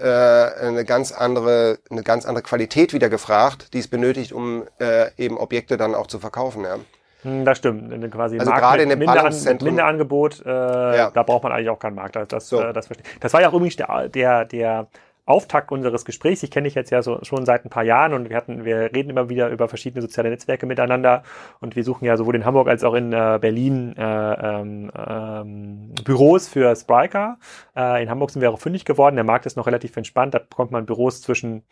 eine 0.60 0.86
ganz 0.86 1.12
andere, 1.12 1.78
eine 1.92 2.02
ganz 2.02 2.26
andere 2.26 2.42
Qualität 2.42 2.94
wieder 2.94 3.10
gefragt, 3.10 3.74
die 3.74 3.80
es 3.80 3.88
benötigt, 3.88 4.34
um 4.34 4.63
äh, 4.80 5.12
eben 5.18 5.38
Objekte 5.38 5.78
dann 5.78 5.94
auch 5.94 6.08
zu 6.08 6.18
verkaufen. 6.20 6.63
Ja. 6.63 6.80
Hm, 7.28 7.44
das 7.44 7.58
stimmt. 7.58 8.12
Quasi 8.12 8.40
also 8.40 8.52
gerade 8.52 8.84
in 8.84 8.90
dem 8.90 9.00
Minderan 9.00 9.34
Minderangebot, 9.62 10.46
äh, 10.46 10.50
ja. 10.50 11.12
da 11.12 11.24
braucht 11.24 11.44
man 11.44 11.52
eigentlich 11.52 11.70
auch 11.70 11.80
keinen 11.80 11.96
Makler. 11.96 12.26
Das, 12.26 12.48
so. 12.48 12.62
äh, 12.62 12.72
das, 12.72 12.88
das 13.20 13.34
war 13.34 13.42
ja 13.42 13.50
auch 13.50 13.54
übrigens 13.54 13.76
der, 13.76 14.08
der, 14.08 14.46
der 14.46 14.88
Auftakt 15.26 15.74
unseres 15.74 16.06
Gesprächs. 16.06 16.42
Ich 16.44 16.52
kenne 16.52 16.68
dich 16.68 16.76
jetzt 16.76 16.90
ja 16.90 17.02
so, 17.02 17.20
schon 17.24 17.46
seit 17.46 17.66
ein 17.66 17.70
paar 17.70 17.84
Jahren 17.84 18.13
und 18.13 18.30
wir 18.30 18.38
hatten, 18.38 18.63
wir 18.63 18.94
reden 18.94 19.10
immer 19.10 19.28
wieder 19.28 19.50
über 19.50 19.68
verschiedene 19.68 20.02
soziale 20.02 20.30
Netzwerke 20.30 20.66
miteinander 20.66 21.24
und 21.60 21.76
wir 21.76 21.84
suchen 21.84 22.06
ja 22.06 22.16
sowohl 22.16 22.38
in 22.38 22.46
Hamburg 22.46 22.70
als 22.70 22.86
auch 22.86 22.94
in 22.94 23.12
äh, 23.12 23.38
Berlin 23.42 23.94
äh, 23.98 24.02
ähm, 24.02 24.90
ähm, 24.96 25.96
Büros 26.06 26.48
für 26.48 26.74
Spriker. 26.78 27.40
Äh, 27.76 28.04
in 28.04 28.10
Hamburg 28.10 28.32
sind 28.32 28.42
wir 28.42 28.52
auch 28.52 28.60
fündig 28.60 28.86
geworden. 28.86 29.16
Der 29.16 29.26
Markt 29.26 29.46
ist 29.46 29.58
noch 29.58 29.68
relativ 29.68 29.98
entspannt. 29.98 30.34
Da 30.34 30.40
bekommt 30.40 30.72
man 30.72 30.86
Büros 30.86 31.22
zwischen 31.22 31.63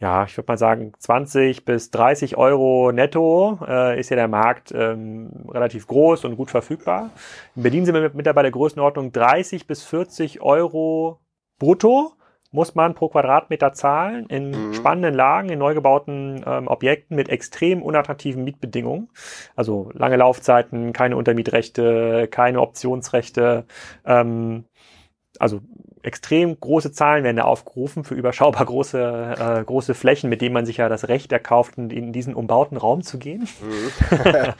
ja, 0.00 0.24
ich 0.24 0.36
würde 0.36 0.50
mal 0.50 0.56
sagen, 0.56 0.92
20 0.98 1.64
bis 1.64 1.90
30 1.90 2.36
Euro 2.36 2.90
netto 2.90 3.58
äh, 3.66 4.00
ist 4.00 4.08
ja 4.08 4.16
der 4.16 4.28
Markt 4.28 4.72
ähm, 4.74 5.30
relativ 5.48 5.86
groß 5.86 6.24
und 6.24 6.36
gut 6.36 6.50
verfügbar. 6.50 7.10
In 7.54 7.62
Berlin 7.62 7.84
sind 7.84 7.94
wir 7.94 8.02
mit, 8.02 8.14
mit 8.14 8.26
dabei 8.26 8.42
der 8.42 8.50
Größenordnung 8.50 9.12
30 9.12 9.66
bis 9.66 9.84
40 9.84 10.40
Euro 10.40 11.20
brutto 11.58 12.14
muss 12.52 12.74
man 12.74 12.94
pro 12.94 13.08
Quadratmeter 13.08 13.72
zahlen 13.72 14.26
in 14.26 14.50
mhm. 14.50 14.74
spannenden 14.74 15.14
Lagen, 15.14 15.50
in 15.50 15.58
neu 15.58 15.74
gebauten 15.74 16.42
ähm, 16.44 16.66
Objekten 16.66 17.14
mit 17.14 17.28
extrem 17.28 17.82
unattraktiven 17.82 18.42
Mietbedingungen. 18.42 19.08
Also 19.54 19.90
lange 19.94 20.16
Laufzeiten, 20.16 20.92
keine 20.92 21.16
Untermietrechte, 21.16 22.26
keine 22.28 22.60
Optionsrechte. 22.60 23.66
Ähm, 24.04 24.64
also 25.38 25.60
extrem 26.02 26.58
große 26.58 26.92
Zahlen 26.92 27.24
werden 27.24 27.36
da 27.36 27.44
aufgerufen 27.44 28.04
für 28.04 28.14
überschaubar 28.14 28.64
große, 28.64 29.36
äh, 29.38 29.64
große 29.64 29.94
Flächen, 29.94 30.30
mit 30.30 30.40
denen 30.40 30.54
man 30.54 30.66
sich 30.66 30.78
ja 30.78 30.88
das 30.88 31.08
Recht 31.08 31.32
erkauft, 31.32 31.76
in 31.76 32.12
diesen 32.12 32.34
umbauten 32.34 32.76
Raum 32.76 33.02
zu 33.02 33.18
gehen. 33.18 33.48
Mhm. 33.60 34.52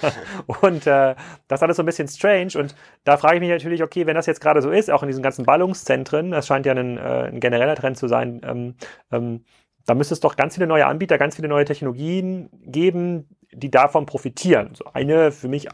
und 0.61 0.87
äh, 0.87 1.15
das 1.49 1.59
ist 1.59 1.63
alles 1.63 1.77
so 1.77 1.83
ein 1.83 1.87
bisschen 1.87 2.09
strange. 2.09 2.53
Und 2.57 2.75
da 3.05 3.17
frage 3.17 3.37
ich 3.37 3.41
mich 3.41 3.51
natürlich, 3.51 3.83
okay, 3.83 4.07
wenn 4.07 4.15
das 4.15 4.27
jetzt 4.27 4.41
gerade 4.41 4.63
so 4.63 4.71
ist, 4.71 4.91
auch 4.91 5.03
in 5.03 5.09
diesen 5.09 5.23
ganzen 5.23 5.45
Ballungszentren, 5.45 6.31
das 6.31 6.47
scheint 6.47 6.67
ja 6.67 6.75
ein, 6.75 6.99
äh, 6.99 7.31
ein 7.33 7.41
genereller 7.41 7.77
Trend 7.77 7.97
zu 7.97 8.09
sein, 8.09 8.41
ähm, 8.45 8.75
ähm, 9.11 9.45
da 9.87 9.95
müsste 9.95 10.15
es 10.15 10.21
doch 10.21 10.37
ganz 10.37 10.55
viele 10.55 10.67
neue 10.67 10.87
Anbieter, 10.87 11.19
ganz 11.19 11.37
viele 11.37 11.49
neue 11.49 11.65
Technologien 11.65 12.51
geben, 12.63 13.29
die 13.53 13.71
davon 13.71 14.07
profitieren. 14.07 14.75
So 14.75 14.85
eine 14.93 15.33
für 15.33 15.49
mich 15.49 15.69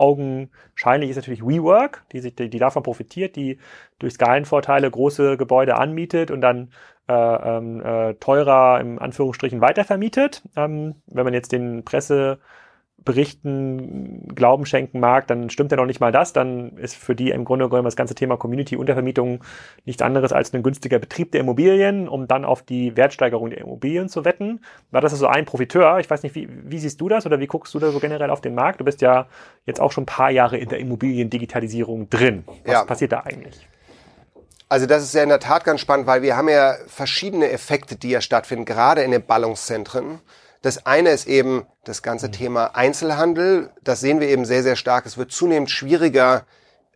augenscheinlich 0.00 1.10
ist 1.10 1.16
natürlich 1.16 1.42
WeWork, 1.42 2.04
die, 2.12 2.20
sich, 2.20 2.34
die, 2.34 2.48
die 2.48 2.58
davon 2.58 2.82
profitiert, 2.82 3.36
die 3.36 3.58
durch 3.98 4.14
Skalenvorteile 4.14 4.90
große 4.90 5.36
Gebäude 5.36 5.76
anmietet 5.76 6.30
und 6.30 6.40
dann 6.40 6.72
äh, 7.08 7.12
ähm, 7.12 7.84
äh, 7.84 8.14
teurer 8.14 8.80
im 8.80 8.98
Anführungsstrichen 8.98 9.60
weitervermietet. 9.60 10.42
Ähm, 10.56 10.94
wenn 11.06 11.24
man 11.24 11.34
jetzt 11.34 11.52
den 11.52 11.84
Presse 11.84 12.38
Berichten 13.04 14.28
Glauben 14.34 14.66
schenken 14.66 15.00
mag, 15.00 15.26
dann 15.26 15.50
stimmt 15.50 15.70
ja 15.70 15.76
noch 15.76 15.86
nicht 15.86 16.00
mal 16.00 16.12
das. 16.12 16.32
Dann 16.32 16.76
ist 16.76 16.96
für 16.96 17.14
die 17.14 17.30
im 17.30 17.44
Grunde 17.44 17.68
genommen 17.68 17.84
das 17.84 17.96
ganze 17.96 18.14
Thema 18.14 18.36
Community-Untervermietung 18.36 19.42
nichts 19.84 20.02
anderes 20.02 20.32
als 20.32 20.52
ein 20.52 20.62
günstiger 20.62 20.98
Betrieb 20.98 21.32
der 21.32 21.40
Immobilien, 21.40 22.08
um 22.08 22.28
dann 22.28 22.44
auf 22.44 22.62
die 22.62 22.96
Wertsteigerung 22.96 23.50
der 23.50 23.60
Immobilien 23.60 24.08
zu 24.08 24.24
wetten. 24.24 24.60
War 24.90 25.00
das 25.00 25.12
ist 25.12 25.20
so 25.20 25.26
ein 25.26 25.44
Profiteur? 25.44 25.98
Ich 25.98 26.10
weiß 26.10 26.22
nicht, 26.22 26.34
wie, 26.34 26.48
wie 26.50 26.78
siehst 26.78 27.00
du 27.00 27.08
das 27.08 27.26
oder 27.26 27.40
wie 27.40 27.46
guckst 27.46 27.72
du 27.74 27.78
da 27.78 27.90
so 27.90 28.00
generell 28.00 28.30
auf 28.30 28.40
den 28.40 28.54
Markt? 28.54 28.80
Du 28.80 28.84
bist 28.84 29.00
ja 29.00 29.26
jetzt 29.66 29.80
auch 29.80 29.92
schon 29.92 30.02
ein 30.02 30.06
paar 30.06 30.30
Jahre 30.30 30.58
in 30.58 30.68
der 30.68 30.78
Immobiliendigitalisierung 30.78 32.10
drin. 32.10 32.44
Was 32.64 32.72
ja. 32.72 32.84
passiert 32.84 33.12
da 33.12 33.20
eigentlich? 33.20 33.68
Also 34.70 34.86
das 34.86 35.02
ist 35.02 35.14
ja 35.14 35.24
in 35.24 35.28
der 35.28 35.40
Tat 35.40 35.64
ganz 35.64 35.80
spannend, 35.80 36.06
weil 36.06 36.22
wir 36.22 36.36
haben 36.36 36.48
ja 36.48 36.76
verschiedene 36.86 37.50
Effekte, 37.50 37.96
die 37.96 38.10
ja 38.10 38.20
stattfinden, 38.20 38.64
gerade 38.64 39.02
in 39.02 39.10
den 39.10 39.26
Ballungszentren. 39.26 40.20
Das 40.62 40.84
eine 40.86 41.10
ist 41.10 41.26
eben 41.26 41.66
das 41.84 42.02
ganze 42.02 42.28
mhm. 42.28 42.32
Thema 42.32 42.66
Einzelhandel. 42.74 43.70
Das 43.82 44.00
sehen 44.00 44.20
wir 44.20 44.28
eben 44.28 44.44
sehr, 44.44 44.62
sehr 44.62 44.76
stark. 44.76 45.06
Es 45.06 45.16
wird 45.16 45.32
zunehmend 45.32 45.70
schwieriger, 45.70 46.44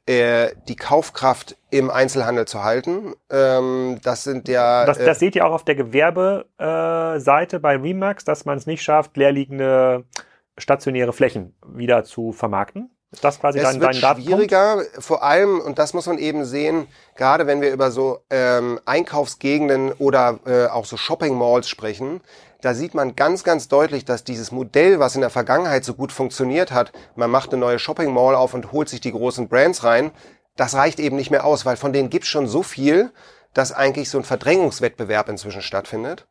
äh, 0.07 0.51
die 0.69 0.77
Kaufkraft 0.77 1.57
im 1.71 1.91
Einzelhandel 1.91 2.47
zu 2.47 2.63
halten. 2.63 3.15
Ähm, 3.31 3.99
das 4.03 4.25
sind 4.25 4.49
ja. 4.49 4.85
Das, 4.85 4.99
das 4.99 5.17
äh, 5.17 5.21
seht 5.21 5.37
ihr 5.37 5.47
auch 5.47 5.53
auf 5.53 5.65
der 5.65 5.77
Gewerbeseite 5.77 7.59
bei 7.61 7.77
Remax, 7.77 8.25
dass 8.25 8.45
man 8.45 8.59
es 8.59 8.67
nicht 8.67 8.83
schafft, 8.83 9.17
leerliegende 9.17 10.05
stationäre 10.59 11.13
Flächen 11.13 11.55
wieder 11.67 12.05
zu 12.05 12.33
vermarkten. 12.33 12.91
Ist 13.13 13.23
das 13.23 13.39
quasi 13.39 13.61
es 13.61 13.65
dein, 13.65 13.81
wird 13.81 14.03
dein 14.03 14.23
schwieriger, 14.23 14.83
vor 14.99 15.23
allem, 15.23 15.61
und 15.61 15.79
das 15.79 15.95
muss 15.95 16.07
man 16.07 16.19
eben 16.19 16.45
sehen, 16.45 16.89
gerade 17.15 17.47
wenn 17.47 17.61
wir 17.61 17.73
über 17.73 17.93
so 17.93 18.19
ähm, 18.29 18.81
Einkaufsgegenden 18.87 19.93
oder 19.93 20.41
äh, 20.47 20.67
auch 20.67 20.85
so 20.85 20.97
Shopping 20.97 21.39
Malls 21.39 21.69
sprechen, 21.69 22.21
da 22.65 22.73
sieht 22.73 22.95
man 22.95 23.15
ganz, 23.15 23.45
ganz 23.45 23.69
deutlich, 23.69 24.07
dass 24.07 24.25
dieses 24.25 24.51
Modell, 24.51 24.99
was 24.99 25.15
in 25.15 25.21
der 25.21 25.31
Vergangenheit 25.31 25.85
so 25.85 25.93
gut 25.93 26.13
funktioniert 26.13 26.73
hat, 26.73 26.93
man 27.15 27.31
macht 27.31 27.53
eine 27.53 27.61
neue 27.61 27.79
Shopping 27.79 28.11
Mall 28.11 28.35
auf 28.35 28.55
und 28.55 28.73
holt 28.73 28.89
sich 28.89 29.01
die 29.03 29.13
großen 29.13 29.49
Brands 29.49 29.85
rein, 29.85 30.13
das 30.57 30.75
reicht 30.75 30.99
eben 30.99 31.17
nicht 31.17 31.31
mehr 31.31 31.45
aus, 31.45 31.67
weil 31.67 31.77
von 31.77 31.93
denen 31.93 32.09
gibt's 32.09 32.29
schon 32.29 32.47
so 32.47 32.63
viel, 32.63 33.11
dass 33.53 33.73
eigentlich 33.73 34.09
so 34.09 34.19
ein 34.19 34.25
Verdrängungswettbewerb 34.25 35.29
inzwischen 35.29 35.63
stattfindet. 35.63 36.27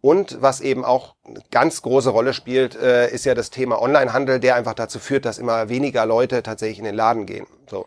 Und 0.00 0.40
was 0.40 0.60
eben 0.60 0.84
auch 0.84 1.14
eine 1.24 1.42
ganz 1.50 1.82
große 1.82 2.10
Rolle 2.10 2.34
spielt, 2.34 2.76
äh, 2.76 3.10
ist 3.10 3.24
ja 3.24 3.34
das 3.34 3.50
Thema 3.50 3.80
Onlinehandel, 3.80 4.40
der 4.40 4.56
einfach 4.56 4.74
dazu 4.74 4.98
führt, 4.98 5.24
dass 5.24 5.38
immer 5.38 5.68
weniger 5.68 6.06
Leute 6.06 6.42
tatsächlich 6.42 6.78
in 6.78 6.84
den 6.84 6.94
Laden 6.94 7.26
gehen. 7.26 7.46
So. 7.68 7.86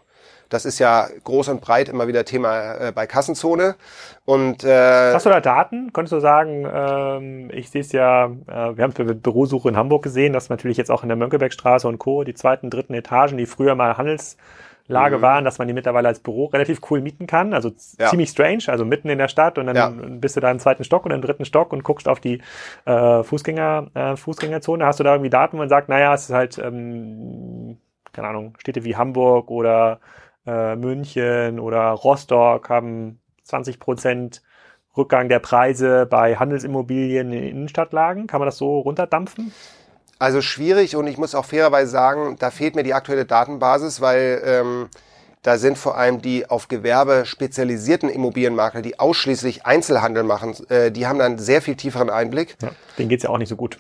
Das 0.55 0.63
ist 0.63 0.79
ja 0.79 1.07
groß 1.25 1.49
und 1.49 1.59
breit 1.59 1.89
immer 1.89 2.07
wieder 2.07 2.23
Thema 2.23 2.75
äh, 2.75 2.91
bei 2.93 3.07
Kassenzone. 3.07 3.75
Und 4.23 4.63
äh, 4.63 5.13
hast 5.13 5.25
du 5.25 5.29
da 5.29 5.41
Daten? 5.41 5.91
Könntest 5.91 6.13
du 6.13 6.21
sagen, 6.21 6.65
ähm, 6.73 7.51
ich 7.53 7.69
sehe 7.69 7.81
es 7.81 7.91
ja, 7.91 8.25
äh, 8.25 8.77
wir 8.77 8.83
haben 8.83 8.91
es 8.91 8.95
bei 8.95 9.03
Bürosuche 9.03 9.67
in 9.67 9.75
Hamburg 9.75 10.03
gesehen, 10.03 10.31
dass 10.31 10.49
natürlich 10.49 10.77
jetzt 10.77 10.89
auch 10.89 11.03
in 11.03 11.09
der 11.09 11.17
Mönckebergstraße 11.17 11.87
und 11.87 11.99
Co. 11.99 12.23
die 12.23 12.33
zweiten, 12.33 12.69
dritten 12.69 12.93
Etagen, 12.93 13.37
die 13.37 13.45
früher 13.45 13.75
mal 13.75 13.97
Handelslage 13.97 15.17
mhm. 15.17 15.21
waren, 15.21 15.43
dass 15.43 15.59
man 15.59 15.67
die 15.67 15.73
mittlerweile 15.73 16.07
als 16.07 16.21
Büro 16.21 16.45
relativ 16.45 16.79
cool 16.89 17.01
mieten 17.01 17.27
kann. 17.27 17.53
Also 17.53 17.71
ja. 17.99 18.07
ziemlich 18.07 18.29
strange, 18.29 18.63
also 18.67 18.85
mitten 18.85 19.09
in 19.09 19.17
der 19.17 19.27
Stadt 19.27 19.57
und 19.57 19.67
dann 19.67 19.75
ja. 19.75 19.89
bist 19.89 20.37
du 20.37 20.39
da 20.39 20.49
im 20.49 20.59
zweiten 20.59 20.85
Stock 20.85 21.05
oder 21.05 21.15
im 21.15 21.21
dritten 21.21 21.43
Stock 21.43 21.73
und 21.73 21.83
guckst 21.83 22.07
auf 22.07 22.21
die 22.21 22.41
äh, 22.85 23.23
Fußgänger, 23.23 23.87
äh, 23.93 24.15
Fußgängerzone. 24.15 24.85
Hast 24.85 25.01
du 25.01 25.03
da 25.03 25.13
irgendwie 25.13 25.29
Daten, 25.29 25.57
wo 25.57 25.57
man 25.57 25.69
sagt, 25.69 25.89
naja, 25.89 26.13
es 26.13 26.29
ist 26.29 26.33
halt, 26.33 26.57
ähm, 26.57 27.77
keine 28.13 28.29
Ahnung, 28.29 28.55
Städte 28.59 28.85
wie 28.85 28.95
Hamburg 28.95 29.51
oder 29.51 29.99
äh, 30.45 30.75
München 30.75 31.59
oder 31.59 31.89
Rostock 31.91 32.69
haben 32.69 33.19
20 33.43 33.79
Prozent 33.79 34.41
Rückgang 34.97 35.29
der 35.29 35.39
Preise 35.39 36.05
bei 36.05 36.35
Handelsimmobilien 36.35 37.31
in 37.33 37.43
Innenstadtlagen. 37.43 38.27
Kann 38.27 38.39
man 38.39 38.47
das 38.47 38.57
so 38.57 38.79
runterdampfen? 38.79 39.51
Also 40.17 40.41
schwierig 40.41 40.95
und 40.95 41.07
ich 41.07 41.17
muss 41.17 41.35
auch 41.35 41.45
fairerweise 41.45 41.91
sagen, 41.91 42.37
da 42.39 42.49
fehlt 42.49 42.75
mir 42.75 42.83
die 42.83 42.93
aktuelle 42.93 43.25
Datenbasis, 43.25 43.99
weil 43.99 44.41
ähm, 44.45 44.89
da 45.41 45.57
sind 45.57 45.77
vor 45.77 45.97
allem 45.97 46.21
die 46.21 46.49
auf 46.49 46.69
Gewerbe 46.69 47.25
spezialisierten 47.25 48.09
Immobilienmakler, 48.09 48.81
die 48.81 48.97
ausschließlich 48.99 49.65
Einzelhandel 49.65 50.23
machen, 50.23 50.55
äh, 50.69 50.91
die 50.91 51.05
haben 51.05 51.19
dann 51.19 51.37
sehr 51.37 51.61
viel 51.61 51.75
tieferen 51.75 52.09
Einblick. 52.09 52.55
Ja, 52.61 52.71
denen 52.97 53.09
geht's 53.09 53.23
ja 53.23 53.29
auch 53.29 53.37
nicht 53.37 53.49
so 53.49 53.57
gut. 53.57 53.77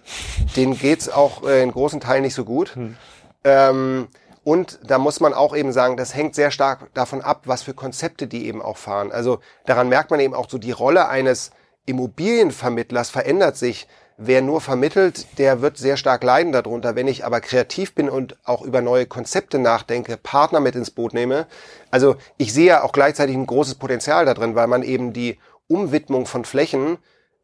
Denen 0.57 0.77
geht's 0.77 1.09
auch 1.09 1.47
äh, 1.47 1.63
in 1.63 1.71
großen 1.71 2.01
Teilen 2.01 2.23
nicht 2.23 2.35
so 2.35 2.43
gut. 2.43 2.75
Hm. 2.75 2.97
Ähm, 3.45 4.07
und 4.45 4.77
da 4.83 4.99
muss 4.99 5.21
man 5.21 5.33
auch 5.33 5.55
eben 5.55 5.73
sagen, 5.73 5.97
das 5.97 6.13
hängt 6.13 6.35
sehr 6.35 6.51
stark 6.51 6.93
davon 6.93 7.21
ab, 7.21 7.41
was 7.45 7.63
für 7.63 7.73
Konzepte 7.73 8.27
die 8.27 8.45
eben 8.45 8.61
auch 8.61 8.77
fahren. 8.77 9.11
Also 9.11 9.39
daran 9.65 9.89
merkt 9.89 10.11
man 10.11 10.19
eben 10.19 10.35
auch 10.35 10.47
so, 10.47 10.59
die 10.59 10.71
Rolle 10.71 11.09
eines 11.09 11.49
Immobilienvermittlers 11.87 13.09
verändert 13.09 13.57
sich. 13.57 13.87
Wer 14.17 14.43
nur 14.43 14.61
vermittelt, 14.61 15.39
der 15.39 15.61
wird 15.61 15.79
sehr 15.79 15.97
stark 15.97 16.23
leiden 16.23 16.51
darunter. 16.51 16.95
Wenn 16.95 17.07
ich 17.07 17.25
aber 17.25 17.41
kreativ 17.41 17.95
bin 17.95 18.07
und 18.07 18.37
auch 18.43 18.61
über 18.61 18.81
neue 18.81 19.07
Konzepte 19.07 19.57
nachdenke, 19.57 20.15
Partner 20.15 20.59
mit 20.59 20.75
ins 20.75 20.91
Boot 20.91 21.15
nehme. 21.15 21.47
Also 21.89 22.15
ich 22.37 22.53
sehe 22.53 22.67
ja 22.67 22.83
auch 22.83 22.91
gleichzeitig 22.91 23.35
ein 23.35 23.47
großes 23.47 23.75
Potenzial 23.75 24.25
da 24.25 24.35
drin, 24.35 24.53
weil 24.53 24.67
man 24.67 24.83
eben 24.83 25.11
die 25.11 25.39
Umwidmung 25.67 26.27
von 26.27 26.45
Flächen, 26.45 26.99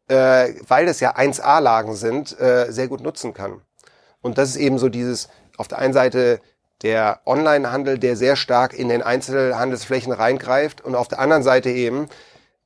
äh, 0.06 0.50
weil 0.68 0.86
das 0.86 1.00
ja 1.00 1.16
1A-Lagen 1.16 1.96
sind, 1.96 2.38
äh, 2.38 2.70
sehr 2.70 2.86
gut 2.86 3.00
nutzen 3.00 3.34
kann. 3.34 3.60
Und 4.20 4.38
das 4.38 4.50
ist 4.50 4.56
eben 4.56 4.78
so 4.78 4.88
dieses, 4.88 5.28
auf 5.56 5.66
der 5.66 5.78
einen 5.78 5.92
Seite 5.92 6.40
der 6.82 7.20
Onlinehandel, 7.24 7.98
der 7.98 8.16
sehr 8.16 8.36
stark 8.36 8.74
in 8.74 8.88
den 8.88 9.02
Einzelhandelsflächen 9.02 10.12
reingreift 10.12 10.80
und 10.80 10.94
auf 10.94 11.08
der 11.08 11.20
anderen 11.20 11.42
Seite 11.42 11.70
eben 11.70 12.08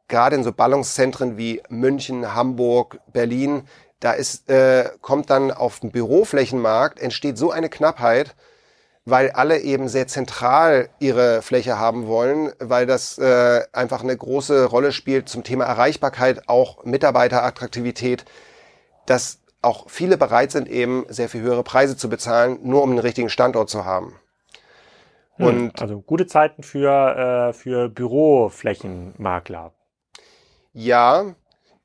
gerade 0.08 0.36
in 0.36 0.44
so 0.44 0.52
Ballungszentren 0.52 1.36
wie 1.36 1.62
München, 1.68 2.34
Hamburg, 2.34 2.98
Berlin, 3.12 3.64
da 4.00 4.12
ist, 4.12 4.48
äh, 4.50 4.90
kommt 5.00 5.30
dann 5.30 5.50
auf 5.50 5.80
dem 5.80 5.90
Büroflächenmarkt, 5.90 7.00
entsteht 7.00 7.38
so 7.38 7.50
eine 7.50 7.68
Knappheit, 7.68 8.34
weil 9.04 9.30
alle 9.30 9.60
eben 9.60 9.88
sehr 9.88 10.06
zentral 10.06 10.90
ihre 10.98 11.40
Fläche 11.40 11.78
haben 11.78 12.06
wollen, 12.06 12.52
weil 12.58 12.86
das 12.86 13.18
äh, 13.18 13.62
einfach 13.72 14.02
eine 14.02 14.16
große 14.16 14.66
Rolle 14.66 14.92
spielt 14.92 15.28
zum 15.28 15.44
Thema 15.44 15.64
Erreichbarkeit, 15.64 16.48
auch 16.48 16.84
Mitarbeiterattraktivität. 16.84 18.24
Das 19.06 19.38
auch 19.62 19.88
viele 19.88 20.16
bereit 20.16 20.52
sind, 20.52 20.68
eben 20.68 21.04
sehr 21.08 21.28
viel 21.28 21.42
höhere 21.42 21.62
Preise 21.62 21.96
zu 21.96 22.08
bezahlen, 22.08 22.58
nur 22.62 22.82
um 22.82 22.90
den 22.90 22.98
richtigen 22.98 23.30
Standort 23.30 23.68
zu 23.68 23.84
haben. 23.84 24.14
Hm, 25.36 25.46
und 25.46 25.82
also 25.82 26.00
gute 26.00 26.26
Zeiten 26.26 26.62
für, 26.62 27.48
äh, 27.48 27.52
für 27.52 27.88
Büroflächenmakler. 27.88 29.72
Ja, 30.72 31.34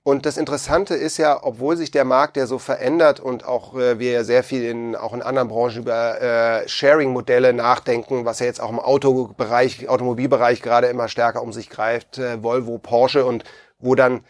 und 0.03 0.25
das 0.25 0.37
Interessante 0.37 0.95
ist 0.95 1.17
ja, 1.17 1.43
obwohl 1.43 1.77
sich 1.77 1.91
der 1.91 2.05
Markt 2.05 2.35
ja 2.35 2.47
so 2.47 2.57
verändert 2.57 3.19
und 3.19 3.45
auch 3.45 3.75
äh, 3.75 3.99
wir 3.99 4.11
ja 4.11 4.23
sehr 4.23 4.43
viel 4.43 4.63
in, 4.63 4.95
auch 4.95 5.13
in 5.13 5.21
anderen 5.21 5.47
Branchen 5.47 5.83
über 5.83 6.19
äh, 6.19 6.67
Sharing-Modelle 6.67 7.53
nachdenken, 7.53 8.25
was 8.25 8.39
ja 8.39 8.47
jetzt 8.47 8.61
auch 8.61 8.71
im 8.71 8.79
Autobereich, 8.79 9.87
Automobilbereich 9.87 10.63
gerade 10.63 10.87
immer 10.87 11.07
stärker 11.07 11.43
um 11.43 11.53
sich 11.53 11.69
greift, 11.69 12.17
äh, 12.17 12.41
Volvo, 12.41 12.79
Porsche 12.79 13.25
und 13.25 13.43
wo 13.77 13.93
dann 13.93 14.21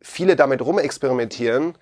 viele 0.00 0.34
damit 0.34 0.60
rumexperimentieren, 0.60 1.76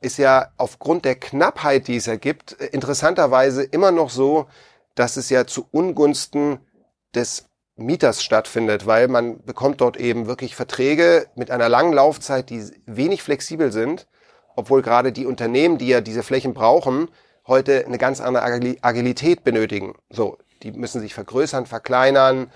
ist 0.00 0.18
ja 0.18 0.48
aufgrund 0.56 1.04
der 1.04 1.16
Knappheit, 1.16 1.88
die 1.88 1.96
es 1.96 2.06
ergibt, 2.06 2.52
interessanterweise 2.52 3.62
immer 3.62 3.90
noch 3.90 4.10
so, 4.10 4.46
dass 4.94 5.16
es 5.16 5.30
ja 5.30 5.46
zu 5.46 5.66
Ungunsten 5.70 6.58
des 7.14 7.46
Mieters 7.76 8.22
stattfindet, 8.22 8.86
weil 8.86 9.08
man 9.08 9.42
bekommt 9.44 9.80
dort 9.80 9.96
eben 9.96 10.26
wirklich 10.26 10.56
Verträge 10.56 11.26
mit 11.36 11.50
einer 11.50 11.68
langen 11.68 11.92
Laufzeit, 11.92 12.50
die 12.50 12.64
wenig 12.86 13.22
flexibel 13.22 13.70
sind, 13.70 14.08
obwohl 14.56 14.82
gerade 14.82 15.12
die 15.12 15.26
Unternehmen, 15.26 15.78
die 15.78 15.88
ja 15.88 16.00
diese 16.00 16.24
Flächen 16.24 16.54
brauchen, 16.54 17.08
heute 17.46 17.86
eine 17.86 17.98
ganz 17.98 18.20
andere 18.20 18.42
Agilität 18.82 19.44
benötigen. 19.44 19.94
So, 20.10 20.38
die 20.62 20.72
müssen 20.72 21.00
sich 21.00 21.14
vergrößern, 21.14 21.66
verkleinern, 21.66 22.50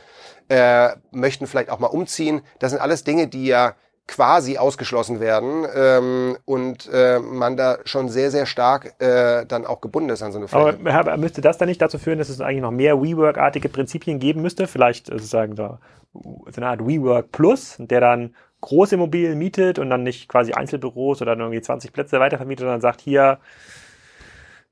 äh, 0.48 0.90
möchten 1.12 1.46
vielleicht 1.46 1.70
auch 1.70 1.78
mal 1.78 1.86
umziehen. 1.86 2.42
Das 2.58 2.72
sind 2.72 2.80
alles 2.80 3.04
Dinge, 3.04 3.28
die 3.28 3.46
ja 3.46 3.76
quasi 4.08 4.58
ausgeschlossen 4.58 5.20
werden 5.20 5.64
ähm, 5.74 6.36
und 6.44 6.90
äh, 6.92 7.18
man 7.18 7.56
da 7.56 7.78
schon 7.84 8.08
sehr, 8.08 8.30
sehr 8.30 8.46
stark 8.46 9.00
äh, 9.00 9.46
dann 9.46 9.64
auch 9.64 9.80
gebunden 9.80 10.10
ist 10.10 10.22
an 10.22 10.32
so 10.32 10.38
eine 10.38 10.48
Fläche. 10.48 10.78
Aber 10.92 11.16
müsste 11.16 11.40
das 11.40 11.58
dann 11.58 11.68
nicht 11.68 11.80
dazu 11.80 11.98
führen, 11.98 12.18
dass 12.18 12.28
es 12.28 12.40
eigentlich 12.40 12.62
noch 12.62 12.72
mehr 12.72 13.00
WeWork-artige 13.00 13.68
Prinzipien 13.68 14.18
geben 14.18 14.42
müsste? 14.42 14.66
Vielleicht 14.66 15.06
sozusagen 15.06 15.56
so, 15.56 15.78
so 16.12 16.56
eine 16.56 16.66
Art 16.66 16.86
WeWork 16.86 17.30
Plus, 17.32 17.76
der 17.78 18.00
dann 18.00 18.34
große 18.60 18.96
Immobilien 18.96 19.38
mietet 19.38 19.78
und 19.78 19.90
dann 19.90 20.02
nicht 20.02 20.28
quasi 20.28 20.52
Einzelbüros 20.52 21.22
oder 21.22 21.32
dann 21.32 21.40
irgendwie 21.40 21.62
20 21.62 21.92
Plätze 21.92 22.20
weitervermietet, 22.20 22.64
sondern 22.64 22.80
sagt, 22.80 23.00
hier, 23.00 23.38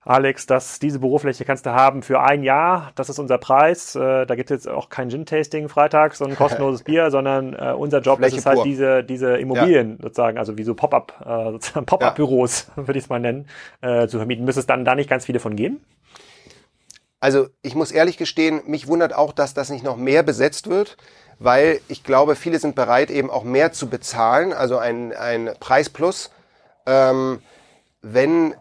Alex, 0.02 0.46
das, 0.46 0.78
diese 0.78 1.00
Bürofläche 1.00 1.44
kannst 1.44 1.66
du 1.66 1.70
haben 1.70 2.02
für 2.02 2.20
ein 2.20 2.42
Jahr. 2.42 2.90
Das 2.94 3.10
ist 3.10 3.18
unser 3.18 3.36
Preis. 3.36 3.94
Äh, 3.94 4.24
da 4.24 4.34
gibt 4.34 4.50
es 4.50 4.64
jetzt 4.64 4.68
auch 4.68 4.88
kein 4.88 5.10
Gin-Tasting 5.10 5.68
freitags 5.68 6.22
und 6.22 6.30
ein 6.30 6.36
kostenloses 6.38 6.84
Bier, 6.84 7.10
sondern 7.10 7.52
äh, 7.52 7.74
unser 7.76 8.00
Job 8.00 8.18
Fläche 8.18 8.36
ist 8.36 8.40
es 8.40 8.46
halt 8.46 8.64
diese, 8.64 9.04
diese 9.04 9.36
Immobilien 9.36 9.98
ja. 9.98 10.02
sozusagen, 10.04 10.38
also 10.38 10.56
wie 10.56 10.62
so 10.62 10.74
Pop-up, 10.74 11.14
äh, 11.20 11.52
sozusagen 11.52 11.84
Pop-up-Büros, 11.84 12.68
ja. 12.76 12.86
würde 12.86 12.98
ich 12.98 13.04
es 13.04 13.10
mal 13.10 13.20
nennen, 13.20 13.46
äh, 13.82 14.08
zu 14.08 14.16
vermieten. 14.16 14.46
Müsste 14.46 14.60
es 14.60 14.66
dann 14.66 14.86
da 14.86 14.94
nicht 14.94 15.10
ganz 15.10 15.26
viele 15.26 15.38
von 15.38 15.54
geben? 15.54 15.84
Also 17.20 17.48
ich 17.60 17.74
muss 17.74 17.92
ehrlich 17.92 18.16
gestehen, 18.16 18.62
mich 18.66 18.88
wundert 18.88 19.14
auch, 19.14 19.32
dass 19.32 19.52
das 19.52 19.68
nicht 19.68 19.84
noch 19.84 19.98
mehr 19.98 20.22
besetzt 20.22 20.70
wird, 20.70 20.96
weil 21.38 21.80
ich 21.88 22.04
glaube, 22.04 22.36
viele 22.36 22.58
sind 22.58 22.74
bereit, 22.74 23.10
eben 23.10 23.30
auch 23.30 23.44
mehr 23.44 23.72
zu 23.72 23.90
bezahlen, 23.90 24.54
also 24.54 24.78
ein, 24.78 25.12
ein 25.12 25.50
Preisplus. 25.60 26.30
Ähm, 26.86 27.42
wenn 28.00 28.54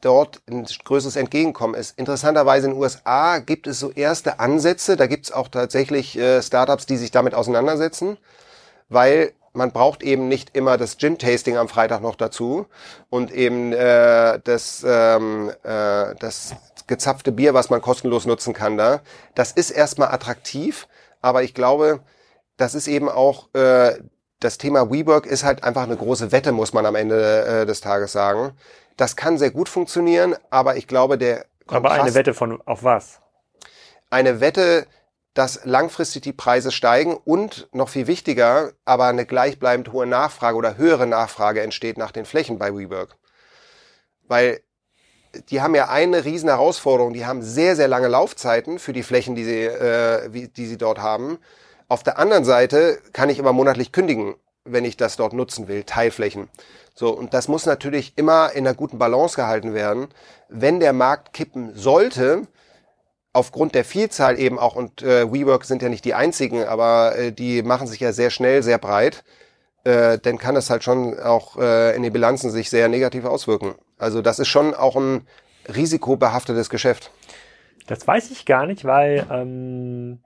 dort 0.00 0.42
ein 0.48 0.66
größeres 0.84 1.16
Entgegenkommen 1.16 1.74
ist. 1.74 1.98
Interessanterweise 1.98 2.66
in 2.66 2.74
den 2.74 2.80
USA 2.80 3.38
gibt 3.38 3.66
es 3.66 3.78
so 3.80 3.90
erste 3.90 4.40
Ansätze, 4.40 4.96
da 4.96 5.06
gibt 5.06 5.26
es 5.26 5.32
auch 5.32 5.48
tatsächlich 5.48 6.18
äh, 6.18 6.42
Startups, 6.42 6.86
die 6.86 6.96
sich 6.96 7.10
damit 7.10 7.34
auseinandersetzen, 7.34 8.18
weil 8.88 9.32
man 9.52 9.72
braucht 9.72 10.02
eben 10.02 10.28
nicht 10.28 10.56
immer 10.56 10.76
das 10.76 10.98
Gin-Tasting 10.98 11.56
am 11.56 11.68
Freitag 11.68 12.00
noch 12.00 12.16
dazu 12.16 12.66
und 13.10 13.32
eben 13.32 13.72
äh, 13.72 14.40
das, 14.44 14.84
ähm, 14.86 15.50
äh, 15.62 16.14
das 16.18 16.54
gezapfte 16.86 17.32
Bier, 17.32 17.54
was 17.54 17.70
man 17.70 17.82
kostenlos 17.82 18.26
nutzen 18.26 18.54
kann 18.54 18.76
da. 18.76 19.00
Das 19.34 19.52
ist 19.52 19.70
erstmal 19.70 20.08
attraktiv, 20.08 20.88
aber 21.20 21.42
ich 21.42 21.54
glaube, 21.54 22.00
das 22.56 22.74
ist 22.74 22.88
eben 22.88 23.08
auch 23.08 23.52
äh, 23.54 23.98
das 24.40 24.58
Thema 24.58 24.90
WeWork 24.90 25.26
ist 25.26 25.44
halt 25.44 25.64
einfach 25.64 25.82
eine 25.82 25.96
große 25.96 26.32
Wette, 26.32 26.52
muss 26.52 26.72
man 26.72 26.86
am 26.86 26.94
Ende 26.94 27.44
äh, 27.44 27.66
des 27.66 27.80
Tages 27.80 28.12
sagen. 28.12 28.52
Das 28.96 29.16
kann 29.16 29.38
sehr 29.38 29.50
gut 29.50 29.68
funktionieren, 29.68 30.34
aber 30.50 30.76
ich 30.76 30.86
glaube, 30.86 31.18
der 31.18 31.46
Kontrast, 31.66 31.94
Aber 31.94 32.02
eine 32.02 32.14
Wette 32.14 32.34
von 32.34 32.60
auf 32.62 32.82
was? 32.82 33.20
Eine 34.10 34.40
Wette, 34.40 34.86
dass 35.34 35.64
langfristig 35.64 36.22
die 36.22 36.32
Preise 36.32 36.72
steigen 36.72 37.16
und 37.16 37.68
noch 37.72 37.90
viel 37.90 38.06
wichtiger, 38.06 38.72
aber 38.84 39.06
eine 39.06 39.26
gleichbleibend 39.26 39.92
hohe 39.92 40.06
Nachfrage 40.06 40.56
oder 40.56 40.76
höhere 40.76 41.06
Nachfrage 41.06 41.60
entsteht 41.60 41.98
nach 41.98 42.10
den 42.10 42.24
Flächen 42.24 42.58
bei 42.58 42.74
WeWork. 42.74 43.16
Weil 44.26 44.60
die 45.50 45.60
haben 45.60 45.74
ja 45.74 45.88
eine 45.88 46.24
riesen 46.24 46.48
Herausforderung. 46.48 47.12
Die 47.12 47.26
haben 47.26 47.42
sehr, 47.42 47.76
sehr 47.76 47.88
lange 47.88 48.08
Laufzeiten 48.08 48.78
für 48.78 48.92
die 48.92 49.02
Flächen, 49.02 49.34
die 49.34 49.44
sie, 49.44 49.64
äh, 49.64 50.48
die 50.48 50.66
sie 50.66 50.78
dort 50.78 50.98
haben. 50.98 51.38
Auf 51.88 52.02
der 52.02 52.18
anderen 52.18 52.44
Seite 52.44 52.98
kann 53.12 53.30
ich 53.30 53.38
immer 53.38 53.52
monatlich 53.52 53.92
kündigen, 53.92 54.34
wenn 54.64 54.84
ich 54.84 54.98
das 54.98 55.16
dort 55.16 55.32
nutzen 55.32 55.68
will, 55.68 55.84
Teilflächen. 55.84 56.48
So, 56.94 57.10
und 57.10 57.32
das 57.32 57.48
muss 57.48 57.64
natürlich 57.64 58.12
immer 58.16 58.52
in 58.52 58.66
einer 58.66 58.76
guten 58.76 58.98
Balance 58.98 59.36
gehalten 59.36 59.72
werden. 59.72 60.08
Wenn 60.48 60.80
der 60.80 60.92
Markt 60.92 61.32
kippen 61.32 61.74
sollte, 61.74 62.42
aufgrund 63.32 63.74
der 63.74 63.84
Vielzahl 63.84 64.38
eben 64.38 64.58
auch, 64.58 64.76
und 64.76 65.02
äh, 65.02 65.32
WeWork 65.32 65.64
sind 65.64 65.80
ja 65.80 65.88
nicht 65.88 66.04
die 66.04 66.14
einzigen, 66.14 66.64
aber 66.64 67.16
äh, 67.16 67.32
die 67.32 67.62
machen 67.62 67.86
sich 67.86 68.00
ja 68.00 68.12
sehr 68.12 68.30
schnell, 68.30 68.62
sehr 68.62 68.78
breit, 68.78 69.24
äh, 69.84 70.18
dann 70.18 70.38
kann 70.38 70.56
es 70.56 70.68
halt 70.68 70.84
schon 70.84 71.18
auch 71.18 71.56
äh, 71.56 71.96
in 71.96 72.02
den 72.02 72.12
Bilanzen 72.12 72.50
sich 72.50 72.68
sehr 72.68 72.88
negativ 72.88 73.24
auswirken. 73.24 73.74
Also 73.96 74.20
das 74.20 74.38
ist 74.38 74.48
schon 74.48 74.74
auch 74.74 74.96
ein 74.96 75.26
risikobehaftetes 75.74 76.68
Geschäft. 76.68 77.12
Das 77.86 78.06
weiß 78.06 78.30
ich 78.30 78.44
gar 78.44 78.66
nicht, 78.66 78.84
weil 78.84 79.26
ähm, 79.30 80.18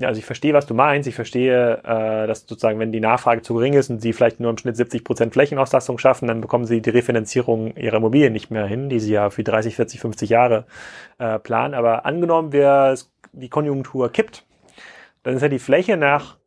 also 0.00 0.18
ich 0.18 0.24
verstehe, 0.24 0.54
was 0.54 0.66
du 0.66 0.74
meinst. 0.74 1.08
Ich 1.08 1.14
verstehe, 1.14 1.78
äh, 1.84 2.26
dass 2.26 2.46
sozusagen, 2.46 2.78
wenn 2.78 2.92
die 2.92 3.00
Nachfrage 3.00 3.42
zu 3.42 3.54
gering 3.54 3.74
ist 3.74 3.90
und 3.90 4.00
sie 4.00 4.12
vielleicht 4.12 4.40
nur 4.40 4.50
im 4.50 4.58
Schnitt 4.58 4.76
70 4.76 5.04
Prozent 5.04 5.32
Flächenauslastung 5.32 5.98
schaffen, 5.98 6.28
dann 6.28 6.40
bekommen 6.40 6.64
sie 6.64 6.80
die 6.80 6.90
Refinanzierung 6.90 7.76
ihrer 7.76 7.96
Immobilien 7.96 8.32
nicht 8.32 8.50
mehr 8.50 8.66
hin, 8.66 8.88
die 8.88 9.00
sie 9.00 9.12
ja 9.12 9.30
für 9.30 9.44
30, 9.44 9.76
40, 9.76 10.00
50 10.00 10.30
Jahre 10.30 10.66
äh, 11.18 11.38
planen. 11.38 11.74
Aber 11.74 12.06
angenommen, 12.06 12.52
wir 12.52 12.96
die 13.32 13.48
Konjunktur 13.48 14.10
kippt, 14.10 14.46
dann 15.22 15.36
ist 15.36 15.42
ja 15.42 15.48
die 15.48 15.58
Fläche 15.58 15.96
nach 15.96 16.38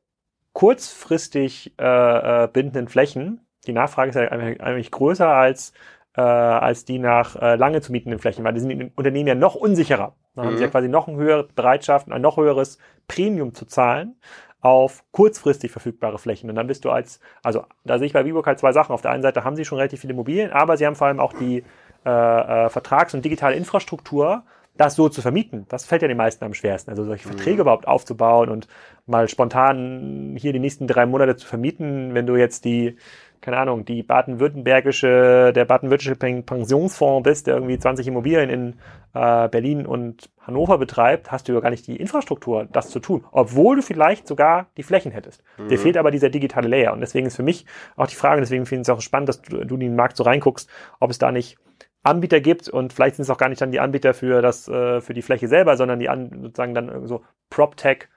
kurzfristig 0.54 1.74
äh, 1.80 2.44
äh, 2.44 2.48
bindenden 2.48 2.88
Flächen, 2.88 3.42
die 3.68 3.74
Nachfrage 3.74 4.10
ist 4.10 4.16
ja 4.16 4.30
eigentlich 4.30 4.92
größer 4.92 5.28
als 5.28 5.74
äh, 6.16 6.22
als 6.22 6.84
die 6.86 7.00
nach 7.00 7.36
äh, 7.36 7.56
lange 7.56 7.82
zu 7.82 7.92
mietenden 7.92 8.20
Flächen, 8.20 8.44
weil 8.44 8.54
die 8.54 8.60
sind 8.60 8.72
in 8.72 8.92
Unternehmen 8.96 9.28
ja 9.28 9.36
noch 9.36 9.56
unsicherer. 9.56 10.16
Dann 10.38 10.46
mhm. 10.46 10.50
haben 10.50 10.58
sie 10.58 10.64
ja 10.64 10.68
mhm. 10.68 10.72
quasi 10.72 10.88
noch 10.88 11.08
eine 11.08 11.18
höhere 11.18 11.48
Bereitschaft, 11.56 12.10
ein 12.10 12.22
noch 12.22 12.38
höheres 12.38 12.78
Premium 13.08 13.54
zu 13.54 13.66
zahlen 13.66 14.16
auf 14.62 15.04
kurzfristig 15.12 15.72
verfügbare 15.72 16.18
Flächen. 16.18 16.50
Und 16.50 16.56
dann 16.56 16.68
bist 16.68 16.84
du 16.84 16.90
als, 16.90 17.20
also 17.44 17.66
da 17.84 17.98
sehe 17.98 18.08
ich 18.08 18.14
bei 18.14 18.26
Viborg 18.26 18.48
halt 18.48 18.60
zwei 18.60 18.72
Sachen. 18.72 18.92
Auf 18.92 19.02
der 19.02 19.12
einen 19.12 19.22
Seite 19.22 19.44
haben 19.44 19.56
sie 19.56 19.66
schon 19.66 19.78
relativ 19.78 20.02
viele 20.02 20.14
Immobilien, 20.14 20.52
aber 20.52 20.78
sie 20.78 20.86
haben 20.86 20.96
vor 20.96 21.08
allem 21.08 21.20
auch 21.20 21.34
die 21.34 21.64
äh, 22.06 22.10
äh, 22.10 22.70
Vertrags- 22.70 23.14
und 23.14 23.24
digitale 23.24 23.56
Infrastruktur, 23.56 24.44
das 24.76 24.96
so 24.96 25.10
zu 25.10 25.22
vermieten. 25.22 25.66
Das 25.70 25.86
fällt 25.86 26.02
ja 26.02 26.08
den 26.08 26.18
meisten 26.18 26.44
am 26.44 26.54
schwersten. 26.54 26.92
Also 26.92 27.04
solche 27.04 27.28
mhm. 27.28 27.34
Verträge 27.34 27.62
überhaupt 27.62 27.88
aufzubauen 27.88 28.50
und 28.50 28.68
mal 29.06 29.28
spontan 29.28 30.36
hier 30.38 30.54
die 30.54 30.60
nächsten 30.60 30.88
drei 30.88 31.06
Monate 31.06 31.36
zu 31.36 31.48
vermieten, 31.48 32.14
wenn 32.14 32.28
du 32.28 32.36
jetzt 32.36 32.66
die 32.66 32.98
keine 33.42 33.58
Ahnung, 33.58 33.86
die 33.86 34.04
baden-württembergische, 34.04 35.54
der 35.54 35.66
baden-württembergische 35.66 36.44
Pensionsfonds 36.44 37.24
bist, 37.24 37.48
der 37.48 37.56
irgendwie 37.56 37.78
20 37.78 38.08
Immobilien 38.08 38.50
in 38.50 38.74
äh, 39.14 39.48
Berlin 39.50 39.86
und 39.86 40.30
Hannover 40.42 40.78
betreibt, 40.78 41.32
hast 41.32 41.48
du 41.48 41.54
ja 41.54 41.60
gar 41.60 41.70
nicht 41.70 41.88
die 41.88 41.96
Infrastruktur, 41.96 42.68
das 42.72 42.90
zu 42.90 43.00
tun, 43.00 43.26
obwohl 43.32 43.78
du 43.78 43.82
vielleicht 43.82 44.28
sogar 44.28 44.68
die 44.78 44.84
Flächen 44.84 45.12
hättest. 45.12 45.44
Mhm. 45.58 45.70
Dir 45.70 45.80
fehlt 45.80 45.98
aber 45.98 46.12
dieser 46.12 46.30
digitale 46.30 46.68
Layer. 46.68 46.94
Und 46.94 47.02
deswegen 47.02 47.28
ist 47.28 47.36
für 47.36 47.44
mich 47.44 47.66
auch 47.96 48.08
die 48.08 48.16
Frage, 48.16 48.42
deswegen 48.42 48.66
finde 48.66 48.82
ich 48.82 48.88
es 48.88 48.90
auch 48.90 49.02
spannend, 49.02 49.30
dass 49.30 49.42
du, 49.42 49.64
du 49.64 49.76
in 49.76 49.82
den 49.82 49.96
Markt 49.96 50.18
so 50.18 50.24
reinguckst, 50.24 50.70
ob 51.00 51.12
es 51.12 51.18
da 51.18 51.32
nicht 51.32 51.58
Anbieter 52.04 52.40
gibt 52.40 52.70
und 52.70 52.94
vielleicht 52.94 53.18
sind 53.18 53.24
es 53.24 53.30
auch 53.30 53.38
gar 53.38 53.50
nicht 53.50 53.62
dann 53.62 53.72
die 53.72 53.80
Anbieter 53.80 54.14
für 54.14 54.42
das 54.42 54.68
äh, 54.68 55.02
für 55.02 55.14
die 55.14 55.22
Fläche 55.22 55.48
selber, 55.48 55.76
sondern 55.76 56.00
die 56.00 56.10
an, 56.10 56.40
sozusagen 56.42 56.74
dann 56.74 57.06
so 57.06 57.24
PropTech 57.50 58.08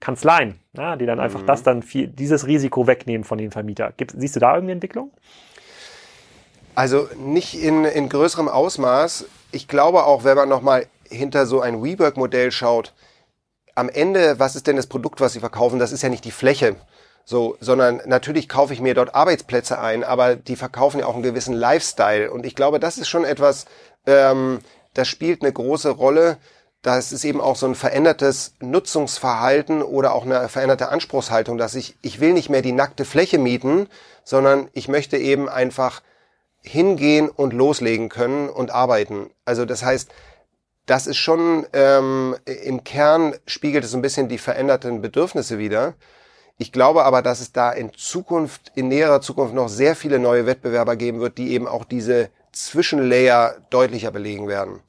Kanzleien, 0.00 0.58
ja, 0.76 0.96
die 0.96 1.04
dann 1.04 1.20
einfach 1.20 1.42
mhm. 1.42 1.46
das 1.46 1.62
dann 1.62 1.82
viel, 1.82 2.08
dieses 2.08 2.46
Risiko 2.46 2.86
wegnehmen 2.86 3.24
von 3.24 3.38
den 3.38 3.50
Vermieter. 3.50 3.92
Gibt, 3.96 4.14
siehst 4.16 4.34
du 4.36 4.40
da 4.40 4.54
irgendeine 4.54 4.72
Entwicklung? 4.72 5.12
Also 6.74 7.08
nicht 7.18 7.62
in, 7.62 7.84
in 7.84 8.08
größerem 8.08 8.48
Ausmaß. 8.48 9.26
Ich 9.50 9.68
glaube 9.68 10.04
auch, 10.04 10.24
wenn 10.24 10.36
man 10.36 10.48
nochmal 10.48 10.86
hinter 11.10 11.44
so 11.44 11.60
ein 11.60 11.82
WeWork-Modell 11.82 12.50
schaut, 12.50 12.94
am 13.74 13.88
Ende, 13.90 14.38
was 14.38 14.56
ist 14.56 14.66
denn 14.66 14.76
das 14.76 14.86
Produkt, 14.86 15.20
was 15.20 15.34
sie 15.34 15.40
verkaufen? 15.40 15.78
Das 15.78 15.92
ist 15.92 16.02
ja 16.02 16.08
nicht 16.08 16.24
die 16.24 16.30
Fläche, 16.30 16.76
so, 17.24 17.56
sondern 17.60 18.00
natürlich 18.06 18.48
kaufe 18.48 18.72
ich 18.72 18.80
mir 18.80 18.94
dort 18.94 19.14
Arbeitsplätze 19.14 19.78
ein, 19.78 20.02
aber 20.02 20.36
die 20.36 20.56
verkaufen 20.56 21.00
ja 21.00 21.06
auch 21.06 21.14
einen 21.14 21.22
gewissen 21.22 21.54
Lifestyle. 21.54 22.30
Und 22.30 22.46
ich 22.46 22.54
glaube, 22.54 22.80
das 22.80 22.98
ist 22.98 23.08
schon 23.08 23.24
etwas, 23.24 23.66
ähm, 24.06 24.60
das 24.94 25.08
spielt 25.08 25.42
eine 25.42 25.52
große 25.52 25.90
Rolle, 25.90 26.38
das 26.82 27.12
ist 27.12 27.24
eben 27.24 27.40
auch 27.40 27.54
so 27.54 27.66
ein 27.66 27.76
verändertes 27.76 28.54
Nutzungsverhalten 28.60 29.82
oder 29.82 30.14
auch 30.14 30.24
eine 30.24 30.48
veränderte 30.48 30.88
Anspruchshaltung, 30.88 31.56
dass 31.56 31.76
ich, 31.76 31.96
ich 32.02 32.20
will 32.20 32.32
nicht 32.32 32.50
mehr 32.50 32.62
die 32.62 32.72
nackte 32.72 33.04
Fläche 33.04 33.38
mieten, 33.38 33.88
sondern 34.24 34.68
ich 34.72 34.88
möchte 34.88 35.16
eben 35.16 35.48
einfach 35.48 36.02
hingehen 36.60 37.28
und 37.28 37.52
loslegen 37.52 38.08
können 38.08 38.48
und 38.48 38.72
arbeiten. 38.72 39.30
Also 39.44 39.64
das 39.64 39.84
heißt, 39.84 40.10
das 40.86 41.06
ist 41.06 41.18
schon 41.18 41.66
ähm, 41.72 42.36
im 42.44 42.82
Kern 42.82 43.36
spiegelt 43.46 43.84
es 43.84 43.92
so 43.92 43.98
ein 43.98 44.02
bisschen 44.02 44.28
die 44.28 44.38
veränderten 44.38 45.00
Bedürfnisse 45.00 45.58
wider. 45.58 45.94
Ich 46.58 46.72
glaube 46.72 47.04
aber, 47.04 47.22
dass 47.22 47.40
es 47.40 47.52
da 47.52 47.70
in 47.70 47.92
Zukunft, 47.94 48.72
in 48.74 48.88
näherer 48.88 49.20
Zukunft 49.20 49.54
noch 49.54 49.68
sehr 49.68 49.94
viele 49.94 50.18
neue 50.18 50.46
Wettbewerber 50.46 50.96
geben 50.96 51.20
wird, 51.20 51.38
die 51.38 51.52
eben 51.52 51.68
auch 51.68 51.84
diese 51.84 52.30
Zwischenlayer 52.52 53.56
deutlicher 53.70 54.10
belegen 54.10 54.48
werden. 54.48 54.80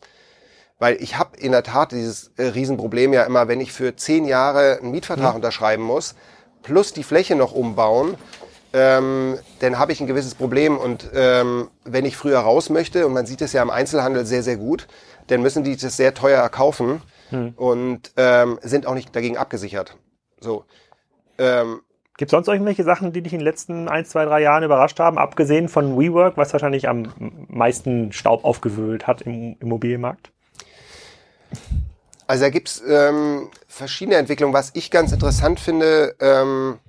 Weil 0.83 1.01
ich 1.01 1.17
habe 1.17 1.37
in 1.37 1.53
der 1.53 1.63
Tat 1.63 1.93
dieses 1.93 2.33
äh, 2.35 2.43
Riesenproblem 2.43 3.13
ja 3.13 3.23
immer, 3.23 3.47
wenn 3.47 3.61
ich 3.61 3.71
für 3.71 3.95
zehn 3.95 4.25
Jahre 4.25 4.79
einen 4.81 4.91
Mietvertrag 4.91 5.29
mhm. 5.29 5.37
unterschreiben 5.37 5.81
muss, 5.81 6.13
plus 6.61 6.91
die 6.91 7.03
Fläche 7.03 7.37
noch 7.37 7.53
umbauen, 7.53 8.15
ähm, 8.73 9.39
dann 9.61 9.79
habe 9.79 9.93
ich 9.93 10.01
ein 10.01 10.07
gewisses 10.07 10.35
Problem. 10.35 10.75
Und 10.75 11.09
ähm, 11.15 11.69
wenn 11.85 12.03
ich 12.03 12.17
früher 12.17 12.39
raus 12.39 12.69
möchte, 12.69 13.07
und 13.07 13.13
man 13.13 13.25
sieht 13.25 13.41
es 13.41 13.53
ja 13.53 13.61
im 13.61 13.69
Einzelhandel 13.69 14.25
sehr, 14.25 14.43
sehr 14.43 14.57
gut, 14.57 14.89
dann 15.27 15.41
müssen 15.41 15.63
die 15.63 15.77
das 15.77 15.95
sehr 15.95 16.13
teuer 16.13 16.41
erkaufen 16.41 17.01
hm. 17.29 17.53
und 17.55 18.11
ähm, 18.17 18.59
sind 18.61 18.85
auch 18.85 18.93
nicht 18.93 19.15
dagegen 19.15 19.37
abgesichert. 19.37 19.95
So. 20.41 20.65
Ähm, 21.37 21.79
Gibt 22.17 22.27
es 22.27 22.31
sonst 22.31 22.49
irgendwelche 22.49 22.83
Sachen, 22.83 23.13
die 23.13 23.21
dich 23.21 23.31
in 23.31 23.39
den 23.39 23.45
letzten 23.45 23.87
ein, 23.87 24.03
zwei, 24.03 24.25
drei 24.25 24.41
Jahren 24.41 24.63
überrascht 24.63 24.99
haben, 24.99 25.17
abgesehen 25.17 25.69
von 25.69 25.97
WeWork, 25.97 26.35
was 26.35 26.51
wahrscheinlich 26.51 26.89
am 26.89 27.05
meisten 27.47 28.11
Staub 28.11 28.43
aufgewühlt 28.43 29.07
hat 29.07 29.21
im 29.21 29.55
Immobilienmarkt? 29.61 30.33
Also 32.27 32.45
da 32.45 32.49
gibt's 32.49 32.81
ähm, 32.87 33.49
verschiedene 33.67 34.17
Entwicklungen. 34.17 34.53
Was 34.53 34.71
ich 34.73 34.91
ganz 34.91 35.11
interessant 35.11 35.59
finde, 35.59 36.15
ähm, 36.19 36.79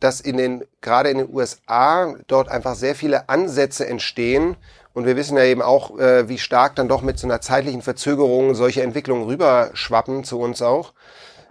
dass 0.00 0.20
in 0.20 0.36
den, 0.36 0.64
gerade 0.80 1.10
in 1.10 1.18
den 1.18 1.32
USA 1.32 2.14
dort 2.26 2.48
einfach 2.48 2.74
sehr 2.74 2.94
viele 2.94 3.28
Ansätze 3.28 3.86
entstehen. 3.86 4.56
Und 4.94 5.06
wir 5.06 5.16
wissen 5.16 5.36
ja 5.36 5.44
eben 5.44 5.62
auch, 5.62 5.98
äh, 5.98 6.28
wie 6.28 6.38
stark 6.38 6.76
dann 6.76 6.88
doch 6.88 7.02
mit 7.02 7.18
so 7.18 7.26
einer 7.26 7.40
zeitlichen 7.40 7.82
Verzögerung 7.82 8.54
solche 8.54 8.82
Entwicklungen 8.82 9.24
rüberschwappen 9.24 10.24
zu 10.24 10.40
uns 10.40 10.60
auch. 10.60 10.92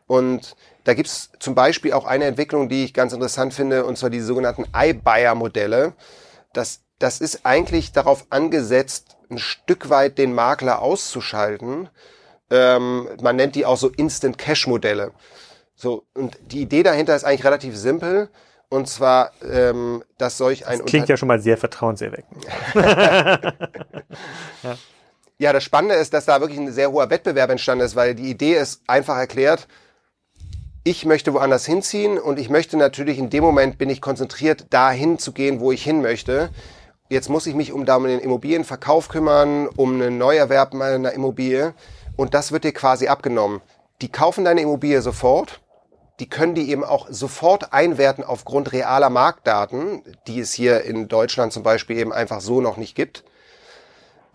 Und 0.06 0.56
da 0.84 0.94
gibt's 0.94 1.30
zum 1.40 1.56
Beispiel 1.56 1.94
auch 1.94 2.06
eine 2.06 2.26
Entwicklung, 2.26 2.68
die 2.68 2.84
ich 2.84 2.94
ganz 2.94 3.14
interessant 3.14 3.54
finde, 3.54 3.86
und 3.86 3.98
zwar 3.98 4.10
die 4.10 4.20
sogenannten 4.20 4.66
iBuyer-Modelle. 4.76 5.94
Das, 6.54 6.82
das 7.00 7.22
ist 7.22 7.46
eigentlich 7.46 7.94
darauf 7.94 8.26
angesetzt, 8.30 9.16
ein 9.32 9.40
Stück 9.40 9.90
weit 9.90 10.18
den 10.18 10.34
Makler 10.34 10.82
auszuschalten. 10.82 11.90
Ähm, 12.50 13.08
man 13.22 13.36
nennt 13.36 13.56
die 13.56 13.66
auch 13.66 13.78
so 13.78 13.90
Instant-Cash-Modelle. 13.90 15.12
So, 15.76 16.06
und 16.14 16.38
die 16.42 16.62
Idee 16.62 16.84
dahinter 16.84 17.16
ist 17.16 17.24
eigentlich 17.24 17.46
relativ 17.46 17.76
simpel. 17.76 18.30
Und 18.70 18.88
zwar, 18.88 19.32
ähm, 19.44 20.04
dass 20.18 20.38
solch 20.38 20.66
ein 20.66 20.80
das 20.80 20.88
klingt 20.88 21.10
ja 21.10 21.18
schon 21.18 21.28
mal 21.28 21.42
sehr 21.42 21.58
vertrauenserweckend. 21.58 22.46
ja. 22.76 23.42
ja, 25.40 25.52
das 25.52 25.64
Spannende 25.64 25.96
ist, 25.96 26.14
dass 26.14 26.26
da 26.26 26.40
wirklich 26.40 26.60
ein 26.60 26.72
sehr 26.72 26.90
hoher 26.90 27.10
Wettbewerb 27.10 27.50
entstanden 27.50 27.84
ist, 27.84 27.98
weil 27.98 28.16
die 28.16 28.30
Idee 28.30 28.56
ist 28.56 28.82
einfach 28.88 29.18
erklärt, 29.18 29.68
ich 30.84 31.06
möchte 31.06 31.34
woanders 31.34 31.66
hinziehen 31.66 32.18
und 32.18 32.40
ich 32.40 32.50
möchte 32.50 32.78
natürlich 32.78 33.18
in 33.18 33.30
dem 33.30 33.44
Moment 33.44 33.78
bin 33.78 33.90
ich 33.90 34.02
konzentriert, 34.02 34.66
dahin 34.70 35.20
zu 35.20 35.32
gehen, 35.32 35.60
wo 35.60 35.72
ich 35.72 35.84
hin 35.84 36.02
möchte. 36.02 36.50
Jetzt 37.12 37.30
muss 37.30 37.46
ich 37.46 37.56
mich 37.56 37.74
um, 37.74 37.86
den 37.86 38.20
Immobilienverkauf 38.20 39.10
kümmern, 39.10 39.68
um 39.68 39.96
einen 39.96 40.18
Neuerwerb 40.18 40.74
meiner 40.74 41.12
Immobilie 41.12 41.74
und 42.16 42.34
das 42.34 42.52
wird 42.52 42.64
dir 42.64 42.72
quasi 42.72 43.08
abgenommen. 43.08 43.62
Die 44.02 44.10
kaufen 44.10 44.46
deine 44.46 44.62
Immobilie 44.62 45.02
sofort 45.02 45.62
die 46.22 46.30
können 46.30 46.54
die 46.54 46.70
eben 46.70 46.84
auch 46.84 47.08
sofort 47.10 47.74
einwerten 47.74 48.24
aufgrund 48.24 48.74
realer 48.74 49.10
Marktdaten, 49.10 50.04
die 50.28 50.40
es 50.40 50.54
hier 50.54 50.84
in 50.84 51.08
Deutschland 51.08 51.52
zum 51.52 51.64
Beispiel 51.64 51.98
eben 51.98 52.14
einfach 52.14 52.42
so 52.42 52.62
noch 52.62 52.78
nicht 52.78 52.94
gibt. 52.94 53.24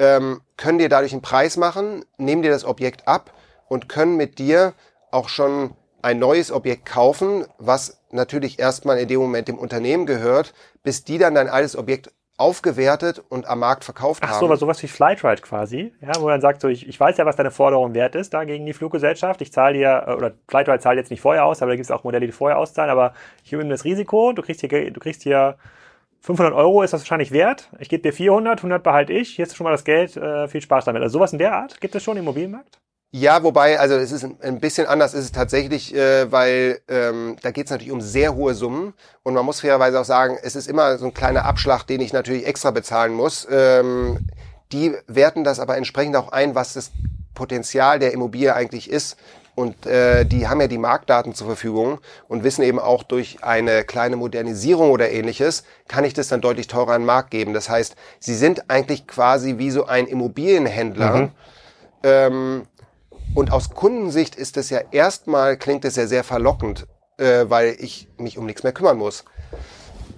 Ähm, 0.00 0.40
können 0.56 0.78
dir 0.78 0.88
dadurch 0.88 1.12
einen 1.12 1.22
Preis 1.22 1.56
machen, 1.56 2.04
nehmen 2.18 2.42
dir 2.42 2.50
das 2.50 2.64
Objekt 2.64 3.06
ab 3.06 3.32
und 3.68 3.88
können 3.88 4.16
mit 4.16 4.40
dir 4.40 4.74
auch 5.12 5.28
schon 5.28 5.76
ein 6.02 6.18
neues 6.18 6.50
Objekt 6.50 6.86
kaufen, 6.86 7.46
was 7.58 8.00
natürlich 8.10 8.58
erstmal 8.58 8.98
in 8.98 9.06
dem 9.06 9.20
Moment 9.20 9.46
dem 9.46 9.56
Unternehmen 9.56 10.06
gehört, 10.06 10.54
bis 10.82 11.04
die 11.04 11.18
dann 11.18 11.36
dein 11.36 11.48
altes 11.48 11.76
Objekt 11.76 12.10
aufgewertet 12.38 13.22
und 13.28 13.46
am 13.46 13.60
Markt 13.60 13.84
verkauft 13.84 14.22
Ach 14.24 14.34
so, 14.38 14.48
haben. 14.48 14.56
sowas 14.56 14.82
wie 14.82 14.88
Flightride 14.88 15.40
quasi, 15.40 15.92
ja, 16.00 16.12
wo 16.20 16.26
man 16.26 16.40
sagt 16.40 16.60
so, 16.60 16.68
ich, 16.68 16.86
ich 16.86 16.98
weiß 17.00 17.16
ja, 17.16 17.24
was 17.24 17.36
deine 17.36 17.50
Forderung 17.50 17.94
wert 17.94 18.14
ist 18.14 18.34
da 18.34 18.44
gegen 18.44 18.66
die 18.66 18.74
Fluggesellschaft. 18.74 19.40
Ich 19.40 19.52
zahle 19.52 19.74
dir, 19.74 20.04
äh, 20.06 20.12
oder 20.12 20.32
Flightride 20.48 20.80
zahlt 20.80 20.98
jetzt 20.98 21.10
nicht 21.10 21.20
vorher 21.20 21.44
aus, 21.46 21.62
aber 21.62 21.70
da 21.70 21.76
gibt 21.76 21.86
es 21.86 21.90
auch 21.90 22.04
Modelle, 22.04 22.26
die 22.26 22.32
vorher 22.32 22.58
auszahlen, 22.58 22.90
aber 22.90 23.14
ich 23.44 23.52
übernehme 23.52 23.74
das 23.74 23.84
Risiko, 23.84 24.32
du 24.32 24.42
kriegst 24.42 24.60
hier, 24.60 24.90
du 24.90 25.00
kriegst 25.00 25.22
hier 25.22 25.56
500 26.20 26.54
Euro 26.54 26.82
ist 26.82 26.92
das 26.92 27.02
wahrscheinlich 27.02 27.30
wert. 27.30 27.70
Ich 27.78 27.88
gebe 27.88 28.02
dir 28.02 28.12
400, 28.12 28.58
100 28.58 28.82
behalte 28.82 29.12
ich. 29.12 29.36
Hier 29.36 29.46
ist 29.46 29.56
schon 29.56 29.64
mal 29.64 29.70
das 29.70 29.84
Geld. 29.84 30.16
Äh, 30.16 30.48
viel 30.48 30.60
Spaß 30.60 30.86
damit. 30.86 31.00
Also 31.02 31.18
sowas 31.18 31.32
in 31.32 31.38
der 31.38 31.54
Art 31.54 31.80
gibt 31.80 31.94
es 31.94 32.02
schon 32.02 32.16
im 32.16 32.24
Immobilienmarkt? 32.24 32.80
Ja, 33.18 33.42
wobei, 33.42 33.80
also 33.80 33.94
es 33.94 34.12
ist 34.12 34.26
ein 34.42 34.60
bisschen 34.60 34.86
anders 34.86 35.14
ist 35.14 35.24
es 35.24 35.32
tatsächlich, 35.32 35.94
äh, 35.94 36.30
weil 36.30 36.82
ähm, 36.86 37.36
da 37.40 37.50
geht 37.50 37.64
es 37.64 37.70
natürlich 37.70 37.90
um 37.90 38.02
sehr 38.02 38.34
hohe 38.34 38.52
Summen 38.52 38.92
und 39.22 39.32
man 39.32 39.42
muss 39.42 39.60
fairerweise 39.60 39.98
auch 39.98 40.04
sagen, 40.04 40.36
es 40.42 40.54
ist 40.54 40.68
immer 40.68 40.98
so 40.98 41.06
ein 41.06 41.14
kleiner 41.14 41.46
Abschlag, 41.46 41.84
den 41.84 42.02
ich 42.02 42.12
natürlich 42.12 42.46
extra 42.46 42.72
bezahlen 42.72 43.14
muss. 43.14 43.48
Ähm, 43.50 44.18
die 44.70 44.94
werten 45.06 45.44
das 45.44 45.60
aber 45.60 45.78
entsprechend 45.78 46.14
auch 46.14 46.30
ein, 46.30 46.54
was 46.54 46.74
das 46.74 46.90
Potenzial 47.32 47.98
der 48.00 48.12
Immobilie 48.12 48.54
eigentlich 48.54 48.90
ist. 48.90 49.16
Und 49.54 49.86
äh, 49.86 50.26
die 50.26 50.46
haben 50.46 50.60
ja 50.60 50.66
die 50.66 50.76
Marktdaten 50.76 51.32
zur 51.32 51.46
Verfügung 51.46 52.00
und 52.28 52.44
wissen 52.44 52.62
eben 52.64 52.78
auch 52.78 53.02
durch 53.02 53.42
eine 53.42 53.84
kleine 53.84 54.16
Modernisierung 54.16 54.90
oder 54.90 55.10
ähnliches, 55.10 55.64
kann 55.88 56.04
ich 56.04 56.12
das 56.12 56.28
dann 56.28 56.42
deutlich 56.42 56.66
teurer 56.66 56.92
an 56.92 57.00
den 57.00 57.06
Markt 57.06 57.30
geben. 57.30 57.54
Das 57.54 57.70
heißt, 57.70 57.96
sie 58.20 58.34
sind 58.34 58.68
eigentlich 58.68 59.06
quasi 59.06 59.56
wie 59.56 59.70
so 59.70 59.86
ein 59.86 60.06
Immobilienhändler. 60.06 61.16
Mhm. 61.16 61.30
Ähm, 62.02 62.62
und 63.36 63.52
aus 63.52 63.70
Kundensicht 63.70 64.34
ist 64.34 64.56
es 64.56 64.70
ja 64.70 64.80
erstmal, 64.90 65.58
klingt 65.58 65.84
es 65.84 65.96
ja 65.96 66.06
sehr 66.06 66.24
verlockend, 66.24 66.86
äh, 67.18 67.44
weil 67.48 67.76
ich 67.78 68.08
mich 68.16 68.38
um 68.38 68.46
nichts 68.46 68.62
mehr 68.62 68.72
kümmern 68.72 68.96
muss. 68.96 69.24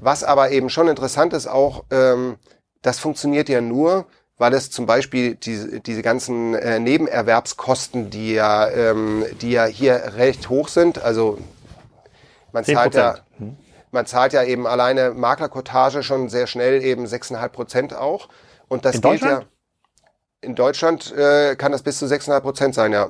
Was 0.01 0.23
aber 0.23 0.53
eben 0.53 0.71
schon 0.71 0.87
interessant 0.87 1.33
ist 1.33 1.49
auch, 1.49 1.85
ähm, 1.91 2.37
das 2.81 3.01
funktioniert 3.01 3.49
ja 3.49 3.61
nur, 3.61 4.07
weil 4.39 4.55
es 4.55 4.71
zum 4.71 4.87
Beispiel 4.87 5.35
diese, 5.35 5.81
diese 5.81 6.03
ganzen 6.03 6.55
äh, 6.55 6.79
Nebenerwerbskosten, 6.79 8.09
die 8.09 8.35
ja, 8.35 8.71
ähm, 8.71 9.27
die 9.41 9.51
ja 9.51 9.65
hier 9.65 10.13
recht 10.15 10.49
hoch 10.49 10.69
sind, 10.69 11.03
also 11.03 11.39
man 12.53 12.65
zahlt 12.65 12.95
ja, 12.95 13.19
hm. 13.39 13.57
man 13.91 14.07
zahlt 14.07 14.33
ja 14.33 14.45
eben 14.45 14.65
alleine 14.65 15.11
Maklerkotage 15.11 16.05
schon 16.05 16.29
sehr 16.29 16.47
schnell 16.47 16.85
eben 16.85 17.05
6,5 17.05 17.49
Prozent 17.49 17.95
auch. 17.95 18.29
Und 18.69 18.85
das 18.85 18.97
In 18.97 19.01
gilt 19.01 19.23
ja 19.23 19.43
in 20.41 20.55
Deutschland 20.55 21.13
äh, 21.17 21.57
kann 21.57 21.73
das 21.73 21.83
bis 21.83 21.99
zu 21.99 22.07
6,5 22.07 22.41
Prozent 22.41 22.75
sein, 22.75 22.93
ja. 22.93 23.09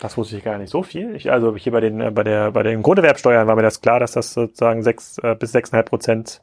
Das 0.00 0.16
wusste 0.16 0.36
ich 0.36 0.44
gar 0.44 0.56
nicht 0.56 0.70
so 0.70 0.82
viel. 0.82 1.14
Ich, 1.14 1.30
also 1.30 1.54
hier 1.56 1.72
bei 1.72 1.80
den 1.80 2.00
äh, 2.00 2.10
bei 2.10 2.24
der 2.24 2.50
bei 2.52 2.62
den 2.62 2.82
Grunderwerbsteuern 2.82 3.46
war 3.46 3.54
mir 3.54 3.62
das 3.62 3.80
klar, 3.80 4.00
dass 4.00 4.12
das 4.12 4.32
sozusagen 4.32 4.82
sechs 4.82 5.18
äh, 5.18 5.34
bis 5.34 5.52
sechseinhalb 5.52 5.90
Prozent 5.90 6.40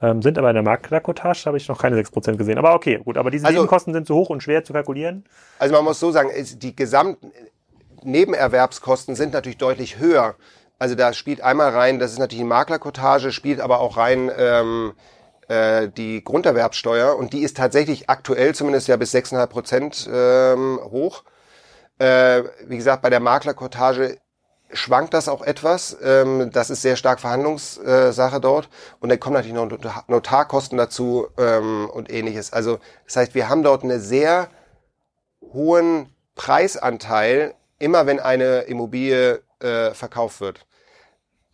ähm, 0.00 0.22
sind, 0.22 0.38
aber 0.38 0.48
in 0.48 0.54
der 0.54 0.62
Maklerkotage 0.62 1.44
habe 1.46 1.56
ich 1.56 1.68
noch 1.68 1.80
keine 1.80 1.96
sechs 1.96 2.10
Prozent 2.10 2.38
gesehen. 2.38 2.56
Aber 2.56 2.74
okay, 2.74 3.00
gut. 3.04 3.18
Aber 3.18 3.30
diese 3.30 3.46
also, 3.46 3.58
Nebenkosten 3.58 3.92
sind 3.92 4.06
zu 4.06 4.14
hoch 4.14 4.30
und 4.30 4.42
schwer 4.42 4.64
zu 4.64 4.72
kalkulieren. 4.72 5.24
Also 5.58 5.74
man 5.74 5.84
muss 5.84 5.98
so 5.98 6.12
sagen, 6.12 6.30
die 6.58 6.76
gesamten 6.76 7.32
Nebenerwerbskosten 8.02 9.16
sind 9.16 9.32
natürlich 9.34 9.58
deutlich 9.58 9.98
höher. 9.98 10.36
Also 10.78 10.94
da 10.94 11.12
spielt 11.12 11.42
einmal 11.42 11.70
rein, 11.70 11.98
das 11.98 12.12
ist 12.12 12.18
natürlich 12.18 12.42
die 12.42 12.48
Maklerkotage, 12.48 13.32
spielt 13.32 13.60
aber 13.60 13.80
auch 13.80 13.98
rein 13.98 14.30
ähm, 14.38 14.92
äh, 15.50 15.88
die 15.88 16.22
Grunderwerbsteuer 16.22 17.16
und 17.16 17.32
die 17.32 17.42
ist 17.42 17.56
tatsächlich 17.56 18.08
aktuell 18.08 18.54
zumindest 18.54 18.86
ja 18.86 18.96
bis 18.96 19.12
6,5 19.12 19.46
Prozent 19.48 20.10
ähm, 20.12 20.78
hoch. 20.84 21.24
Äh, 21.98 22.44
wie 22.68 22.76
gesagt, 22.76 23.02
bei 23.02 23.10
der 23.10 23.18
Maklerkotage 23.18 24.18
schwankt 24.72 25.12
das 25.12 25.28
auch 25.28 25.42
etwas. 25.42 25.96
Ähm, 26.04 26.52
das 26.52 26.70
ist 26.70 26.82
sehr 26.82 26.94
stark 26.94 27.18
Verhandlungssache 27.18 28.40
dort. 28.40 28.68
Und 29.00 29.08
dann 29.08 29.18
kommen 29.18 29.34
natürlich 29.34 29.56
noch 29.56 30.06
Notarkosten 30.06 30.78
dazu 30.78 31.26
ähm, 31.36 31.90
und 31.90 32.12
ähnliches. 32.12 32.52
Also 32.52 32.78
das 33.06 33.16
heißt, 33.16 33.34
wir 33.34 33.48
haben 33.48 33.64
dort 33.64 33.82
einen 33.82 34.00
sehr 34.00 34.48
hohen 35.52 36.14
Preisanteil, 36.36 37.54
immer 37.80 38.06
wenn 38.06 38.20
eine 38.20 38.60
Immobilie 38.60 39.42
äh, 39.58 39.90
verkauft 39.94 40.40
wird. 40.40 40.64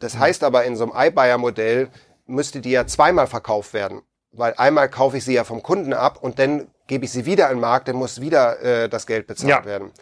Das 0.01 0.18
heißt 0.18 0.44
aber 0.44 0.64
in 0.64 0.76
so 0.76 0.84
einem 0.84 0.92
iBuyer-Modell 0.94 1.88
müsste 2.26 2.60
die 2.60 2.70
ja 2.70 2.86
zweimal 2.86 3.26
verkauft 3.26 3.72
werden. 3.72 4.02
Weil 4.32 4.54
einmal 4.56 4.90
kaufe 4.90 5.16
ich 5.16 5.24
sie 5.24 5.34
ja 5.34 5.44
vom 5.44 5.62
Kunden 5.62 5.92
ab 5.92 6.18
und 6.20 6.38
dann 6.38 6.68
gebe 6.86 7.04
ich 7.04 7.12
sie 7.12 7.24
wieder 7.24 7.46
an 7.48 7.56
den 7.56 7.60
Markt, 7.60 7.88
dann 7.88 7.96
muss 7.96 8.20
wieder 8.20 8.60
äh, 8.60 8.88
das 8.88 9.06
Geld 9.06 9.26
bezahlt 9.26 9.50
ja. 9.50 9.64
werden. 9.64 9.92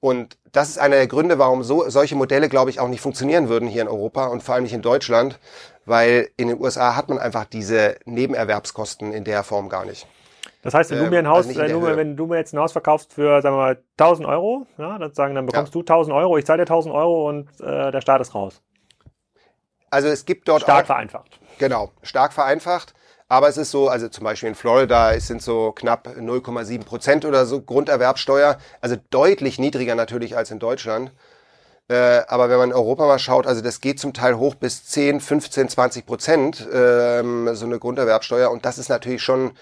Und 0.00 0.38
das 0.52 0.70
ist 0.70 0.78
einer 0.78 0.96
der 0.96 1.06
Gründe, 1.06 1.38
warum 1.38 1.62
so, 1.62 1.88
solche 1.88 2.16
Modelle, 2.16 2.48
glaube 2.48 2.70
ich, 2.70 2.80
auch 2.80 2.88
nicht 2.88 3.00
funktionieren 3.00 3.48
würden 3.48 3.68
hier 3.68 3.82
in 3.82 3.88
Europa 3.88 4.26
und 4.26 4.42
vor 4.42 4.54
allem 4.54 4.64
nicht 4.64 4.72
in 4.72 4.82
Deutschland, 4.82 5.38
weil 5.84 6.30
in 6.36 6.48
den 6.48 6.60
USA 6.60 6.96
hat 6.96 7.08
man 7.08 7.18
einfach 7.18 7.44
diese 7.44 7.96
Nebenerwerbskosten 8.06 9.12
in 9.12 9.24
der 9.24 9.42
Form 9.44 9.68
gar 9.68 9.84
nicht. 9.84 10.06
Das 10.62 10.74
heißt, 10.74 10.90
wenn 10.90 10.98
du 10.98 11.10
mir 11.10 11.18
ein 11.18 11.24
ähm, 11.24 11.30
Haus, 11.30 11.46
also 11.46 11.60
wenn, 11.60 11.72
du, 11.72 11.96
wenn 11.96 12.16
du 12.16 12.26
mir 12.26 12.36
jetzt 12.36 12.52
ein 12.52 12.58
Haus 12.58 12.72
verkaufst 12.72 13.14
für, 13.14 13.40
sagen 13.40 13.56
wir 13.56 13.60
mal, 13.60 13.82
1000 13.98 14.28
Euro, 14.28 14.66
ja, 14.78 14.98
dann 14.98 15.14
sagen, 15.14 15.34
dann 15.34 15.46
bekommst 15.46 15.74
ja. 15.74 15.80
du 15.80 15.80
1000 15.80 16.14
Euro, 16.14 16.36
ich 16.36 16.44
zahle 16.44 16.58
dir 16.58 16.70
1000 16.70 16.94
Euro 16.94 17.28
und 17.28 17.48
äh, 17.60 17.90
der 17.90 18.00
Staat 18.00 18.20
ist 18.20 18.34
raus. 18.34 18.62
Also 19.90 20.08
es 20.08 20.24
gibt 20.24 20.48
dort 20.48 20.62
stark 20.62 20.82
auch, 20.82 20.86
vereinfacht. 20.86 21.39
Genau, 21.60 21.92
stark 22.02 22.32
vereinfacht. 22.32 22.94
Aber 23.28 23.48
es 23.48 23.58
ist 23.58 23.70
so, 23.70 23.88
also 23.88 24.08
zum 24.08 24.24
Beispiel 24.24 24.48
in 24.48 24.54
Florida 24.54 25.12
es 25.12 25.26
sind 25.26 25.42
so 25.42 25.72
knapp 25.72 26.08
0,7 26.08 26.84
Prozent 26.84 27.24
oder 27.26 27.44
so 27.44 27.60
Grunderwerbsteuer, 27.60 28.56
also 28.80 28.96
deutlich 29.10 29.58
niedriger 29.58 29.94
natürlich 29.94 30.38
als 30.38 30.50
in 30.50 30.58
Deutschland. 30.58 31.12
Äh, 31.88 32.22
aber 32.28 32.48
wenn 32.48 32.56
man 32.56 32.70
in 32.70 32.74
Europa 32.74 33.06
mal 33.06 33.18
schaut, 33.18 33.46
also 33.46 33.60
das 33.60 33.82
geht 33.82 34.00
zum 34.00 34.14
Teil 34.14 34.38
hoch 34.38 34.54
bis 34.54 34.86
10, 34.86 35.20
15, 35.20 35.68
20 35.68 36.06
Prozent, 36.06 36.66
ähm, 36.72 37.54
so 37.54 37.66
eine 37.66 37.78
Grunderwerbsteuer. 37.78 38.50
Und 38.50 38.64
das 38.64 38.78
ist 38.78 38.88
natürlich 38.88 39.22
schon 39.22 39.52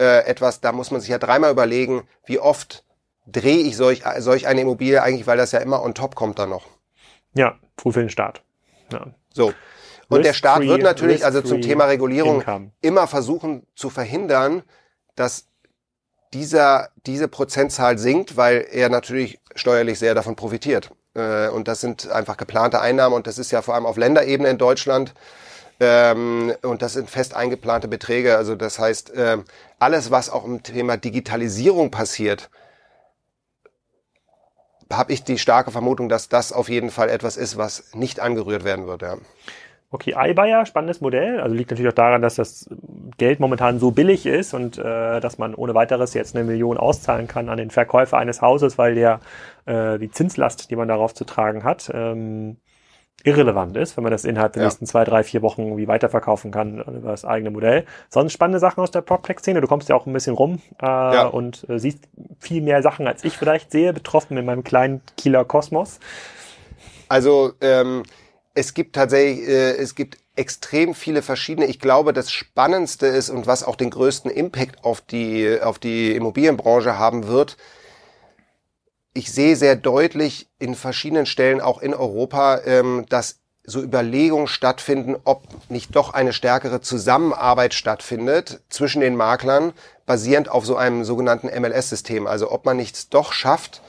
äh, 0.00 0.24
etwas, 0.24 0.62
da 0.62 0.72
muss 0.72 0.90
man 0.90 1.02
sich 1.02 1.10
ja 1.10 1.18
dreimal 1.18 1.50
überlegen, 1.50 2.08
wie 2.24 2.38
oft 2.38 2.84
drehe 3.26 3.58
ich 3.58 3.76
solch, 3.76 4.02
solch 4.18 4.46
eine 4.46 4.62
Immobilie 4.62 5.02
eigentlich, 5.02 5.26
weil 5.26 5.36
das 5.36 5.52
ja 5.52 5.58
immer 5.58 5.82
on 5.82 5.94
top 5.94 6.14
kommt 6.14 6.38
dann 6.38 6.48
noch. 6.48 6.64
Ja, 7.34 7.56
früh 7.76 7.92
für 7.92 8.00
den 8.00 8.08
Start. 8.08 8.42
Ja. 8.90 9.08
So. 9.30 9.52
Und 10.08 10.24
der 10.24 10.32
Staat 10.32 10.62
wird 10.62 10.82
natürlich, 10.82 11.24
also 11.24 11.40
zum 11.40 11.60
Thema 11.60 11.84
Regulierung, 11.84 12.40
income. 12.40 12.70
immer 12.80 13.06
versuchen 13.06 13.66
zu 13.74 13.90
verhindern, 13.90 14.62
dass 15.16 15.46
dieser, 16.32 16.90
diese 17.06 17.28
Prozentzahl 17.28 17.98
sinkt, 17.98 18.36
weil 18.36 18.66
er 18.70 18.88
natürlich 18.88 19.40
steuerlich 19.54 19.98
sehr 19.98 20.14
davon 20.14 20.36
profitiert. 20.36 20.90
Äh, 21.14 21.48
und 21.48 21.68
das 21.68 21.80
sind 21.80 22.10
einfach 22.10 22.36
geplante 22.36 22.80
Einnahmen 22.80 23.14
und 23.14 23.26
das 23.26 23.38
ist 23.38 23.50
ja 23.52 23.62
vor 23.62 23.74
allem 23.74 23.86
auf 23.86 23.96
Länderebene 23.96 24.50
in 24.50 24.58
Deutschland. 24.58 25.14
Ähm, 25.80 26.52
und 26.62 26.82
das 26.82 26.94
sind 26.94 27.10
fest 27.10 27.34
eingeplante 27.34 27.88
Beträge. 27.88 28.36
Also 28.36 28.54
das 28.54 28.78
heißt, 28.78 29.12
ähm, 29.16 29.44
alles, 29.78 30.10
was 30.10 30.30
auch 30.30 30.44
im 30.44 30.62
Thema 30.62 30.96
Digitalisierung 30.96 31.90
passiert, 31.90 32.50
habe 34.92 35.12
ich 35.12 35.24
die 35.24 35.38
starke 35.38 35.70
Vermutung, 35.70 36.08
dass 36.08 36.28
das 36.28 36.52
auf 36.52 36.68
jeden 36.68 36.90
Fall 36.90 37.08
etwas 37.08 37.36
ist, 37.36 37.56
was 37.56 37.94
nicht 37.94 38.20
angerührt 38.20 38.64
werden 38.64 38.86
wird. 38.86 39.02
Ja. 39.02 39.16
Okay, 39.94 40.12
iBuyer, 40.16 40.66
spannendes 40.66 41.00
Modell. 41.00 41.38
Also 41.38 41.54
liegt 41.54 41.70
natürlich 41.70 41.88
auch 41.88 41.94
daran, 41.94 42.20
dass 42.20 42.34
das 42.34 42.68
Geld 43.16 43.38
momentan 43.38 43.78
so 43.78 43.92
billig 43.92 44.26
ist 44.26 44.52
und 44.52 44.76
äh, 44.76 45.20
dass 45.20 45.38
man 45.38 45.54
ohne 45.54 45.72
weiteres 45.76 46.14
jetzt 46.14 46.34
eine 46.34 46.44
Million 46.44 46.78
auszahlen 46.78 47.28
kann 47.28 47.48
an 47.48 47.58
den 47.58 47.70
Verkäufer 47.70 48.18
eines 48.18 48.42
Hauses, 48.42 48.76
weil 48.76 48.96
der 48.96 49.20
äh, 49.66 50.00
die 50.00 50.10
Zinslast, 50.10 50.68
die 50.72 50.74
man 50.74 50.88
darauf 50.88 51.14
zu 51.14 51.24
tragen 51.24 51.62
hat, 51.62 51.92
ähm, 51.94 52.56
irrelevant 53.22 53.76
ist, 53.76 53.96
wenn 53.96 54.02
man 54.02 54.10
das 54.10 54.24
innerhalb 54.24 54.54
der 54.54 54.62
ja. 54.62 54.66
nächsten 54.66 54.84
zwei, 54.86 55.04
drei, 55.04 55.22
vier 55.22 55.42
Wochen 55.42 55.62
irgendwie 55.62 55.86
weiterverkaufen 55.86 56.50
kann 56.50 56.80
über 56.80 57.12
das 57.12 57.24
eigene 57.24 57.52
Modell. 57.52 57.84
Sonst 58.08 58.32
spannende 58.32 58.58
Sachen 58.58 58.80
aus 58.82 58.90
der 58.90 59.02
PropTech-Szene. 59.02 59.60
Du 59.60 59.68
kommst 59.68 59.88
ja 59.88 59.94
auch 59.94 60.06
ein 60.06 60.12
bisschen 60.12 60.34
rum 60.34 60.60
äh, 60.82 60.86
ja. 60.86 61.26
und 61.28 61.70
äh, 61.70 61.78
siehst 61.78 62.08
viel 62.40 62.62
mehr 62.62 62.82
Sachen, 62.82 63.06
als 63.06 63.22
ich 63.22 63.38
vielleicht 63.38 63.70
sehe, 63.70 63.92
betroffen 63.92 64.36
in 64.38 64.44
meinem 64.44 64.64
kleinen 64.64 65.02
Kieler 65.16 65.44
Kosmos. 65.44 66.00
Also 67.08 67.52
ähm, 67.60 68.02
es 68.54 68.74
gibt 68.74 68.94
tatsächlich, 68.94 69.48
äh, 69.48 69.76
es 69.76 69.94
gibt 69.94 70.18
extrem 70.36 70.94
viele 70.94 71.22
verschiedene. 71.22 71.66
Ich 71.66 71.78
glaube, 71.78 72.12
das 72.12 72.30
Spannendste 72.30 73.06
ist 73.06 73.30
und 73.30 73.46
was 73.46 73.62
auch 73.62 73.76
den 73.76 73.90
größten 73.90 74.30
Impact 74.30 74.84
auf 74.84 75.00
die, 75.00 75.60
auf 75.60 75.78
die 75.78 76.14
Immobilienbranche 76.14 76.98
haben 76.98 77.26
wird, 77.26 77.56
ich 79.12 79.32
sehe 79.32 79.54
sehr 79.54 79.76
deutlich 79.76 80.48
in 80.58 80.74
verschiedenen 80.74 81.26
Stellen, 81.26 81.60
auch 81.60 81.80
in 81.80 81.94
Europa, 81.94 82.62
ähm, 82.64 83.06
dass 83.08 83.38
so 83.66 83.80
Überlegungen 83.80 84.46
stattfinden, 84.46 85.16
ob 85.24 85.44
nicht 85.70 85.96
doch 85.96 86.12
eine 86.12 86.32
stärkere 86.32 86.80
Zusammenarbeit 86.80 87.72
stattfindet 87.72 88.60
zwischen 88.68 89.00
den 89.00 89.16
Maklern, 89.16 89.72
basierend 90.04 90.50
auf 90.50 90.66
so 90.66 90.76
einem 90.76 91.04
sogenannten 91.04 91.46
MLS-System. 91.46 92.26
Also 92.26 92.50
ob 92.50 92.66
man 92.66 92.76
nicht 92.76 93.14
doch 93.14 93.32
schafft, 93.32 93.80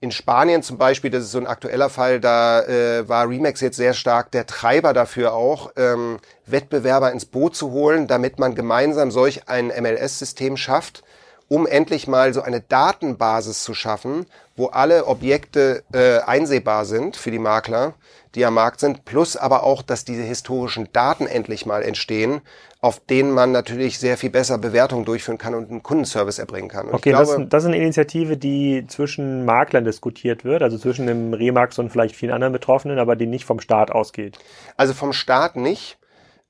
in 0.00 0.10
Spanien 0.10 0.62
zum 0.62 0.76
Beispiel, 0.76 1.10
das 1.10 1.24
ist 1.24 1.32
so 1.32 1.38
ein 1.38 1.46
aktueller 1.46 1.88
Fall, 1.88 2.20
da 2.20 2.62
äh, 2.62 3.08
war 3.08 3.28
Remax 3.28 3.60
jetzt 3.60 3.76
sehr 3.76 3.94
stark 3.94 4.30
der 4.30 4.46
Treiber 4.46 4.92
dafür 4.92 5.32
auch, 5.32 5.72
ähm, 5.76 6.18
Wettbewerber 6.44 7.12
ins 7.12 7.24
Boot 7.24 7.56
zu 7.56 7.70
holen, 7.70 8.06
damit 8.06 8.38
man 8.38 8.54
gemeinsam 8.54 9.10
solch 9.10 9.48
ein 9.48 9.68
MLS-System 9.68 10.58
schafft, 10.58 11.02
um 11.48 11.66
endlich 11.66 12.08
mal 12.08 12.34
so 12.34 12.42
eine 12.42 12.60
Datenbasis 12.60 13.62
zu 13.62 13.72
schaffen, 13.72 14.26
wo 14.54 14.66
alle 14.66 15.06
Objekte 15.06 15.82
äh, 15.92 16.18
einsehbar 16.18 16.84
sind 16.84 17.16
für 17.16 17.30
die 17.30 17.38
Makler, 17.38 17.94
die 18.34 18.44
am 18.44 18.54
Markt 18.54 18.80
sind, 18.80 19.06
plus 19.06 19.36
aber 19.36 19.62
auch, 19.62 19.80
dass 19.80 20.04
diese 20.04 20.22
historischen 20.22 20.92
Daten 20.92 21.26
endlich 21.26 21.64
mal 21.64 21.82
entstehen, 21.82 22.42
auf 22.86 23.00
denen 23.00 23.32
man 23.32 23.50
natürlich 23.50 23.98
sehr 23.98 24.16
viel 24.16 24.30
besser 24.30 24.58
Bewertungen 24.58 25.04
durchführen 25.04 25.38
kann 25.38 25.56
und 25.56 25.68
einen 25.68 25.82
Kundenservice 25.82 26.38
erbringen 26.38 26.68
kann. 26.68 26.86
Und 26.86 26.94
okay, 26.94 27.10
glaube, 27.10 27.26
das, 27.26 27.48
das, 27.48 27.64
ist 27.64 27.66
eine 27.66 27.78
Initiative, 27.78 28.36
die 28.36 28.84
zwischen 28.86 29.44
Maklern 29.44 29.84
diskutiert 29.84 30.44
wird, 30.44 30.62
also 30.62 30.78
zwischen 30.78 31.08
dem 31.08 31.34
Remax 31.34 31.80
und 31.80 31.90
vielleicht 31.90 32.14
vielen 32.14 32.30
anderen 32.30 32.52
Betroffenen, 32.52 33.00
aber 33.00 33.16
die 33.16 33.26
nicht 33.26 33.44
vom 33.44 33.58
Staat 33.58 33.90
ausgeht. 33.90 34.38
Also 34.76 34.94
vom 34.94 35.12
Staat 35.12 35.56
nicht. 35.56 35.98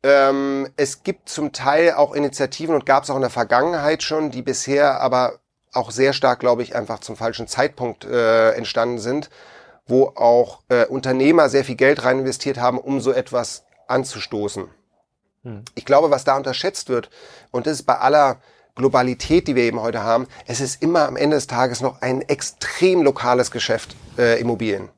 Ähm, 0.03 0.69
es 0.77 1.05
gibt 1.05 1.31
zum 1.31 1.53
Teil 1.53 1.93
auch 1.93 2.15
Initiativen 2.15 2.75
und 2.75 2.85
gab 2.85 3.05
es 3.05 3.09
auch 3.09 3.17
in 3.17 3.23
der 3.23 3.31
Vergangenheit 3.31 4.03
schon, 4.03 4.31
die 4.31 4.43
bisher 4.43 5.01
aber 5.01 5.39
auch 5.73 5.91
sehr 5.91 6.13
stark, 6.13 6.41
glaube 6.41 6.63
ich, 6.63 6.77
einfach 6.77 6.99
zum 6.99 7.17
falschen 7.17 7.49
Zeitpunkt 7.49 8.05
äh, 8.05 8.51
entstanden 8.51 8.99
sind, 8.99 9.31
wo 9.87 10.13
auch 10.17 10.61
äh, 10.69 10.85
Unternehmer 10.85 11.49
sehr 11.49 11.65
viel 11.65 11.77
Geld 11.77 12.05
rein 12.05 12.19
investiert 12.19 12.59
haben, 12.59 12.77
um 12.77 13.01
so 13.01 13.11
etwas 13.11 13.65
anzustoßen. 13.89 14.69
Hm. 15.47 15.63
Ich 15.77 15.85
glaube, 15.85 16.11
was 16.11 16.25
da 16.25 16.37
unterschätzt 16.37 16.89
wird, 16.89 17.09
und 17.53 17.69
das 17.69 17.75
ist 17.75 17.83
bei 17.85 17.97
aller 17.97 18.39
Globalität, 18.75 19.47
die 19.47 19.55
wir 19.55 19.63
eben 19.63 19.81
heute 19.81 20.03
haben, 20.03 20.27
es 20.47 20.61
ist 20.61 20.83
immer 20.83 21.07
am 21.07 21.17
Ende 21.17 21.37
des 21.37 21.47
Tages 21.47 21.81
noch 21.81 22.03
ein 22.03 22.21
extrem 22.23 23.03
lokales 23.03 23.53
Geschäft, 23.53 23.95
äh, 24.19 24.41
Immobilien. 24.41 24.89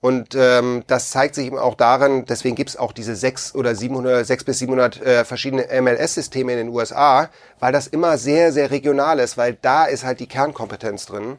Und 0.00 0.34
ähm, 0.34 0.82
das 0.88 1.10
zeigt 1.10 1.36
sich 1.36 1.46
eben 1.46 1.56
auch 1.56 1.76
darin, 1.76 2.26
deswegen 2.26 2.56
gibt's 2.56 2.76
auch 2.76 2.92
diese 2.92 3.14
sechs 3.14 3.54
oder 3.54 3.76
700, 3.76 4.26
sechs 4.26 4.42
bis 4.42 4.58
700 4.58 5.00
äh, 5.00 5.24
verschiedene 5.24 5.68
MLS-Systeme 5.80 6.52
in 6.52 6.58
den 6.58 6.68
USA, 6.68 7.30
weil 7.60 7.72
das 7.72 7.86
immer 7.86 8.18
sehr, 8.18 8.52
sehr 8.52 8.72
regional 8.72 9.20
ist, 9.20 9.38
weil 9.38 9.54
da 9.54 9.84
ist 9.84 10.04
halt 10.04 10.18
die 10.18 10.26
Kernkompetenz 10.26 11.06
drin. 11.06 11.38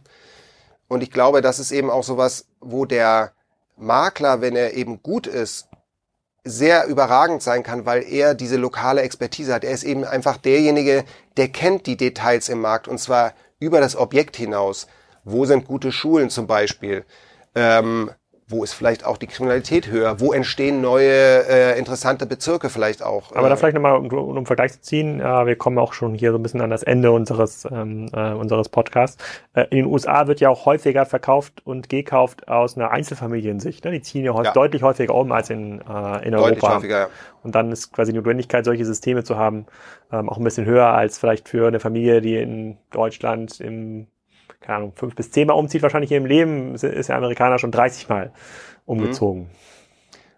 Und 0.87 1.03
ich 1.03 1.11
glaube, 1.11 1.41
das 1.41 1.59
ist 1.59 1.71
eben 1.71 1.89
auch 1.89 2.03
sowas, 2.03 2.45
wo 2.61 2.85
der 2.85 3.33
Makler, 3.75 4.39
wenn 4.39 4.55
er 4.55 4.73
eben 4.73 5.03
gut 5.03 5.27
ist, 5.27 5.67
sehr 6.45 6.85
überragend 6.85 7.41
sein 7.41 7.63
kann, 7.63 7.85
weil 7.85 8.03
er 8.03 8.35
diese 8.35 8.55
lokale 8.55 9.01
Expertise 9.01 9.53
hat. 9.53 9.63
Er 9.63 9.71
ist 9.71 9.83
eben 9.83 10.05
einfach 10.05 10.37
derjenige, 10.37 11.03
der 11.37 11.49
kennt 11.49 11.87
die 11.87 11.97
Details 11.97 12.49
im 12.49 12.61
Markt 12.61 12.87
und 12.87 12.99
zwar 12.99 13.33
über 13.59 13.79
das 13.79 13.95
Objekt 13.95 14.37
hinaus. 14.37 14.87
Wo 15.23 15.45
sind 15.45 15.65
gute 15.65 15.91
Schulen 15.91 16.29
zum 16.29 16.45
Beispiel? 16.45 17.03
Ähm, 17.55 18.11
wo 18.47 18.63
ist 18.63 18.73
vielleicht 18.73 19.05
auch 19.05 19.17
die 19.17 19.25
Kriminalität 19.25 19.89
höher? 19.89 20.19
Wo 20.19 20.31
entstehen 20.31 20.79
neue 20.79 21.09
äh, 21.09 21.79
interessante 21.79 22.27
Bezirke 22.27 22.69
vielleicht 22.69 23.01
auch? 23.01 23.35
Aber 23.35 23.49
da 23.49 23.55
vielleicht 23.55 23.73
nochmal, 23.73 23.97
um, 23.97 24.07
um 24.07 24.45
Vergleich 24.45 24.73
zu 24.73 24.81
ziehen, 24.81 25.19
äh, 25.19 25.45
wir 25.47 25.55
kommen 25.55 25.79
auch 25.79 25.93
schon 25.93 26.13
hier 26.13 26.31
so 26.31 26.37
ein 26.37 26.43
bisschen 26.43 26.61
an 26.61 26.69
das 26.69 26.83
Ende 26.83 27.11
unseres, 27.11 27.67
ähm, 27.71 28.07
äh, 28.13 28.33
unseres 28.33 28.69
Podcasts. 28.69 29.17
Äh, 29.53 29.65
in 29.71 29.77
den 29.77 29.85
USA 29.87 30.27
wird 30.27 30.41
ja 30.41 30.49
auch 30.49 30.67
häufiger 30.67 31.07
verkauft 31.07 31.65
und 31.65 31.89
gekauft 31.89 32.47
aus 32.47 32.77
einer 32.77 32.91
Einzelfamiliensicht. 32.91 33.83
Ne? 33.83 33.91
Die 33.91 34.01
ziehen 34.01 34.23
ja, 34.23 34.39
ja. 34.39 34.53
deutlich 34.53 34.83
häufiger 34.83 35.15
um 35.15 35.31
als 35.31 35.49
in, 35.49 35.81
äh, 35.81 36.25
in 36.25 36.33
deutlich 36.33 36.35
Europa. 36.35 36.75
Häufiger, 36.75 36.99
ja. 36.99 37.09
Und 37.41 37.55
dann 37.55 37.71
ist 37.71 37.93
quasi 37.93 38.11
die 38.11 38.17
Notwendigkeit, 38.17 38.63
solche 38.63 38.85
Systeme 38.85 39.23
zu 39.23 39.37
haben, 39.37 39.65
ähm, 40.11 40.29
auch 40.29 40.37
ein 40.37 40.43
bisschen 40.43 40.65
höher 40.65 40.87
als 40.87 41.17
vielleicht 41.17 41.49
für 41.49 41.67
eine 41.67 41.79
Familie, 41.79 42.21
die 42.21 42.37
in 42.37 42.77
Deutschland 42.91 43.59
im 43.59 44.05
keine 44.65 44.77
Ahnung, 44.77 44.93
fünf 44.95 45.15
bis 45.15 45.31
zehn 45.31 45.47
Mal 45.47 45.53
umzieht, 45.53 45.83
wahrscheinlich 45.83 46.11
im 46.11 46.25
Leben, 46.25 46.73
ist 46.73 46.83
der 46.83 47.15
Amerikaner 47.15 47.59
schon 47.59 47.71
30 47.71 48.09
Mal 48.09 48.31
umgezogen. 48.85 49.43
Mhm. 49.43 49.49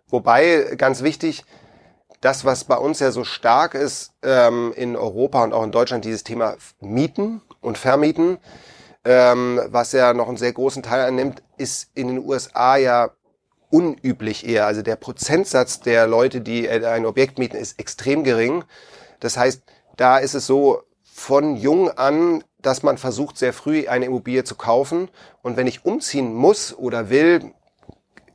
Wobei, 0.09 0.75
ganz 0.77 1.01
wichtig, 1.01 1.45
das, 2.21 2.45
was 2.45 2.63
bei 2.63 2.77
uns 2.77 2.99
ja 2.99 3.11
so 3.11 3.23
stark 3.23 3.73
ist 3.73 4.13
ähm, 4.23 4.73
in 4.75 4.95
Europa 4.95 5.43
und 5.43 5.53
auch 5.53 5.63
in 5.63 5.71
Deutschland, 5.71 6.03
dieses 6.05 6.23
Thema 6.23 6.55
Mieten 6.79 7.41
und 7.61 7.77
Vermieten, 7.77 8.37
ähm, 9.05 9.61
was 9.67 9.91
ja 9.91 10.13
noch 10.13 10.27
einen 10.27 10.37
sehr 10.37 10.53
großen 10.53 10.83
Teil 10.83 11.05
annimmt, 11.05 11.43
ist 11.57 11.91
in 11.93 12.07
den 12.07 12.19
USA 12.19 12.77
ja 12.77 13.11
unüblich 13.69 14.47
eher. 14.47 14.65
Also 14.65 14.81
der 14.81 14.95
Prozentsatz 14.95 15.81
der 15.81 16.07
Leute, 16.07 16.41
die 16.41 16.69
ein 16.69 17.05
Objekt 17.05 17.37
mieten, 17.37 17.57
ist 17.57 17.79
extrem 17.79 18.23
gering. 18.23 18.63
Das 19.19 19.37
heißt, 19.37 19.61
da 19.95 20.17
ist 20.17 20.33
es 20.33 20.47
so, 20.47 20.83
von 21.03 21.55
jung 21.55 21.89
an 21.89 22.43
dass 22.67 22.83
man 22.83 22.97
versucht, 22.97 23.37
sehr 23.37 23.53
früh 23.53 23.87
eine 23.87 24.05
Immobilie 24.05 24.43
zu 24.43 24.55
kaufen. 24.55 25.09
Und 25.41 25.57
wenn 25.57 25.67
ich 25.67 25.85
umziehen 25.85 26.33
muss 26.33 26.77
oder 26.77 27.09
will, 27.09 27.53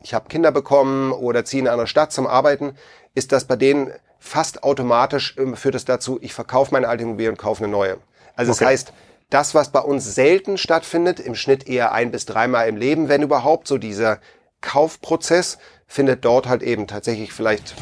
ich 0.02 0.14
habe 0.14 0.28
Kinder 0.28 0.50
bekommen 0.50 1.12
oder 1.12 1.44
ziehe 1.44 1.60
in 1.60 1.66
eine 1.66 1.74
andere 1.74 1.86
Stadt 1.86 2.12
zum 2.12 2.26
Arbeiten, 2.26 2.74
ist 3.14 3.30
das 3.30 3.44
bei 3.44 3.56
denen 3.56 3.92
fast 4.18 4.62
automatisch, 4.62 5.36
ähm, 5.38 5.54
führt 5.56 5.74
es 5.74 5.84
dazu, 5.84 6.18
ich 6.22 6.32
verkaufe 6.32 6.72
meine 6.72 6.88
alte 6.88 7.02
Immobilie 7.02 7.30
und 7.30 7.36
kaufe 7.36 7.62
eine 7.62 7.70
neue. 7.70 7.98
Also 8.34 8.52
okay. 8.52 8.60
das 8.60 8.68
heißt, 8.68 8.92
das, 9.28 9.54
was 9.54 9.70
bei 9.70 9.80
uns 9.80 10.14
selten 10.14 10.58
stattfindet, 10.58 11.20
im 11.20 11.34
Schnitt 11.34 11.68
eher 11.68 11.92
ein 11.92 12.10
bis 12.10 12.24
dreimal 12.24 12.68
im 12.68 12.76
Leben, 12.76 13.08
wenn 13.08 13.22
überhaupt, 13.22 13.68
so 13.68 13.78
dieser 13.78 14.18
Kaufprozess, 14.60 15.58
findet 15.86 16.24
dort 16.24 16.48
halt 16.48 16.62
eben 16.62 16.86
tatsächlich 16.86 17.32
vielleicht 17.32 17.74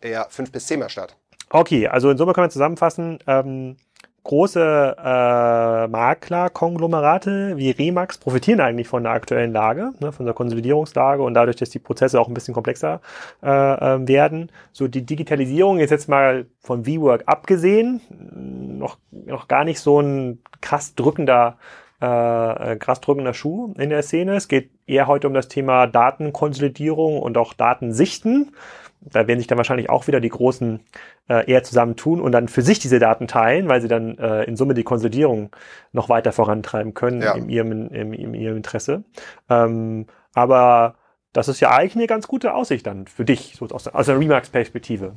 eher 0.00 0.26
fünf 0.30 0.52
bis 0.52 0.66
zehnmal 0.66 0.90
statt. 0.90 1.16
Okay, 1.50 1.88
also 1.88 2.10
in 2.10 2.18
Summe 2.18 2.32
können 2.32 2.46
wir 2.46 2.50
zusammenfassen, 2.50 3.18
ähm, 3.26 3.76
große 4.24 4.96
äh, 4.98 5.86
Makler-Konglomerate 5.88 7.56
wie 7.56 7.70
Remax 7.70 8.18
profitieren 8.18 8.60
eigentlich 8.60 8.88
von 8.88 9.04
der 9.04 9.12
aktuellen 9.12 9.52
Lage, 9.52 9.92
ne, 10.00 10.12
von 10.12 10.26
der 10.26 10.34
Konsolidierungslage 10.34 11.22
und 11.22 11.34
dadurch, 11.34 11.56
dass 11.56 11.70
die 11.70 11.78
Prozesse 11.78 12.18
auch 12.20 12.28
ein 12.28 12.34
bisschen 12.34 12.54
komplexer 12.54 13.00
äh, 13.42 13.48
äh, 13.48 14.08
werden. 14.08 14.50
So 14.72 14.88
die 14.88 15.04
Digitalisierung 15.04 15.78
ist 15.78 15.90
jetzt 15.90 16.08
mal 16.08 16.46
von 16.60 16.84
V-Work 16.84 17.24
abgesehen, 17.26 18.00
noch, 18.78 18.98
noch 19.10 19.46
gar 19.46 19.64
nicht 19.64 19.78
so 19.78 20.00
ein 20.00 20.42
krass 20.60 20.94
drückender 20.94 21.58
äh, 22.04 22.72
äh, 22.72 22.76
krass 22.76 23.00
drückender 23.00 23.34
Schuh 23.34 23.72
in 23.78 23.88
der 23.88 24.02
Szene. 24.02 24.34
Es 24.34 24.48
geht 24.48 24.70
eher 24.86 25.06
heute 25.06 25.26
um 25.26 25.32
das 25.32 25.48
Thema 25.48 25.86
Datenkonsolidierung 25.86 27.18
und 27.18 27.38
auch 27.38 27.54
Datensichten. 27.54 28.52
Da 29.10 29.26
werden 29.26 29.38
sich 29.38 29.46
dann 29.46 29.58
wahrscheinlich 29.58 29.90
auch 29.90 30.06
wieder 30.06 30.20
die 30.20 30.28
Großen 30.28 30.80
äh, 31.28 31.50
eher 31.50 31.62
zusammentun 31.62 32.20
und 32.20 32.32
dann 32.32 32.48
für 32.48 32.62
sich 32.62 32.78
diese 32.78 32.98
Daten 32.98 33.26
teilen, 33.28 33.68
weil 33.68 33.80
sie 33.80 33.88
dann 33.88 34.18
äh, 34.18 34.44
in 34.44 34.56
Summe 34.56 34.74
die 34.74 34.84
Konsolidierung 34.84 35.50
noch 35.92 36.08
weiter 36.08 36.32
vorantreiben 36.32 36.94
können 36.94 37.22
ja. 37.22 37.32
in, 37.32 37.48
ihrem, 37.48 37.88
in, 37.88 38.12
in 38.12 38.34
ihrem 38.34 38.56
Interesse. 38.56 39.04
Ähm, 39.48 40.06
aber 40.34 40.96
das 41.32 41.48
ist 41.48 41.60
ja 41.60 41.70
eigentlich 41.70 41.96
eine 41.96 42.06
ganz 42.06 42.28
gute 42.28 42.54
Aussicht 42.54 42.86
dann 42.86 43.06
für 43.06 43.24
dich, 43.24 43.56
so 43.58 43.66
aus, 43.66 43.88
aus 43.88 44.06
der 44.06 44.18
Remax-Perspektive. 44.18 45.12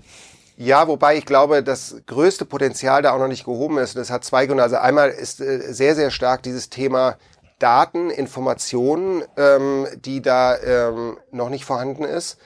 Ja, 0.58 0.88
wobei 0.88 1.18
ich 1.18 1.26
glaube, 1.26 1.62
das 1.62 2.02
größte 2.08 2.44
Potenzial 2.44 3.04
da 3.04 3.12
auch 3.12 3.20
noch 3.20 3.28
nicht 3.28 3.46
gehoben 3.46 3.78
ist. 3.78 3.96
Und 3.96 4.00
das 4.00 4.10
hat 4.10 4.24
zwei 4.24 4.48
Gründe. 4.48 4.64
Also 4.64 4.78
einmal 4.78 5.10
ist 5.10 5.40
äh, 5.40 5.72
sehr, 5.72 5.94
sehr 5.94 6.10
stark 6.10 6.42
dieses 6.42 6.70
Thema 6.72 7.18
Daten, 7.60 8.10
Informationen, 8.10 9.24
ähm, 9.38 9.88
die 10.04 10.22
da 10.22 10.58
ähm, 10.58 11.18
noch 11.32 11.50
nicht 11.50 11.66
vorhanden 11.66 12.04
ist. 12.04 12.40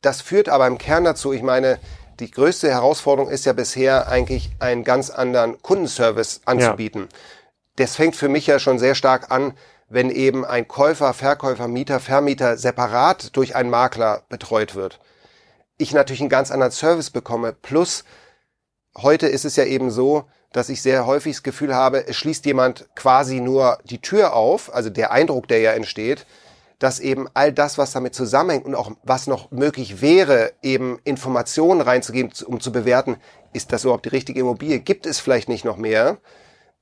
Das 0.00 0.20
führt 0.20 0.48
aber 0.48 0.66
im 0.66 0.78
Kern 0.78 1.04
dazu, 1.04 1.32
ich 1.32 1.42
meine, 1.42 1.78
die 2.20 2.30
größte 2.30 2.70
Herausforderung 2.70 3.30
ist 3.30 3.46
ja 3.46 3.52
bisher 3.52 4.08
eigentlich 4.08 4.50
einen 4.58 4.84
ganz 4.84 5.10
anderen 5.10 5.60
Kundenservice 5.62 6.40
anzubieten. 6.44 7.02
Ja. 7.02 7.18
Das 7.76 7.96
fängt 7.96 8.16
für 8.16 8.28
mich 8.28 8.46
ja 8.46 8.58
schon 8.58 8.78
sehr 8.78 8.94
stark 8.94 9.30
an, 9.30 9.54
wenn 9.88 10.10
eben 10.10 10.44
ein 10.44 10.68
Käufer, 10.68 11.14
Verkäufer, 11.14 11.68
Mieter, 11.68 12.00
Vermieter 12.00 12.56
separat 12.56 13.36
durch 13.36 13.54
einen 13.54 13.70
Makler 13.70 14.22
betreut 14.28 14.74
wird 14.74 14.98
ich 15.78 15.94
natürlich 15.94 16.20
einen 16.20 16.28
ganz 16.28 16.50
anderen 16.50 16.72
Service 16.72 17.10
bekomme. 17.10 17.52
Plus, 17.52 18.04
heute 18.98 19.28
ist 19.28 19.44
es 19.44 19.56
ja 19.56 19.64
eben 19.64 19.90
so, 19.90 20.24
dass 20.52 20.68
ich 20.68 20.82
sehr 20.82 21.06
häufig 21.06 21.36
das 21.36 21.42
Gefühl 21.42 21.74
habe, 21.74 22.06
es 22.06 22.16
schließt 22.16 22.44
jemand 22.46 22.88
quasi 22.94 23.40
nur 23.40 23.78
die 23.84 24.00
Tür 24.00 24.34
auf, 24.34 24.74
also 24.74 24.90
der 24.90 25.12
Eindruck, 25.12 25.46
der 25.48 25.60
ja 25.60 25.72
entsteht, 25.72 26.26
dass 26.78 27.00
eben 27.00 27.28
all 27.34 27.52
das, 27.52 27.78
was 27.78 27.92
damit 27.92 28.14
zusammenhängt 28.14 28.64
und 28.64 28.74
auch 28.74 28.92
was 29.02 29.26
noch 29.26 29.50
möglich 29.50 30.00
wäre, 30.00 30.52
eben 30.62 30.98
Informationen 31.04 31.80
reinzugeben, 31.80 32.32
um 32.46 32.60
zu 32.60 32.70
bewerten, 32.70 33.16
ist 33.52 33.72
das 33.72 33.84
überhaupt 33.84 34.04
die 34.04 34.10
richtige 34.10 34.40
Immobilie? 34.40 34.78
Gibt 34.78 35.06
es 35.06 35.18
vielleicht 35.18 35.48
nicht 35.48 35.64
noch 35.64 35.76
mehr? 35.76 36.18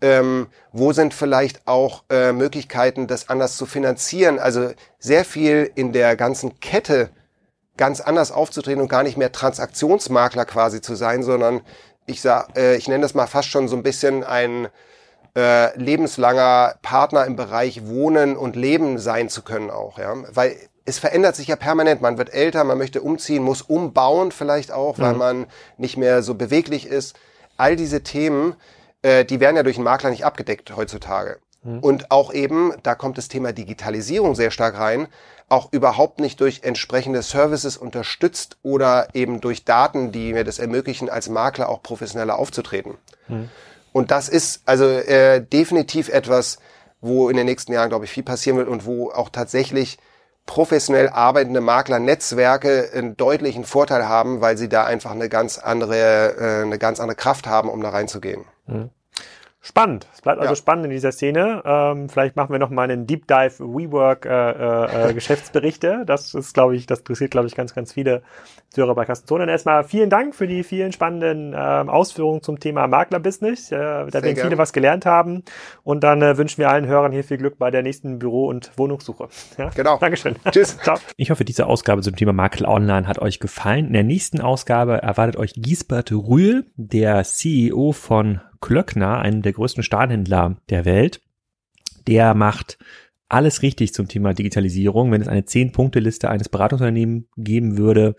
Ähm, 0.02 0.48
wo 0.72 0.92
sind 0.92 1.14
vielleicht 1.14 1.66
auch 1.66 2.04
äh, 2.10 2.32
Möglichkeiten, 2.32 3.06
das 3.06 3.30
anders 3.30 3.56
zu 3.56 3.64
finanzieren? 3.64 4.38
Also 4.38 4.72
sehr 4.98 5.24
viel 5.24 5.70
in 5.74 5.92
der 5.92 6.16
ganzen 6.16 6.60
Kette 6.60 7.10
ganz 7.78 8.02
anders 8.02 8.30
aufzutreten 8.30 8.82
und 8.82 8.88
gar 8.88 9.02
nicht 9.02 9.16
mehr 9.16 9.32
Transaktionsmakler 9.32 10.44
quasi 10.44 10.82
zu 10.82 10.94
sein, 10.94 11.22
sondern 11.22 11.62
ich 12.04 12.20
sag, 12.20 12.56
äh, 12.56 12.76
ich 12.76 12.88
nenne 12.88 13.02
das 13.02 13.14
mal 13.14 13.26
fast 13.26 13.48
schon 13.48 13.68
so 13.68 13.76
ein 13.76 13.82
bisschen 13.82 14.22
ein 14.22 14.68
äh, 15.36 15.76
lebenslanger 15.78 16.76
Partner 16.82 17.24
im 17.26 17.36
Bereich 17.36 17.86
Wohnen 17.86 18.36
und 18.36 18.56
Leben 18.56 18.98
sein 18.98 19.28
zu 19.28 19.42
können 19.42 19.70
auch, 19.70 19.98
ja, 19.98 20.14
weil 20.32 20.56
es 20.84 20.98
verändert 20.98 21.34
sich 21.34 21.48
ja 21.48 21.56
permanent. 21.56 22.00
Man 22.00 22.16
wird 22.16 22.32
älter, 22.32 22.62
man 22.64 22.78
möchte 22.78 23.02
umziehen, 23.02 23.42
muss 23.42 23.60
umbauen 23.60 24.30
vielleicht 24.30 24.72
auch, 24.72 24.98
weil 24.98 25.14
mhm. 25.14 25.18
man 25.18 25.46
nicht 25.78 25.96
mehr 25.96 26.22
so 26.22 26.34
beweglich 26.34 26.86
ist. 26.86 27.16
All 27.56 27.74
diese 27.74 28.02
Themen, 28.02 28.54
äh, 29.02 29.24
die 29.24 29.40
werden 29.40 29.56
ja 29.56 29.64
durch 29.64 29.76
einen 29.76 29.84
Makler 29.84 30.10
nicht 30.10 30.24
abgedeckt 30.24 30.76
heutzutage. 30.76 31.38
Mhm. 31.64 31.80
Und 31.80 32.10
auch 32.12 32.32
eben, 32.32 32.72
da 32.84 32.94
kommt 32.94 33.18
das 33.18 33.26
Thema 33.26 33.52
Digitalisierung 33.52 34.36
sehr 34.36 34.52
stark 34.52 34.78
rein 34.78 35.08
auch 35.48 35.72
überhaupt 35.72 36.18
nicht 36.20 36.40
durch 36.40 36.62
entsprechende 36.64 37.22
Services 37.22 37.76
unterstützt 37.76 38.56
oder 38.62 39.08
eben 39.14 39.40
durch 39.40 39.64
Daten, 39.64 40.10
die 40.10 40.32
mir 40.32 40.44
das 40.44 40.58
ermöglichen, 40.58 41.08
als 41.08 41.28
Makler 41.28 41.68
auch 41.68 41.82
professioneller 41.82 42.38
aufzutreten. 42.38 42.94
Mhm. 43.28 43.48
Und 43.92 44.10
das 44.10 44.28
ist 44.28 44.62
also 44.66 44.84
äh, 44.84 45.40
definitiv 45.40 46.08
etwas, 46.08 46.58
wo 47.00 47.28
in 47.28 47.36
den 47.36 47.46
nächsten 47.46 47.72
Jahren, 47.72 47.88
glaube 47.88 48.04
ich, 48.04 48.10
viel 48.10 48.22
passieren 48.22 48.58
wird 48.58 48.68
und 48.68 48.86
wo 48.86 49.10
auch 49.10 49.28
tatsächlich 49.30 49.98
professionell 50.46 51.08
arbeitende 51.08 51.60
Maklernetzwerke 51.60 52.90
einen 52.94 53.16
deutlichen 53.16 53.64
Vorteil 53.64 54.08
haben, 54.08 54.40
weil 54.40 54.56
sie 54.56 54.68
da 54.68 54.84
einfach 54.84 55.10
eine 55.10 55.28
ganz 55.28 55.58
andere, 55.58 56.36
äh, 56.38 56.62
eine 56.62 56.78
ganz 56.78 57.00
andere 57.00 57.16
Kraft 57.16 57.46
haben, 57.46 57.68
um 57.68 57.80
da 57.80 57.90
reinzugehen. 57.90 58.44
Mhm. 58.66 58.90
Spannend. 59.66 60.06
Es 60.14 60.22
bleibt 60.22 60.38
also 60.38 60.52
ja. 60.52 60.56
spannend 60.56 60.84
in 60.84 60.92
dieser 60.92 61.10
Szene. 61.10 61.60
Ähm, 61.64 62.08
vielleicht 62.08 62.36
machen 62.36 62.52
wir 62.52 62.60
noch 62.60 62.70
mal 62.70 62.84
einen 62.84 63.08
Deep 63.08 63.26
Dive 63.26 63.58
WeWork 63.58 64.24
äh, 64.24 64.30
äh, 64.30 65.10
äh 65.10 65.12
Geschäftsberichte. 65.14 66.04
Das 66.06 66.34
ist, 66.34 66.54
glaube 66.54 66.76
ich, 66.76 66.86
das 66.86 67.00
interessiert, 67.00 67.32
glaube 67.32 67.48
ich, 67.48 67.56
ganz, 67.56 67.74
ganz 67.74 67.92
viele 67.92 68.22
Zuhörer 68.70 68.94
bei 68.94 69.04
Kastenzonen. 69.04 69.48
Erstmal 69.48 69.82
vielen 69.82 70.08
Dank 70.08 70.36
für 70.36 70.46
die 70.46 70.62
vielen 70.62 70.92
spannenden 70.92 71.52
ähm, 71.58 71.88
Ausführungen 71.88 72.42
zum 72.42 72.60
Thema 72.60 72.86
Maklerbusiness. 72.86 73.72
Äh, 73.72 73.76
da 73.76 74.08
Sehr 74.08 74.22
werden 74.22 74.36
viele 74.36 74.56
was 74.56 74.72
gelernt 74.72 75.04
haben. 75.04 75.42
Und 75.82 76.04
dann 76.04 76.22
äh, 76.22 76.38
wünschen 76.38 76.58
wir 76.58 76.70
allen 76.70 76.86
Hörern 76.86 77.10
hier 77.10 77.24
viel 77.24 77.38
Glück 77.38 77.58
bei 77.58 77.72
der 77.72 77.82
nächsten 77.82 78.20
Büro- 78.20 78.46
und 78.46 78.70
Wohnungssuche. 78.76 79.26
Ja? 79.58 79.70
Genau. 79.70 79.98
Dankeschön. 79.98 80.36
Tschüss. 80.52 80.78
Ciao. 80.78 80.96
Ich 81.16 81.32
hoffe, 81.32 81.44
diese 81.44 81.66
Ausgabe 81.66 82.02
zum 82.02 82.14
Thema 82.14 82.32
Makler 82.32 82.68
Online 82.68 83.08
hat 83.08 83.18
euch 83.18 83.40
gefallen. 83.40 83.86
In 83.86 83.94
der 83.94 84.04
nächsten 84.04 84.40
Ausgabe 84.40 85.02
erwartet 85.02 85.36
euch 85.36 85.54
Giesbert 85.54 86.12
Rühl, 86.12 86.66
der 86.76 87.24
CEO 87.24 87.90
von 87.90 88.40
Klöckner, 88.66 89.20
einen 89.20 89.42
der 89.42 89.52
größten 89.52 89.84
Stahlhändler 89.84 90.56
der 90.70 90.84
Welt, 90.84 91.20
der 92.08 92.34
macht 92.34 92.78
alles 93.28 93.62
richtig 93.62 93.94
zum 93.94 94.08
Thema 94.08 94.34
Digitalisierung. 94.34 95.12
Wenn 95.12 95.22
es 95.22 95.28
eine 95.28 95.44
Zehn-Punkte-Liste 95.44 96.28
eines 96.28 96.48
Beratungsunternehmens 96.48 97.26
geben 97.36 97.78
würde, 97.78 98.16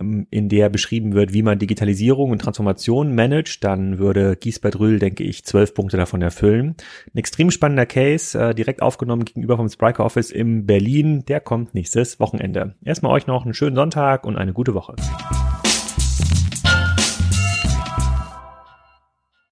ähm, 0.00 0.26
in 0.30 0.48
der 0.48 0.70
beschrieben 0.70 1.12
wird, 1.12 1.34
wie 1.34 1.42
man 1.42 1.58
Digitalisierung 1.58 2.30
und 2.30 2.40
Transformation 2.40 3.14
managt, 3.14 3.64
dann 3.64 3.98
würde 3.98 4.36
Giesbert 4.36 4.78
Rühl, 4.78 4.98
denke 4.98 5.24
ich, 5.24 5.44
zwölf 5.44 5.74
Punkte 5.74 5.98
davon 5.98 6.22
erfüllen. 6.22 6.76
Ein 7.14 7.18
extrem 7.18 7.50
spannender 7.50 7.86
Case, 7.86 8.38
äh, 8.38 8.54
direkt 8.54 8.80
aufgenommen 8.80 9.26
gegenüber 9.26 9.58
vom 9.58 9.68
Spriker 9.68 10.06
Office 10.06 10.30
in 10.30 10.64
Berlin. 10.64 11.24
Der 11.26 11.40
kommt 11.40 11.74
nächstes 11.74 12.18
Wochenende. 12.18 12.76
Erstmal 12.82 13.12
euch 13.12 13.26
noch 13.26 13.44
einen 13.44 13.54
schönen 13.54 13.76
Sonntag 13.76 14.24
und 14.24 14.36
eine 14.36 14.54
gute 14.54 14.72
Woche. 14.72 14.96